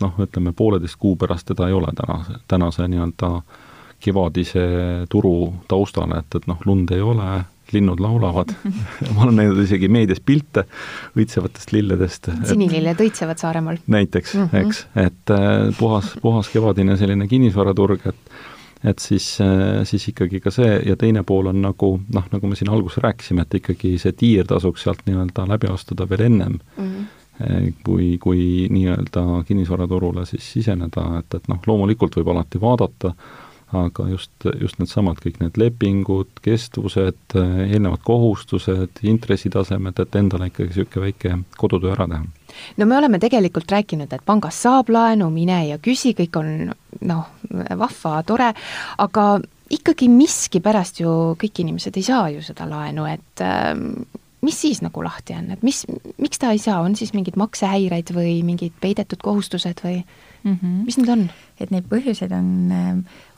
noh, 0.02 0.20
ütleme 0.26 0.54
pooleteist 0.54 1.00
kuu 1.00 1.16
pärast 1.16 1.48
teda 1.48 1.68
ei 1.68 1.74
ole 1.74 1.94
tänase, 1.96 2.40
tänase 2.48 2.88
nii-öelda 2.88 3.32
kevadise 4.02 4.66
turu 5.10 5.54
taustal, 5.72 6.12
et, 6.18 6.36
et 6.36 6.48
noh, 6.50 6.62
lund 6.66 6.92
ei 6.92 7.02
ole, 7.02 7.44
linnud 7.72 8.00
laulavad 8.04 8.54
ma 9.16 9.26
olen 9.26 9.38
näinud 9.42 9.60
isegi 9.64 9.90
meedias 9.92 10.20
pilte 10.26 10.66
õitsevatest 11.18 11.74
lilledest. 11.76 12.32
sinililled 12.50 13.04
õitsevad 13.06 13.42
Saaremaal. 13.42 13.82
näiteks 13.88 14.36
mm, 14.36 14.50
-hmm. 14.52 14.66
eks, 14.66 14.86
et 14.96 15.36
äh, 15.36 15.70
puhas, 15.80 16.16
puhas 16.22 16.50
kevadine 16.50 16.98
selline 16.98 17.28
kinnisvaraturg, 17.28 18.08
et 18.12 18.36
et 18.84 19.00
siis, 19.00 19.38
äh, 19.42 19.86
siis 19.86 20.08
ikkagi 20.10 20.40
ka 20.42 20.52
see 20.52 20.80
ja 20.86 20.96
teine 20.98 21.24
pool 21.24 21.52
on 21.52 21.62
nagu 21.62 22.00
noh, 22.14 22.28
nagu 22.32 22.48
me 22.48 22.56
siin 22.56 22.72
alguses 22.74 23.04
rääkisime, 23.04 23.42
et 23.46 23.60
ikkagi 23.62 23.98
see 24.02 24.12
tiir 24.18 24.48
tasuks 24.50 24.84
sealt 24.84 25.04
nii-öelda 25.06 25.46
läbi 25.48 25.70
astuda 25.70 26.10
veel 26.10 26.22
ennem 26.26 26.58
mm, 26.78 26.88
-hmm. 26.88 27.74
kui, 27.84 28.18
kui 28.18 28.68
nii-öelda 28.70 29.44
kinnisvaraturule 29.48 30.26
siis 30.26 30.54
siseneda, 30.54 31.20
et, 31.20 31.34
et 31.34 31.48
noh, 31.48 31.62
loomulikult 31.68 32.18
võib 32.18 32.34
alati 32.34 32.62
vaadata, 32.62 33.14
aga 33.78 34.08
just, 34.12 34.32
just 34.60 34.80
needsamad 34.82 35.22
kõik 35.24 35.40
need 35.42 35.58
lepingud, 35.60 36.42
kestvused, 36.44 37.36
eelnevad 37.38 38.04
kohustused, 38.08 39.02
intressitasemed, 39.08 40.02
et 40.04 40.20
endale 40.20 40.50
ikkagi 40.52 40.72
niisugune 40.72 41.08
väike 41.08 41.38
kodutöö 41.58 41.94
ära 41.96 42.08
teha. 42.12 42.26
no 42.78 42.86
me 42.86 42.98
oleme 42.98 43.20
tegelikult 43.20 43.72
rääkinud, 43.72 44.12
et 44.12 44.26
pangast 44.26 44.68
saab 44.68 44.92
laenu, 44.92 45.30
mine 45.32 45.62
ja 45.70 45.80
küsi, 45.80 46.14
kõik 46.18 46.40
on 46.40 46.72
noh, 47.08 47.28
vahva, 47.80 48.22
tore, 48.28 48.52
aga 48.98 49.28
ikkagi 49.72 50.10
miskipärast 50.12 51.00
ju 51.04 51.12
kõik 51.40 51.64
inimesed 51.64 51.96
ei 51.98 52.04
saa 52.04 52.28
ju 52.34 52.44
seda 52.44 52.68
laenu, 52.68 53.08
et 53.08 53.44
äh, 53.46 53.72
mis 54.42 54.58
siis 54.62 54.82
nagu 54.84 55.04
lahti 55.06 55.36
on, 55.38 55.52
et 55.56 55.64
mis, 55.66 55.84
miks 56.22 56.42
ta 56.42 56.52
ei 56.52 56.62
saa, 56.62 56.82
on 56.84 56.98
siis 57.00 57.14
mingeid 57.16 57.38
maksehäireid 57.40 58.12
või 58.16 58.42
mingid 58.46 58.76
peidetud 58.84 59.22
kohustused 59.24 59.84
või 59.86 60.02
mm 60.44 60.58
-hmm. 60.58 60.84
mis 60.86 60.98
need 60.98 61.10
on? 61.10 61.30
et 61.60 61.72
neid 61.72 61.88
põhjuseid 61.90 62.32
on, 62.34 62.52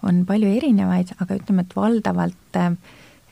on 0.04 0.26
palju 0.26 0.50
erinevaid, 0.58 1.16
aga 1.20 1.36
ütleme, 1.36 1.62
et 1.62 1.76
valdavalt 1.76 2.62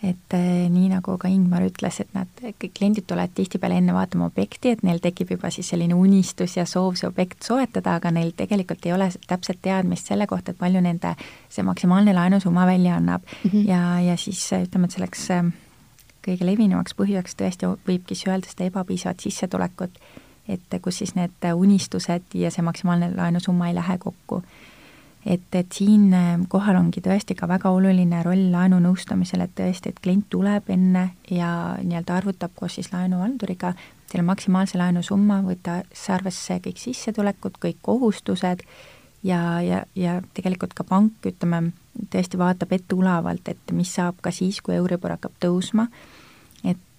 et 0.03 0.33
nii, 0.73 0.87
nagu 0.89 1.15
ka 1.21 1.29
Ingmar 1.29 1.61
ütles, 1.61 1.99
et 2.01 2.13
nad, 2.17 2.27
kliendid 2.73 3.05
tulevad 3.07 3.35
tihtipeale 3.37 3.77
enne 3.77 3.93
vaatama 3.93 4.25
objekti, 4.31 4.73
et 4.73 4.81
neil 4.83 4.97
tekib 5.03 5.35
juba 5.35 5.51
siis 5.53 5.69
selline 5.69 5.93
unistus 5.93 6.57
ja 6.57 6.65
soov 6.65 6.97
see 6.97 7.09
objekt 7.09 7.45
soetada, 7.45 7.95
aga 7.99 8.11
neil 8.11 8.31
tegelikult 8.37 8.85
ei 8.85 8.95
ole 8.95 9.11
täpset 9.27 9.61
teadmist 9.61 10.09
selle 10.09 10.27
kohta, 10.27 10.51
et 10.51 10.57
palju 10.61 10.81
nende 10.81 11.13
see 11.49 11.65
maksimaalne 11.67 12.15
laenusumma 12.17 12.65
välja 12.65 12.95
annab 12.97 13.21
mm. 13.21 13.49
-hmm. 13.49 13.69
ja, 13.69 13.99
ja 13.99 14.17
siis 14.17 14.41
ütleme, 14.57 14.89
et 14.89 14.97
selleks 14.97 15.29
kõige 16.25 16.45
levinumaks 16.45 16.97
põhjuseks 16.97 17.37
tõesti 17.37 17.69
võibki 17.87 18.17
öelda 18.27 18.49
seda 18.49 18.69
ebapiisavat 18.69 19.19
sissetulekut 19.19 20.01
et 20.51 20.81
kus 20.81 21.01
siis 21.01 21.15
need 21.15 21.47
unistused 21.53 22.35
ja 22.37 22.51
see 22.51 22.65
maksimaalne 22.65 23.11
laenusumma 23.15 23.69
ei 23.69 23.75
lähe 23.75 23.97
kokku. 23.97 24.41
et, 25.25 25.47
et 25.53 25.71
siin 25.71 26.13
äh, 26.17 26.39
kohal 26.49 26.75
ongi 26.75 27.01
tõesti 27.01 27.35
ka 27.37 27.47
väga 27.47 27.69
oluline 27.69 28.23
roll 28.25 28.47
laenunõustamisel, 28.51 29.43
et 29.45 29.51
tõesti, 29.55 29.89
et 29.89 29.99
klient 30.01 30.25
tuleb 30.29 30.69
enne 30.73 31.09
ja 31.31 31.51
nii-öelda 31.83 32.15
arvutab 32.15 32.55
koos 32.55 32.79
siis 32.79 32.89
laenuhalduriga 32.93 33.73
selle 34.11 34.25
maksimaalse 34.27 34.77
laenusumma, 34.77 35.41
võttes 35.45 36.07
arvesse 36.09 36.57
kõik 36.65 36.81
sissetulekud, 36.81 37.59
kõik 37.61 37.77
kohustused 37.85 38.65
ja, 39.23 39.61
ja, 39.61 39.83
ja 39.95 40.17
tegelikult 40.33 40.73
ka 40.73 40.83
pank, 40.87 41.21
ütleme, 41.29 41.71
tõesti 42.11 42.39
vaatab 42.41 42.73
etteulavalt, 42.75 43.53
et 43.53 43.75
mis 43.77 43.93
saab 43.93 44.19
ka 44.21 44.33
siis, 44.35 44.61
kui 44.61 44.75
Euribor 44.75 45.15
hakkab 45.15 45.37
tõusma 45.43 45.87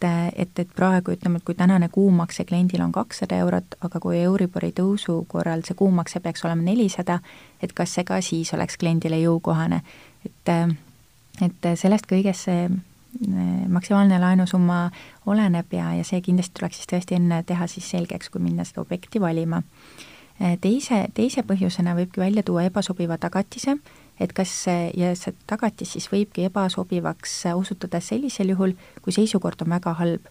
et, 0.04 0.58
et, 0.58 0.68
praegu 0.76 1.12
ütleme, 1.14 1.38
et 1.38 1.44
kui 1.46 1.54
tänane 1.54 1.88
kuumakse 1.92 2.44
kliendil 2.44 2.82
on 2.84 2.92
kakssada 2.92 3.38
eurot, 3.42 3.76
aga 3.80 4.00
kui 4.00 4.20
Euribori 4.22 4.72
tõusu 4.76 5.22
korral 5.28 5.64
see 5.66 5.76
kuumakse 5.78 6.20
peaks 6.20 6.44
olema 6.44 6.62
nelisada, 6.66 7.20
et 7.62 7.72
kas 7.72 7.94
see 7.94 8.04
ka 8.08 8.20
siis 8.20 8.52
oleks 8.54 8.78
kliendile 8.80 9.20
jõukohane. 9.22 9.82
et, 10.26 10.54
et 11.42 11.68
sellest 11.74 12.06
kõigest 12.10 12.48
see 12.48 12.64
eh, 12.68 13.66
maksimaalne 13.68 14.20
laenusumma 14.20 14.90
oleneb 15.26 15.72
ja, 15.72 15.92
ja 15.98 16.04
see 16.04 16.20
kindlasti 16.20 16.58
tuleks 16.58 16.80
siis 16.80 16.92
tõesti 16.94 17.18
enne 17.18 17.42
teha 17.42 17.66
siis 17.66 17.90
selgeks, 17.90 18.30
kui 18.30 18.42
minna 18.42 18.64
seda 18.64 18.82
objekti 18.82 19.20
valima. 19.20 19.62
Eh, 20.40 20.58
teise, 20.60 21.06
teise 21.14 21.42
põhjusena 21.42 21.96
võibki 21.98 22.20
välja 22.20 22.42
tuua 22.42 22.64
ebasobiva 22.70 23.18
tagatise 23.18 23.78
et 24.20 24.32
kas 24.32 24.52
see, 24.64 24.90
ja 24.96 25.14
see 25.18 25.34
tagatis 25.46 25.96
siis 25.96 26.08
võibki 26.12 26.46
ebasobivaks 26.46 27.42
osutuda 27.54 28.00
sellisel 28.00 28.52
juhul, 28.54 28.74
kui 29.02 29.12
seisukord 29.12 29.64
on 29.64 29.74
väga 29.74 29.94
halb 29.98 30.28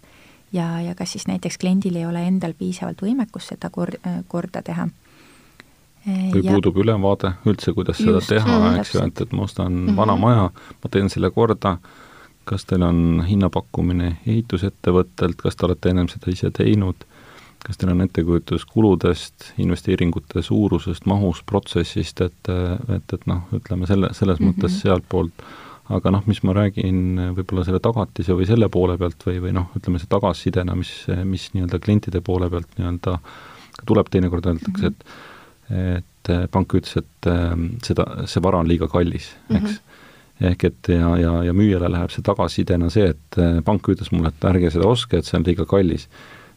ja, 0.54 0.82
ja 0.82 0.96
kas 0.96 1.12
siis 1.12 1.28
näiteks 1.28 1.58
kliendil 1.58 1.96
ei 1.96 2.06
ole 2.06 2.24
endal 2.28 2.54
piisavalt 2.58 3.02
võimekust 3.02 3.54
seda 3.54 3.70
kor-, 3.70 3.98
korda 4.28 4.62
teha. 4.62 4.88
või 6.06 6.44
ja, 6.44 6.52
puudub 6.52 6.78
ülevaade 6.78 7.34
üldse, 7.46 7.74
kuidas 7.74 8.00
just, 8.00 8.08
seda 8.10 8.22
teha, 8.42 8.62
eks 8.80 8.96
ju, 8.96 9.04
et, 9.06 9.22
et 9.22 9.34
ma 9.34 9.44
ostan 9.48 9.72
mm 9.72 9.88
-hmm. 9.88 9.96
vana 9.98 10.16
maja, 10.16 10.50
ma 10.84 10.92
teen 10.92 11.10
selle 11.10 11.32
korda, 11.32 11.78
kas 12.44 12.66
teil 12.66 12.84
on 12.84 13.24
hinnapakkumine 13.28 14.18
ehitusettevõttelt, 14.28 15.42
kas 15.42 15.56
te 15.56 15.66
olete 15.66 15.90
ennem 15.90 16.08
seda 16.10 16.32
ise 16.32 16.52
teinud 16.52 17.06
kas 17.66 17.78
teil 17.78 17.92
on 17.94 18.02
ettekujutus 18.06 18.66
kuludest, 18.66 19.52
investeeringute 19.62 20.42
suurusest, 20.46 21.06
mahust, 21.10 21.46
protsessist, 21.50 22.22
et, 22.26 22.54
et, 22.96 23.14
et 23.18 23.28
noh, 23.30 23.44
ütleme 23.58 23.90
selle, 23.90 24.12
selles 24.18 24.40
mm 24.40 24.48
-hmm. 24.48 24.58
mõttes 24.58 24.80
sealtpoolt, 24.82 25.46
aga 25.92 26.14
noh, 26.18 26.24
mis 26.26 26.42
ma 26.48 26.56
räägin 26.58 27.22
võib-olla 27.38 27.66
selle 27.68 27.80
tagatise 27.84 28.34
või 28.38 28.48
selle 28.50 28.70
poole 28.70 28.98
pealt 28.98 29.26
või, 29.28 29.42
või 29.46 29.54
noh, 29.58 29.70
ütleme 29.78 30.00
see 30.00 30.10
tagasisidena, 30.10 30.76
mis, 30.76 30.94
mis 31.24 31.50
nii-öelda 31.54 31.80
klientide 31.80 32.22
poole 32.22 32.50
pealt 32.50 32.78
nii-öelda 32.78 33.18
tuleb, 33.86 34.10
teinekord 34.10 34.46
öeldakse, 34.46 34.94
et 34.94 35.06
et 35.72 36.30
pank 36.52 36.74
ütles, 36.76 36.98
et 37.00 37.28
seda, 37.86 38.04
see 38.28 38.42
vara 38.44 38.60
on 38.60 38.68
liiga 38.68 38.88
kallis, 38.88 39.32
eks 39.50 39.62
mm. 39.62 39.68
-hmm 39.68 39.90
ehk 40.42 40.64
et 40.64 40.88
ja, 40.90 41.18
ja, 41.22 41.32
ja 41.44 41.54
müüjale 41.54 41.92
läheb 41.92 42.10
see 42.10 42.24
tagasisidena 42.26 42.90
see, 42.90 43.12
et 43.14 43.38
pank 43.66 43.88
ütles 43.94 44.12
mulle, 44.12 44.32
et 44.34 44.46
ärge 44.50 44.72
seda 44.74 44.88
ostke, 44.90 45.18
et 45.18 45.28
see 45.28 45.38
on 45.38 45.46
liiga 45.46 45.66
kallis 45.70 46.08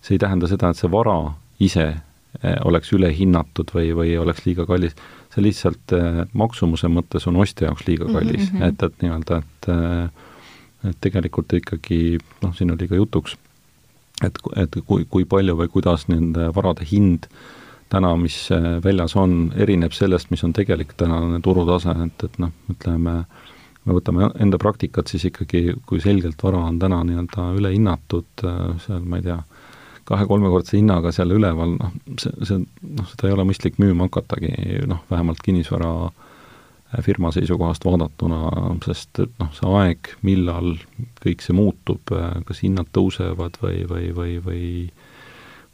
see 0.05 0.19
ei 0.19 0.21
tähenda 0.21 0.49
seda, 0.51 0.71
et 0.71 0.81
see 0.81 0.90
vara 0.93 1.17
ise 1.64 1.87
eh, 1.95 2.59
oleks 2.69 2.93
ülehinnatud 2.93 3.73
või, 3.75 3.95
või 3.97 4.17
oleks 4.21 4.45
liiga 4.45 4.67
kallis, 4.69 4.97
see 5.33 5.47
lihtsalt 5.47 5.97
eh, 5.97 6.21
maksumuse 6.37 6.90
mõttes 6.93 7.29
on 7.31 7.40
ostja 7.40 7.71
jaoks 7.71 7.87
liiga 7.88 8.11
kallis. 8.11 8.51
mm, 8.51 8.59
-hmm. 8.59 8.69
et, 8.69 8.83
et 8.83 9.03
nii-öelda, 9.03 9.40
et 9.43 9.73
eh, 9.73 10.31
et 10.85 10.97
tegelikult 11.01 11.53
ikkagi 11.57 12.19
noh, 12.43 12.53
siin 12.53 12.75
oli 12.75 12.88
ka 12.88 12.99
jutuks, 12.99 13.38
et, 14.21 14.38
et 14.61 14.75
kui, 14.85 15.07
kui 15.09 15.25
palju 15.25 15.57
või 15.57 15.71
kuidas 15.73 16.09
nende 16.11 16.51
varade 16.53 16.85
hind 16.90 17.29
täna, 17.88 18.11
mis 18.21 18.37
väljas 18.85 19.14
on, 19.17 19.53
erineb 19.57 19.95
sellest, 19.97 20.29
mis 20.29 20.45
on 20.45 20.53
tegelik 20.53 20.93
tänane 21.01 21.40
turutase, 21.40 21.95
et, 22.05 22.27
et 22.29 22.37
noh, 22.43 22.53
ütleme, 22.73 23.14
me 23.85 23.97
võtame 23.97 24.29
enda 24.45 24.61
praktikat, 24.61 25.09
siis 25.09 25.25
ikkagi, 25.31 25.77
kui 25.88 26.03
selgelt 26.05 26.43
vara 26.43 26.64
on 26.69 26.79
täna 26.83 27.03
nii-öelda 27.07 27.49
ülehinnatud, 27.57 28.45
seal 28.85 29.09
ma 29.09 29.21
ei 29.21 29.29
tea, 29.29 29.38
kahe-kolmekordse 30.09 30.79
hinnaga 30.79 31.12
seal 31.14 31.33
üleval, 31.37 31.77
noh, 31.79 31.95
see, 32.21 32.33
see, 32.45 32.61
noh, 32.99 33.09
seda 33.12 33.31
ei 33.31 33.37
ole 33.37 33.47
mõistlik 33.49 33.81
müüma 33.83 34.09
hakatagi, 34.11 34.85
noh, 34.90 35.03
vähemalt 35.11 35.43
kinnisvara 35.45 35.95
firma 37.03 37.33
seisukohast 37.35 37.85
vaadatuna, 37.85 38.43
sest 38.85 39.25
et 39.25 39.33
noh, 39.43 39.51
see 39.57 39.71
aeg, 39.81 40.12
millal 40.27 40.77
kõik 41.25 41.43
see 41.43 41.57
muutub, 41.57 42.12
kas 42.47 42.62
hinnad 42.62 42.93
tõusevad 42.95 43.59
või, 43.62 43.83
või, 43.90 44.12
või, 44.14 44.37
või 44.45 44.69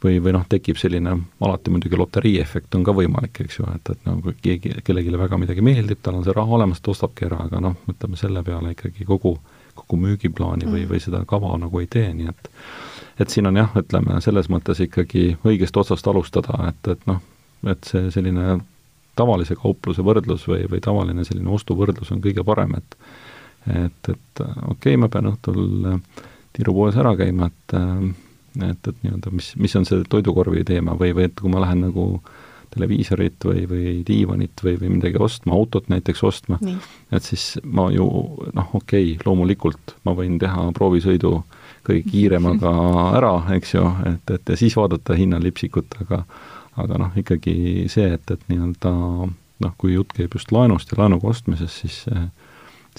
või, 0.03 0.19
või 0.23 0.33
noh, 0.33 0.45
tekib 0.49 0.79
selline, 0.81 1.13
alati 1.45 1.73
muidugi 1.73 1.97
loteriiefekt 1.99 2.75
on 2.77 2.85
ka 2.85 2.93
võimalik, 2.97 3.43
eks 3.43 3.59
ju, 3.59 3.67
et, 3.75 3.91
et 3.93 4.07
nagu 4.07 4.33
keegi, 4.41 4.73
kellelegi 4.85 5.13
väga 5.13 5.37
midagi 5.37 5.65
meeldib, 5.65 6.01
tal 6.01 6.17
on 6.19 6.25
see 6.25 6.35
raha 6.35 6.57
olemas, 6.57 6.81
ta 6.81 6.93
ostabki 6.93 7.27
ära, 7.27 7.43
aga 7.45 7.61
noh, 7.63 7.75
ütleme 7.91 8.17
selle 8.19 8.43
peale 8.47 8.73
ikkagi 8.75 9.05
kogu, 9.07 9.35
kogu 9.77 9.99
müügiplaani 10.01 10.69
või, 10.69 10.87
või 10.89 11.01
seda 11.03 11.21
kava 11.29 11.53
nagu 11.61 11.83
ei 11.83 11.89
tee, 11.91 12.09
nii 12.17 12.31
et 12.31 12.49
et 13.21 13.29
siin 13.33 13.47
on 13.49 13.59
jah, 13.59 13.71
ütleme 13.77 14.19
selles 14.23 14.49
mõttes 14.51 14.81
ikkagi 14.83 15.35
õigest 15.47 15.77
otsast 15.77 16.07
alustada, 16.07 16.57
et, 16.71 16.91
et 16.95 17.07
noh, 17.09 17.21
et 17.69 17.87
see 17.87 18.09
selline 18.13 18.59
tavalise 19.19 19.55
kaupluse 19.59 20.03
võrdlus 20.05 20.47
või, 20.49 20.65
või 20.71 20.81
tavaline 20.83 21.25
selline 21.27 21.51
ostuvõrdlus 21.53 22.11
on 22.15 22.23
kõige 22.23 22.45
parem, 22.47 22.75
et 22.79 22.97
et, 23.69 24.09
et 24.09 24.41
okei 24.41 24.71
okay,, 24.73 24.97
ma 24.97 25.07
pean 25.13 25.27
õhtul 25.29 25.89
äh, 25.91 26.21
tirupoes 26.57 26.95
ära 26.97 27.13
käima, 27.19 27.51
et 27.51 27.75
äh, 27.77 28.07
et, 28.59 28.87
et 28.87 29.03
nii-öelda 29.03 29.31
mis, 29.31 29.53
mis 29.61 29.75
on 29.79 29.85
see 29.87 30.01
toidukorvi 30.11 30.63
teema 30.67 30.95
või, 30.99 31.13
või 31.15 31.29
et 31.29 31.37
kui 31.39 31.51
ma 31.51 31.61
lähen 31.63 31.85
nagu 31.85 32.05
televiisorit 32.71 33.45
või, 33.45 33.65
või 33.69 33.95
diivanit 34.07 34.63
või, 34.63 34.77
või 34.79 34.93
midagi 34.95 35.19
ostma, 35.19 35.55
autot 35.57 35.89
näiteks 35.91 36.23
ostma, 36.23 36.59
et 37.11 37.27
siis 37.27 37.57
ma 37.63 37.89
ju 37.91 38.05
noh, 38.53 38.75
okei 38.79 39.13
okay,, 39.13 39.25
loomulikult 39.25 39.97
ma 40.07 40.15
võin 40.17 40.39
teha 40.39 40.69
proovisõidu 40.77 41.35
kõige 41.87 42.05
kiiremaga 42.13 42.71
ära, 43.19 43.35
eks 43.57 43.75
ju, 43.75 43.85
et, 44.13 44.35
et 44.37 44.53
ja 44.53 44.59
siis 44.59 44.77
vaadata 44.79 45.17
hinnalipsikut, 45.19 46.01
aga 46.05 46.23
aga 46.79 46.97
noh, 47.01 47.15
ikkagi 47.19 47.87
see, 47.91 48.13
et, 48.15 48.31
et 48.31 48.43
nii-öelda 48.47 48.91
noh, 49.61 49.73
kui 49.77 49.95
jutt 49.97 50.13
käib 50.15 50.37
just 50.37 50.53
laenust 50.55 50.93
ja 50.93 51.01
laenuga 51.01 51.27
ostmisest, 51.33 51.83
siis 51.83 52.05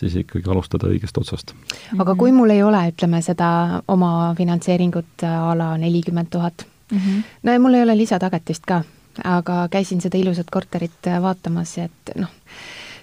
siis 0.01 0.15
ikkagi 0.23 0.49
alustada 0.51 0.89
õigest 0.89 1.19
otsast. 1.21 1.53
aga 2.01 2.15
kui 2.17 2.33
mul 2.33 2.51
ei 2.55 2.63
ole, 2.65 2.81
ütleme, 2.95 3.21
seda 3.25 3.83
oma 3.93 4.33
finantseeringut 4.39 5.25
a 5.29 5.53
la 5.59 5.75
nelikümmend 5.81 6.31
tuhat, 6.33 6.67
mhm. 6.91 7.23
no 7.43 7.57
ja 7.57 7.61
mul 7.61 7.77
ei 7.77 7.85
ole 7.85 7.97
lisatagatist 8.01 8.65
ka, 8.69 8.83
aga 9.25 9.69
käisin 9.71 10.01
seda 10.01 10.19
ilusat 10.19 10.51
korterit 10.51 11.11
vaatamas, 11.23 11.79
et 11.79 12.15
noh, 12.17 12.31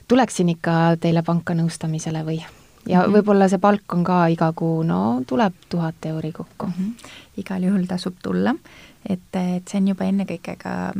tuleksin 0.07 0.49
ikka 0.49 0.95
teile 0.99 1.23
panka 1.23 1.53
nõustamisele 1.53 2.23
või? 2.25 2.39
ja 2.89 2.99
mm 2.99 3.05
-hmm. 3.05 3.13
võib-olla 3.13 3.49
see 3.49 3.59
palk 3.59 3.93
on 3.93 4.03
ka 4.03 4.27
iga 4.27 4.51
kuu, 4.55 4.83
no 4.83 5.21
tuleb 5.27 5.53
tuhat 5.69 6.05
euri 6.05 6.31
kokku 6.31 6.65
mm. 6.65 6.73
-hmm. 6.73 6.93
igal 7.37 7.63
juhul 7.63 7.85
tasub 7.87 8.15
tulla, 8.23 8.55
et, 9.09 9.35
et 9.35 9.67
see 9.67 9.81
on 9.81 9.87
juba 9.87 10.05
ennekõike 10.05 10.55
ka 10.55 10.93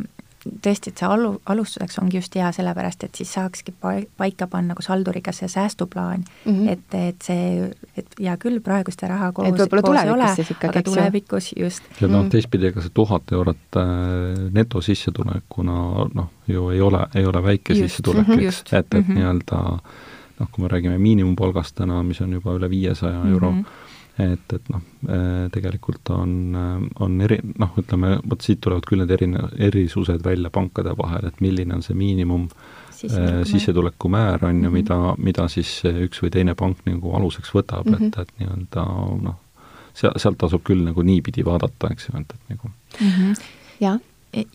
tõesti, 0.46 0.92
et 0.92 1.02
see 1.02 1.08
alu, 1.08 1.34
alustuseks 1.52 2.00
ongi 2.02 2.20
just 2.20 2.36
hea, 2.38 2.50
sellepärast 2.56 3.04
et 3.04 3.20
siis 3.20 3.32
saakski 3.36 3.74
paika 3.82 4.48
panna 4.52 4.76
koos 4.78 4.90
halduriga 4.92 5.34
see 5.36 5.48
säästuplaan 5.52 6.24
mm, 6.46 6.54
-hmm. 6.54 6.70
et, 6.72 6.96
et 6.96 7.22
see, 7.22 7.72
et 7.98 8.20
hea 8.20 8.36
küll, 8.38 8.62
praegu 8.64 8.92
seda 8.96 9.12
raha 9.14 9.32
koos, 9.32 9.50
koos 9.70 10.04
ei 10.04 10.12
ole, 10.12 10.30
aga 10.70 10.84
tulevikus 10.84 11.52
just. 11.58 11.84
ja 12.02 12.08
noh, 12.08 12.22
mhm. 12.22 12.30
teistpidi, 12.30 12.72
ega 12.72 12.82
see 12.82 12.94
tuhat 12.94 13.32
eurot 13.32 13.82
äh, 13.82 14.50
netosissetulekuna 14.52 15.80
noh, 16.14 16.30
ju 16.48 16.70
ei 16.70 16.82
ole, 16.82 17.06
ei 17.16 17.26
ole 17.26 17.44
väike 17.44 17.74
just, 17.74 17.82
sissetulek 17.82 18.28
mm, 18.28 18.34
-hmm, 18.34 18.48
eks, 18.48 18.64
et, 18.74 18.74
et 18.74 18.94
mm 18.94 19.04
-hmm. 19.04 19.18
nii-öelda 19.20 19.80
noh, 20.40 20.48
kui 20.52 20.64
me 20.64 20.68
räägime 20.68 20.98
miinimumpalgast 20.98 21.76
täna, 21.76 22.04
mis 22.04 22.22
on 22.22 22.34
juba 22.34 22.56
üle 22.56 22.70
viiesaja 22.70 23.24
euro 23.28 23.52
mm, 23.52 23.64
-hmm 23.64 23.89
et, 24.20 24.54
et 24.56 24.70
noh, 24.74 24.84
äh, 25.08 25.48
tegelikult 25.54 26.12
on, 26.16 26.34
äh, 26.56 26.84
on 27.04 27.18
eri, 27.26 27.40
noh, 27.62 27.72
ütleme, 27.80 28.18
vot 28.30 28.46
siit 28.46 28.62
tulevad 28.64 28.88
küll 28.90 29.04
need 29.04 29.14
erine-, 29.16 29.48
erisused 29.70 30.24
välja 30.26 30.52
pankade 30.54 30.96
vahel, 31.00 31.30
et 31.30 31.42
milline 31.44 31.78
on 31.78 31.86
see 31.86 31.98
miinimum 31.98 32.48
äh, 32.50 33.42
sissetulekumäär, 33.50 34.44
on 34.44 34.64
ju, 34.64 34.70
mhm. 34.70 34.76
mida, 34.76 35.00
mida 35.18 35.48
siis 35.52 35.72
üks 35.90 36.24
või 36.24 36.34
teine 36.36 36.56
pank 36.60 36.84
nagu 36.90 37.16
aluseks 37.20 37.54
võtab 37.56 37.88
mm, 37.88 37.96
-hmm. 37.96 38.12
et, 38.12 38.20
et 38.28 38.44
nii-öelda 38.44 38.86
noh, 39.30 39.40
seal, 39.94 40.16
sealt 40.18 40.40
tasub 40.42 40.66
küll 40.68 40.84
nagu 40.88 41.06
niipidi 41.06 41.46
vaadata, 41.48 41.94
eks 41.94 42.10
ju, 42.10 42.20
et, 42.20 42.36
et 42.36 42.56
nagu 42.56 42.70
mm 42.70 43.10
-hmm. 43.10 43.44
jah 43.80 44.00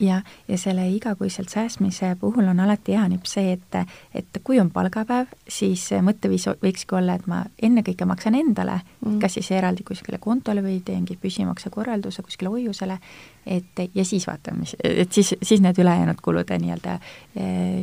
ja, 0.01 0.23
ja 0.49 0.59
selle 0.59 0.89
igakuiselt 0.89 1.49
säästmise 1.49 2.17
puhul 2.21 2.49
on 2.49 2.61
alati 2.61 2.93
hea 2.93 3.09
nipp 3.09 3.25
see, 3.27 3.53
et, 3.53 3.75
et 4.15 4.27
kui 4.45 4.61
on 4.61 4.71
palgapäev, 4.71 5.27
siis 5.49 5.91
mõtteviis 6.05 6.49
võikski 6.63 6.95
olla, 6.99 7.15
et 7.19 7.27
ma 7.31 7.45
ennekõike 7.63 8.05
maksan 8.09 8.35
endale 8.39 8.77
mm., 8.83 9.19
kas 9.23 9.33
siis 9.39 9.51
eraldi 9.55 9.83
kuskile 9.87 10.19
kontole 10.23 10.63
või 10.65 10.77
teengi 10.85 11.15
püsimaksekorralduse 11.21 12.21
kuskile 12.27 12.49
hoiusele, 12.55 12.97
et 13.47 13.75
ja 13.95 14.05
siis 14.05 14.27
vaatame, 14.29 14.59
mis, 14.65 14.77
et 14.85 15.13
siis, 15.13 15.35
siis 15.43 15.61
need 15.65 15.79
ülejäänud 15.81 16.21
kulude 16.25 16.59
nii-öelda 16.59 16.93
e, 16.99 17.01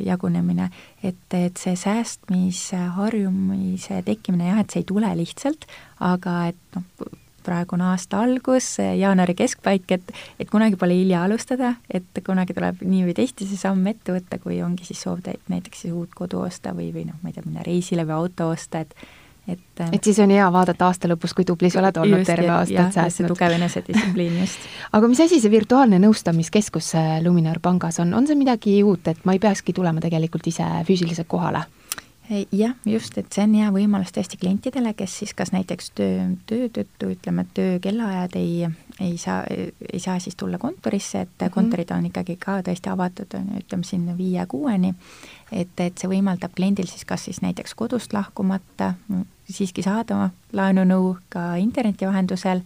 jagunemine, 0.08 0.70
et, 1.04 1.34
et 1.38 1.58
see 1.60 1.76
säästmisharjumise 1.76 4.02
tekkimine 4.08 4.48
jah, 4.52 4.60
et 4.64 4.70
see 4.72 4.80
ei 4.86 4.90
tule 4.94 5.12
lihtsalt, 5.20 5.62
aga 6.00 6.32
et 6.54 6.62
noh, 6.76 6.84
praegu 7.46 7.78
on 7.78 7.86
aasta 7.92 8.22
algus, 8.26 8.74
jaanuari 8.80 9.36
keskpaik, 9.38 9.90
et 9.98 10.14
et 10.40 10.50
kunagi 10.50 10.80
pole 10.80 10.98
hilja 10.98 11.24
alustada, 11.28 11.76
et 11.90 12.22
kunagi 12.26 12.56
tuleb 12.58 12.84
nii 12.86 13.08
või 13.10 13.18
teisiti 13.18 13.48
see 13.50 13.60
samm 13.62 13.88
ette 13.92 14.16
võtta, 14.16 14.40
kui 14.42 14.62
ongi 14.66 14.88
siis 14.88 15.02
soov 15.06 15.24
näiteks 15.26 15.86
siis 15.86 15.94
uut 15.94 16.14
kodu 16.16 16.46
osta 16.46 16.76
või, 16.78 16.92
või 16.94 17.08
noh, 17.10 17.18
ma 17.22 17.30
ei 17.30 17.36
tea, 17.38 17.46
minna 17.46 17.66
reisile 17.66 18.06
või 18.08 18.18
auto 18.22 18.52
osta, 18.56 18.86
et 18.86 18.96
et 19.50 19.82
et 19.92 20.04
siis 20.04 20.20
on 20.22 20.30
hea 20.30 20.46
vaadata 20.54 20.86
aasta 20.86 21.10
lõpus, 21.10 21.34
kui 21.34 21.46
tubli 21.46 21.72
sa 21.74 21.82
oled 21.82 21.98
olnud 21.98 22.22
just, 22.22 22.30
terve 22.30 22.50
aasta, 22.54 22.86
et 22.86 22.94
säästnud. 22.98 23.32
tugev 23.34 23.56
enesedistsipliin 23.58 24.40
just. 24.44 24.68
aga 24.96 25.10
mis 25.10 25.22
asi 25.26 25.42
see 25.42 25.52
virtuaalne 25.52 26.00
nõustamiskeskus 26.04 26.94
Luminor 27.26 27.60
pangas 27.62 28.00
on, 28.04 28.14
on 28.14 28.30
see 28.30 28.38
midagi 28.38 28.78
uut, 28.86 29.08
et 29.10 29.26
ma 29.26 29.34
ei 29.34 29.42
peakski 29.42 29.74
tulema 29.74 30.04
tegelikult 30.04 30.48
ise 30.54 30.68
füüsiliselt 30.88 31.30
kohale? 31.32 31.66
Jah, 32.52 32.76
just, 32.86 33.18
et 33.18 33.28
see 33.34 33.44
on 33.44 33.56
hea 33.60 33.70
võimalus 33.74 34.14
tõesti 34.16 34.38
klientidele, 34.40 34.94
kes 34.98 35.18
siis 35.22 35.34
kas 35.38 35.52
näiteks 35.52 35.92
töö, 35.98 36.28
töö 36.48 36.70
tõttu, 36.74 37.10
ütleme, 37.16 37.44
et 37.44 37.54
töö 37.58 37.80
kellaajad 37.84 38.38
ei, 38.40 38.70
ei 39.04 39.18
saa, 39.20 39.42
ei 39.50 40.00
saa 40.00 40.20
siis 40.24 40.38
tulla 40.40 40.60
kontorisse, 40.62 41.22
et 41.22 41.30
mm 41.30 41.46
-hmm. 41.48 41.54
kontorid 41.54 41.92
on 41.92 42.06
ikkagi 42.06 42.36
ka 42.40 42.62
tõesti 42.62 42.92
avatud, 42.92 43.36
ütleme 43.60 43.84
siin 43.84 44.18
viie-kuueni, 44.18 44.94
et, 45.52 45.80
et 45.80 45.98
see 45.98 46.10
võimaldab 46.10 46.56
kliendil 46.56 46.88
siis 46.88 47.06
kas 47.06 47.26
siis 47.26 47.42
näiteks 47.42 47.76
kodust 47.76 48.14
lahkumata 48.14 48.94
siiski 49.50 49.84
saada 49.84 50.30
laenunõu 50.54 51.18
ka 51.30 51.56
interneti 51.56 52.08
vahendusel 52.08 52.62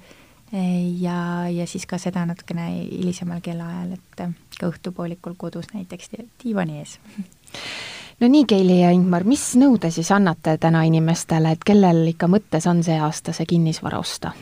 ja, 0.99 1.49
ja 1.49 1.67
siis 1.67 1.85
ka 1.85 1.97
seda 1.97 2.25
natukene 2.25 2.69
hilisemal 2.91 3.41
kellaajal, 3.41 3.91
et 3.97 4.33
ka 4.59 4.67
õhtupoolikul 4.67 5.33
kodus 5.37 5.73
näiteks 5.73 6.09
diivani 6.43 6.79
ees 6.79 6.99
no 8.19 8.27
nii, 8.31 8.45
Keili 8.47 8.79
ja 8.81 8.91
Ingmar, 8.95 9.25
mis 9.27 9.43
nõu 9.59 9.77
te 9.81 9.91
siis 9.93 10.11
annate 10.15 10.57
täna 10.61 10.85
inimestele, 10.87 11.55
et 11.55 11.63
kellel 11.65 12.05
ikka 12.13 12.29
mõttes 12.31 12.67
on 12.69 12.83
see 12.85 12.97
aasta 12.99 13.35
see 13.35 13.47
kinnisvara 13.49 13.99
osta? 13.99 14.33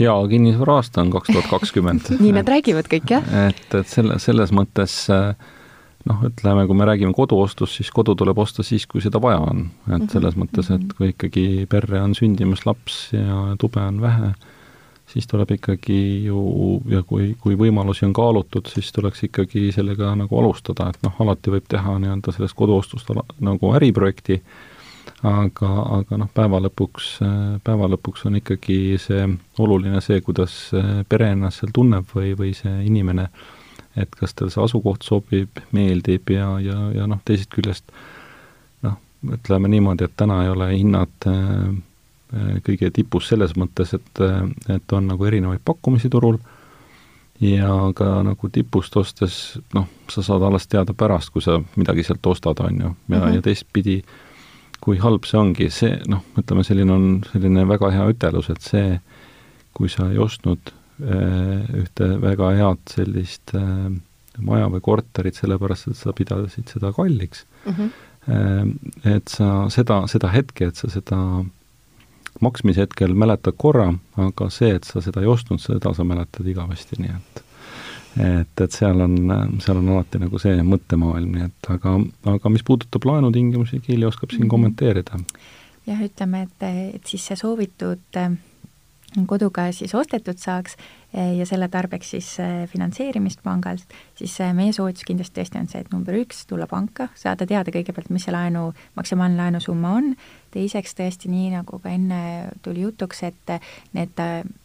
jaa, 0.00 0.16
kinnisvara 0.28 0.80
aasta 0.80 1.04
on 1.04 1.12
kaks 1.14 1.30
tuhat 1.30 1.50
kakskümmend. 1.50 2.10
nii 2.22 2.32
nad 2.34 2.48
räägivad 2.48 2.88
kõik, 2.90 3.12
jah? 3.16 3.28
et, 3.48 3.68
et 3.74 3.86
selle, 3.90 4.18
selles 4.22 4.52
mõttes 4.56 4.96
noh, 6.06 6.24
ütleme, 6.26 6.66
kui 6.66 6.78
me 6.78 6.88
räägime 6.88 7.14
koduostust, 7.14 7.78
siis 7.78 7.90
kodu 7.94 8.16
tuleb 8.18 8.38
osta 8.38 8.64
siis, 8.66 8.86
kui 8.90 9.02
seda 9.04 9.20
vaja 9.22 9.40
on. 9.42 9.68
et 9.88 9.98
mhm. 9.98 10.10
selles 10.12 10.38
mõttes, 10.38 10.70
et 10.74 10.92
kui 10.98 11.12
ikkagi 11.14 11.66
perre 11.70 12.02
on 12.02 12.14
sündimas 12.18 12.66
laps 12.66 13.08
ja 13.14 13.56
tube 13.60 13.82
on 13.82 14.00
vähe, 14.02 14.32
siis 15.12 15.26
tuleb 15.26 15.50
ikkagi 15.56 15.98
ju, 16.26 16.40
ja 16.90 17.02
kui, 17.06 17.34
kui 17.40 17.56
võimalusi 17.58 18.06
on 18.06 18.14
kaalutud, 18.16 18.66
siis 18.70 18.90
tuleks 18.94 19.22
ikkagi 19.28 19.68
sellega 19.74 20.14
nagu 20.18 20.40
alustada, 20.40 20.90
et 20.90 21.04
noh, 21.06 21.14
alati 21.22 21.52
võib 21.54 21.68
teha 21.70 21.98
nii-öelda 22.02 22.34
sellest 22.34 22.56
koduostust 22.58 23.12
nagu 23.46 23.70
äriprojekti, 23.78 24.40
aga, 25.22 25.70
aga 26.00 26.20
noh, 26.22 26.32
päeva 26.34 26.60
lõpuks, 26.66 27.12
päeva 27.64 27.90
lõpuks 27.94 28.26
on 28.26 28.40
ikkagi 28.42 28.80
see 29.00 29.28
oluline 29.62 30.02
see, 30.04 30.20
kuidas 30.26 30.58
pere 31.08 31.30
ennast 31.36 31.62
seal 31.62 31.74
tunneb 31.74 32.10
või, 32.14 32.34
või 32.38 32.52
see 32.58 32.74
inimene, 32.88 33.30
et 33.96 34.12
kas 34.18 34.34
tal 34.34 34.50
see 34.50 34.64
asukoht 34.64 35.06
sobib, 35.06 35.62
meeldib 35.76 36.34
ja, 36.34 36.56
ja, 36.60 36.80
ja 36.98 37.06
noh, 37.06 37.22
teisest 37.24 37.54
küljest 37.54 37.94
noh, 38.82 38.98
ütleme 39.38 39.70
niimoodi, 39.70 40.10
et 40.10 40.18
täna 40.18 40.42
ei 40.44 40.50
ole 40.50 40.72
hinnad 40.74 41.30
äh, 41.30 41.76
kõige 42.66 42.90
tipus 42.90 43.28
selles 43.28 43.56
mõttes, 43.56 43.94
et, 43.94 44.22
et 44.68 44.92
on 44.92 45.08
nagu 45.08 45.24
erinevaid 45.24 45.60
pakkumisi 45.64 46.10
turul 46.12 46.38
ja 47.40 47.72
ka 47.96 48.22
nagu 48.24 48.48
tipust 48.52 48.96
ostes, 48.96 49.58
noh, 49.76 49.88
sa 50.12 50.24
saad 50.24 50.44
alles 50.46 50.68
teada 50.70 50.94
pärast, 50.96 51.32
kui 51.34 51.44
sa 51.44 51.58
midagi 51.76 52.06
sealt 52.06 52.26
ostad, 52.26 52.60
on 52.64 52.80
ju, 52.80 52.88
ja 53.08 53.18
mm, 53.18 53.22
-hmm. 53.22 53.34
ja 53.34 53.42
teistpidi, 53.42 54.02
kui 54.80 54.98
halb 54.98 55.24
see 55.24 55.38
ongi, 55.40 55.70
see 55.70 56.00
noh, 56.08 56.24
ütleme, 56.38 56.64
selline 56.64 56.92
on 56.92 57.22
selline 57.32 57.68
väga 57.68 57.90
hea 57.90 58.08
ütelus, 58.12 58.50
et 58.50 58.60
see, 58.60 59.00
kui 59.74 59.88
sa 59.88 60.10
ei 60.10 60.18
ostnud 60.18 60.72
äh, 61.02 61.82
ühte 61.82 62.20
väga 62.20 62.50
head 62.56 62.78
sellist 62.90 63.54
äh, 63.54 63.92
maja 64.38 64.68
või 64.68 64.80
korterit, 64.80 65.34
sellepärast 65.34 65.88
et 65.88 65.96
sa 65.96 66.12
pidasid 66.12 66.68
seda 66.68 66.92
kalliks 66.92 67.46
mm, 67.66 67.72
-hmm. 67.72 68.78
et 69.04 69.28
sa 69.28 69.68
seda, 69.70 70.06
seda 70.06 70.28
hetke, 70.28 70.66
et 70.66 70.76
sa 70.76 70.90
seda 70.90 71.44
maksmise 72.44 72.84
hetkel 72.84 73.14
mäletad 73.14 73.56
korra, 73.58 73.90
aga 74.20 74.48
see, 74.52 74.74
et 74.78 74.84
sa 74.88 75.02
seda 75.04 75.22
ei 75.22 75.30
ostnud, 75.30 75.62
seda 75.62 75.92
sa 75.96 76.04
mäletad 76.04 76.46
igavesti, 76.48 77.00
nii 77.02 77.12
et 77.16 77.42
et, 78.16 78.60
et 78.64 78.72
seal 78.72 79.00
on, 79.04 79.16
seal 79.60 79.80
on 79.82 79.90
alati 79.92 80.20
nagu 80.22 80.40
see 80.40 80.62
mõttemaailm, 80.64 81.36
nii 81.36 81.48
et 81.50 81.70
aga, 81.74 81.98
aga 82.32 82.52
mis 82.52 82.64
puudutab 82.64 83.04
laenutingimusi, 83.08 83.82
Kiili 83.84 84.08
oskab 84.08 84.32
siin 84.32 84.46
mhm. 84.46 84.52
kommenteerida. 84.54 85.20
jah, 85.86 86.00
ütleme, 86.02 86.46
et, 86.48 86.68
et 86.96 87.10
siis 87.12 87.26
see 87.28 87.36
soovitud 87.38 88.20
koduga 89.24 89.70
siis 89.72 89.94
ostetud 89.96 90.36
saaks 90.40 90.74
eh, 91.14 91.36
ja 91.38 91.46
selle 91.48 91.68
tarbeks 91.72 92.10
siis 92.16 92.28
eh, 92.42 92.64
finantseerimist 92.68 93.40
pangalt, 93.44 93.84
siis 94.18 94.34
meie 94.56 94.74
soovitus 94.76 95.06
kindlasti 95.08 95.40
tõesti 95.40 95.60
on 95.60 95.70
see, 95.70 95.84
et 95.84 95.92
number 95.94 96.18
üks, 96.18 96.44
tulla 96.50 96.66
panka, 96.68 97.08
saada 97.16 97.46
teada 97.48 97.72
kõigepealt, 97.72 98.10
mis 98.12 98.26
see 98.26 98.34
laenu, 98.34 98.68
maksimaalne 98.98 99.38
laenusumma 99.40 99.94
on, 100.00 100.12
teiseks 100.56 100.96
tõesti 100.96 101.30
nii, 101.32 101.50
nagu 101.52 101.80
ka 101.82 101.92
enne 101.92 102.20
tuli 102.64 102.84
jutuks, 102.86 103.22
et 103.28 103.56
need 103.96 104.22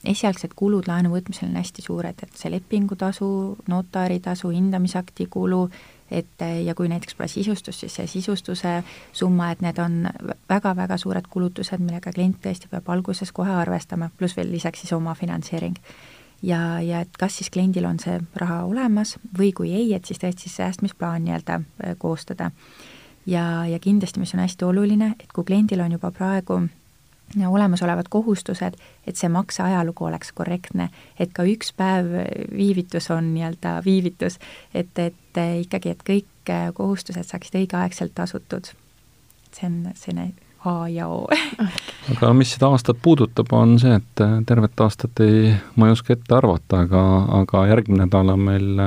esialgsed 0.08 0.56
kulud 0.58 0.88
laenu 0.90 1.12
võtmisel 1.14 1.50
on 1.50 1.60
hästi 1.60 1.86
suured, 1.86 2.24
et 2.24 2.38
see 2.40 2.52
lepingutasu, 2.54 3.32
notaritasu, 3.72 4.54
hindamisakti 4.56 5.28
kulu, 5.32 5.66
et 6.12 6.44
ja 6.66 6.76
kui 6.76 6.90
näiteks 6.92 7.16
pole 7.16 7.28
sisustust, 7.32 7.80
siis 7.80 7.96
see 7.96 8.08
sisustuse 8.08 8.82
summa, 9.16 9.52
et 9.52 9.62
need 9.64 9.80
on 9.80 10.08
väga-väga 10.50 10.98
suured 11.00 11.28
kulutused, 11.32 11.80
millega 11.84 12.12
klient 12.16 12.42
tõesti 12.44 12.72
peab 12.72 12.90
alguses 12.92 13.32
kohe 13.36 13.54
arvestama, 13.64 14.12
pluss 14.18 14.36
veel 14.38 14.52
lisaks 14.52 14.84
siis 14.84 14.94
omafinantseering. 14.98 15.78
ja, 16.42 16.82
ja 16.82 17.02
et 17.06 17.18
kas 17.20 17.38
siis 17.38 17.50
kliendil 17.54 17.86
on 17.86 18.00
see 18.00 18.20
raha 18.36 18.64
olemas 18.66 19.18
või 19.38 19.52
kui 19.54 19.74
ei, 19.78 19.94
et 19.94 20.06
siis 20.06 20.20
tõesti 20.20 20.50
säästmisplaan 20.50 21.24
nii-öelda 21.24 21.62
äh, 21.62 21.96
koostada. 21.98 22.52
Ja, 23.26 23.66
ja 23.66 23.80
kindlasti, 23.80 24.20
mis 24.20 24.34
on 24.36 24.44
hästi 24.44 24.66
oluline, 24.66 25.16
et 25.20 25.32
kui 25.34 25.44
kliendil 25.48 25.82
on 25.82 25.92
juba 25.92 26.12
praegu 26.12 26.62
olemasolevad 27.48 28.10
kohustused, 28.10 28.76
et 29.08 29.16
see 29.16 29.30
makseajalugu 29.32 30.06
oleks 30.06 30.32
korrektne, 30.36 30.90
et 31.20 31.32
ka 31.34 31.46
üks 31.48 31.72
päev 31.78 32.12
viivitus 32.52 33.08
on 33.12 33.32
nii-öelda 33.34 33.78
viivitus, 33.86 34.40
et, 34.74 34.92
et 35.00 35.42
ikkagi, 35.62 35.96
et 35.96 36.04
kõik 36.08 36.54
kohustused 36.76 37.24
saaksid 37.24 37.62
õigeaegselt 37.62 38.16
tasutud. 38.16 38.74
see 39.52 39.68
on 39.68 39.92
selline 39.96 40.32
A 40.66 40.88
ja 40.90 41.08
O 41.08 41.26
aga 42.12 42.34
mis 42.38 42.52
seda 42.54 42.70
aastat 42.70 43.00
puudutab, 43.02 43.50
on 43.52 43.80
see, 43.82 43.96
et 43.98 44.22
tervet 44.46 44.84
aastat 44.84 45.20
ei, 45.26 45.56
ma 45.76 45.88
ei 45.88 45.96
oska 45.96 46.14
ette 46.14 46.36
arvata, 46.38 46.84
aga, 46.86 47.02
aga 47.42 47.66
järgmine 47.72 48.06
nädal 48.06 48.30
on 48.36 48.44
meil 48.46 48.84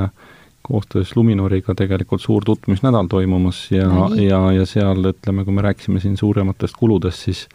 koostöös 0.65 1.13
Luminoriga 1.17 1.75
tegelikult 1.77 2.23
suur 2.25 2.45
tutvumisnädal 2.45 3.07
toimumas 3.13 3.67
ja 3.73 3.89
no, 3.89 4.09
ja, 4.17 4.41
ja 4.53 4.67
seal 4.67 5.13
ütleme, 5.13 5.45
kui 5.45 5.55
me 5.55 5.65
rääkisime 5.67 6.01
siin 6.01 6.17
suurematest 6.17 6.77
kuludest, 6.81 7.29
siis 7.29 7.49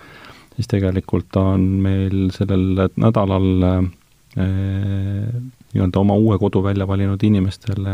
siis 0.59 0.67
tegelikult 0.67 1.37
on 1.39 1.61
meil 1.79 2.27
sellel 2.35 2.83
nädalal 2.99 3.47
eh, 3.63 5.29
nii-öelda 5.71 6.01
oma 6.01 6.17
uue 6.19 6.35
kodu 6.41 6.59
välja 6.65 6.87
valinud 6.87 7.23
inimestele 7.23 7.93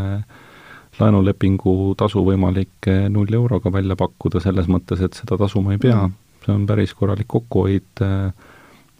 laenulepingu 0.98 1.94
tasu 1.98 2.24
võimalik 2.26 2.90
eh, 2.90 3.06
null 3.12 3.30
euroga 3.38 3.70
välja 3.72 3.94
pakkuda, 3.96 4.42
selles 4.42 4.66
mõttes, 4.66 5.04
et 5.04 5.14
seda 5.14 5.38
tasuma 5.38 5.76
ei 5.76 5.82
pea, 5.82 6.08
see 6.42 6.54
on 6.56 6.66
päris 6.66 6.94
korralik 6.98 7.30
kokkuhoid 7.30 8.02
eh,, 8.02 8.52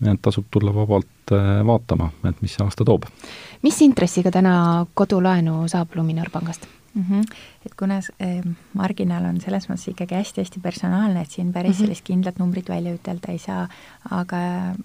et 0.05 0.23
tasub 0.23 0.49
tulla 0.51 0.75
vabalt 0.75 1.33
eh, 1.33 1.61
vaatama, 1.67 2.11
et 2.29 2.43
mis 2.43 2.53
see 2.53 2.65
aasta 2.65 2.85
toob. 2.85 3.07
mis 3.63 3.83
intressiga 3.83 4.31
täna 4.31 4.87
kodulaenu 4.95 5.65
saab 5.69 5.97
Luminor 5.97 6.31
pangast? 6.33 6.69
Mm. 6.97 7.05
-hmm. 7.11 7.37
et 7.67 7.75
kuna 7.75 7.97
äh, 7.97 8.57
marginaal 8.75 9.25
on 9.25 9.41
selles 9.41 9.69
mõttes 9.69 9.91
ikkagi 9.91 10.15
hästi-hästi 10.15 10.61
personaalne, 10.61 11.21
et 11.21 11.31
siin 11.31 11.53
päris 11.53 11.71
mm 11.71 11.75
-hmm. 11.75 11.81
sellist 11.85 12.05
kindlat 12.05 12.39
numbrit 12.39 12.69
välja 12.69 12.95
ütelda 12.95 13.33
ei 13.33 13.39
saa, 13.39 13.69
aga 14.11 14.37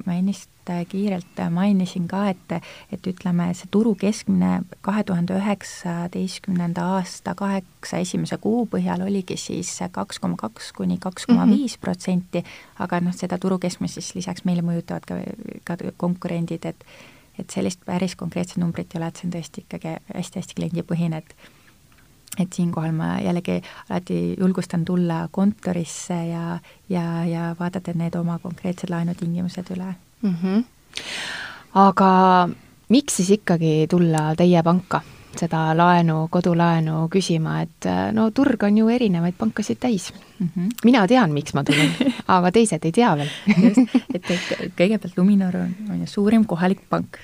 ma 0.05 0.13
ennist 0.13 0.49
äh, 0.69 0.85
kiirelt 0.87 1.39
mainisin 1.49 2.07
ka, 2.07 2.29
et, 2.29 2.51
et 2.91 3.07
ütleme, 3.07 3.53
see 3.53 3.67
turu 3.71 3.95
keskmine 3.95 4.61
kahe 4.81 5.03
tuhande 5.03 5.37
üheksateistkümnenda 5.37 6.81
aasta 6.95 7.35
kaheksa 7.35 7.97
esimese 7.97 8.37
kuu 8.37 8.65
põhjal 8.65 9.07
oligi 9.07 9.37
siis 9.37 9.79
kaks 9.91 10.19
koma 10.19 10.35
kaks 10.35 10.71
kuni 10.73 10.97
kaks 10.97 11.25
koma 11.25 11.47
viis 11.47 11.77
protsenti, 11.77 12.43
aga 12.79 12.99
noh, 12.99 13.13
seda 13.13 13.37
turu 13.37 13.59
keskmist 13.59 13.93
siis 13.93 14.15
lisaks 14.15 14.45
meile 14.45 14.61
mõjutavad 14.61 15.05
ka, 15.05 15.15
ka 15.63 15.77
konkurendid, 15.97 16.65
et 16.65 16.85
et 17.39 17.49
sellist 17.49 17.79
päris 17.85 18.15
konkreetset 18.15 18.57
numbrit 18.57 18.93
ei 18.93 18.99
ole, 18.99 19.07
et 19.07 19.17
see 19.17 19.27
on 19.27 19.33
tõesti 19.33 19.63
ikkagi 19.63 19.95
hästi-hästi 20.13 20.57
kliendipõhine, 20.59 21.17
et 21.17 21.35
et 22.39 22.53
siinkohal 22.53 22.93
ma 22.95 23.19
jällegi 23.19 23.59
alati 23.89 24.35
julgustan 24.39 24.85
tulla 24.85 25.27
kontorisse 25.31 26.15
ja, 26.29 26.59
ja, 26.89 27.25
ja 27.25 27.55
vaadata 27.59 27.93
need 27.95 28.15
oma 28.15 28.39
konkreetsed 28.39 28.89
laenutingimused 28.89 29.73
üle 29.75 29.93
mm. 30.21 30.35
-hmm. 30.43 30.63
aga 31.73 32.49
miks 32.89 33.17
siis 33.17 33.29
ikkagi 33.29 33.87
tulla 33.89 34.35
teie 34.35 34.63
panka 34.63 35.01
seda 35.37 35.71
laenu, 35.77 36.27
kodulaenu 36.31 37.07
küsima, 37.11 37.61
et 37.63 37.87
no 38.13 38.29
turg 38.35 38.63
on 38.67 38.77
ju 38.77 38.89
erinevaid 38.91 39.35
pankasid 39.37 39.79
täis 39.79 40.13
mm. 40.39 40.49
-hmm. 40.55 40.69
mina 40.83 41.07
tean, 41.07 41.31
miks 41.31 41.53
ma 41.53 41.63
tulin 41.63 41.91
aga 42.27 42.51
teised 42.51 42.85
ei 42.85 42.91
tea 42.91 43.15
veel 43.17 43.29
just, 43.63 43.95
et, 44.13 44.31
et 44.31 44.71
kõigepealt 44.77 45.17
Luminor 45.17 45.55
on, 45.55 45.75
on 45.89 45.99
ju 45.99 46.07
suurim 46.07 46.45
kohalik 46.45 46.81
pank 46.89 47.17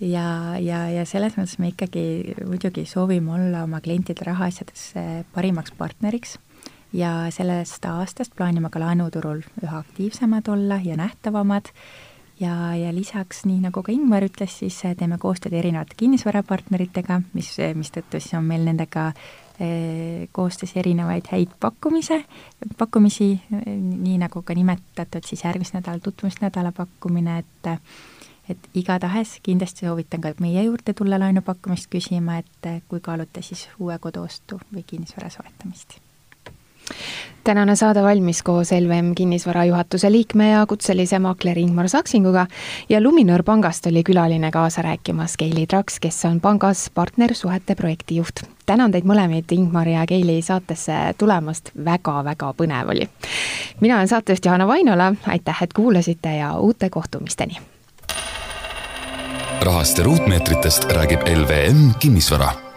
ja, 0.00 0.56
ja, 0.58 0.84
ja 0.90 1.06
selles 1.08 1.36
mõttes 1.38 1.58
me 1.60 1.72
ikkagi 1.74 2.34
muidugi 2.48 2.86
soovime 2.88 3.34
olla 3.36 3.64
oma 3.66 3.80
klientide 3.84 4.24
rahaasjades 4.26 4.92
parimaks 5.34 5.74
partneriks. 5.76 6.38
Ja 6.92 7.28
sellest 7.30 7.84
aastast 7.86 8.32
plaanime 8.34 8.70
ka 8.70 8.80
laenuturul 8.82 9.44
üha 9.62 9.82
aktiivsemad 9.84 10.48
olla 10.50 10.80
ja 10.82 10.96
nähtavamad. 10.98 11.70
Ja, 12.40 12.72
ja 12.74 12.88
lisaks, 12.96 13.44
nii 13.44 13.60
nagu 13.66 13.82
ka 13.84 13.92
Ingmar 13.92 14.24
ütles, 14.24 14.54
siis 14.62 14.78
teeme 14.98 15.18
koostööd 15.20 15.52
erinevate 15.54 15.94
kinnisvarapartneritega, 16.00 17.20
mis, 17.36 17.52
mistõttu 17.76 18.16
siis 18.16 18.32
on 18.38 18.48
meil 18.48 18.64
nendega 18.64 19.10
eh, 19.60 20.24
koostöös 20.32 20.72
erinevaid 20.80 21.28
häid 21.34 21.52
pakkumise, 21.60 22.22
pakkumisi, 22.80 23.34
nii 23.52 24.16
nagu 24.24 24.40
ka 24.40 24.56
nimetatud 24.56 25.28
siis 25.28 25.44
järgmist 25.44 25.76
nädal 25.76 26.00
tutvumisnädala 26.00 26.72
pakkumine, 26.72 27.42
et 27.44 27.70
et 28.50 28.68
igatahes 28.74 29.38
kindlasti 29.42 29.86
soovitan 29.86 30.20
ka 30.20 30.34
meie 30.40 30.66
juurde 30.66 30.94
tulla 30.96 31.18
laenupakkumist 31.22 31.90
küsima, 31.92 32.38
et 32.42 32.70
eh, 32.70 32.82
kui 32.88 33.00
kaalute 33.00 33.42
siis 33.42 33.68
uue 33.78 33.98
kodu 33.98 34.26
ostu 34.26 34.60
või 34.74 34.84
kinnisvara 34.86 35.30
soetamist 35.30 36.00
tänane 37.44 37.76
saade 37.76 38.02
valmis 38.02 38.42
koos 38.42 38.72
LVM 38.72 39.14
kinnisvara 39.14 39.64
juhatuse 39.64 40.12
liikme 40.12 40.50
ja 40.50 40.66
kutselise 40.66 41.18
maakleri 41.18 41.62
Ingmar 41.62 41.88
Saksinguga 41.88 42.46
ja 42.88 43.00
Luminor 43.00 43.42
pangast 43.42 43.86
oli 43.86 44.02
külaline 44.02 44.50
kaasa 44.50 44.82
rääkimas 44.82 45.36
Keili 45.36 45.66
Traks, 45.66 46.00
kes 46.00 46.24
on 46.24 46.40
pangas 46.40 46.90
partnersuhete 46.94 47.74
projektijuht. 47.74 48.40
tänan 48.66 48.92
teid 48.92 49.04
mõlemaid, 49.04 49.50
Ingmar 49.50 49.88
ja 49.88 50.06
Keili, 50.06 50.42
saatesse 50.42 50.92
tulemast 51.18 51.70
väga,, 51.84 51.84
väga-väga 52.24 52.54
põnev 52.56 52.90
oli. 52.90 53.08
mina 53.80 53.96
olen 53.96 54.08
saatejuht 54.08 54.44
Johanna 54.44 54.66
Vainola, 54.66 55.14
aitäh, 55.26 55.62
et 55.62 55.72
kuulasite 55.72 56.36
ja 56.36 56.54
uute 56.54 56.90
kohtumisteni 56.90 57.56
rahast 59.60 59.98
ja 59.98 60.04
ruutmeetritest 60.04 60.84
räägib 60.84 61.20
LVM 61.26 61.94
Kinnisvara 62.00 62.69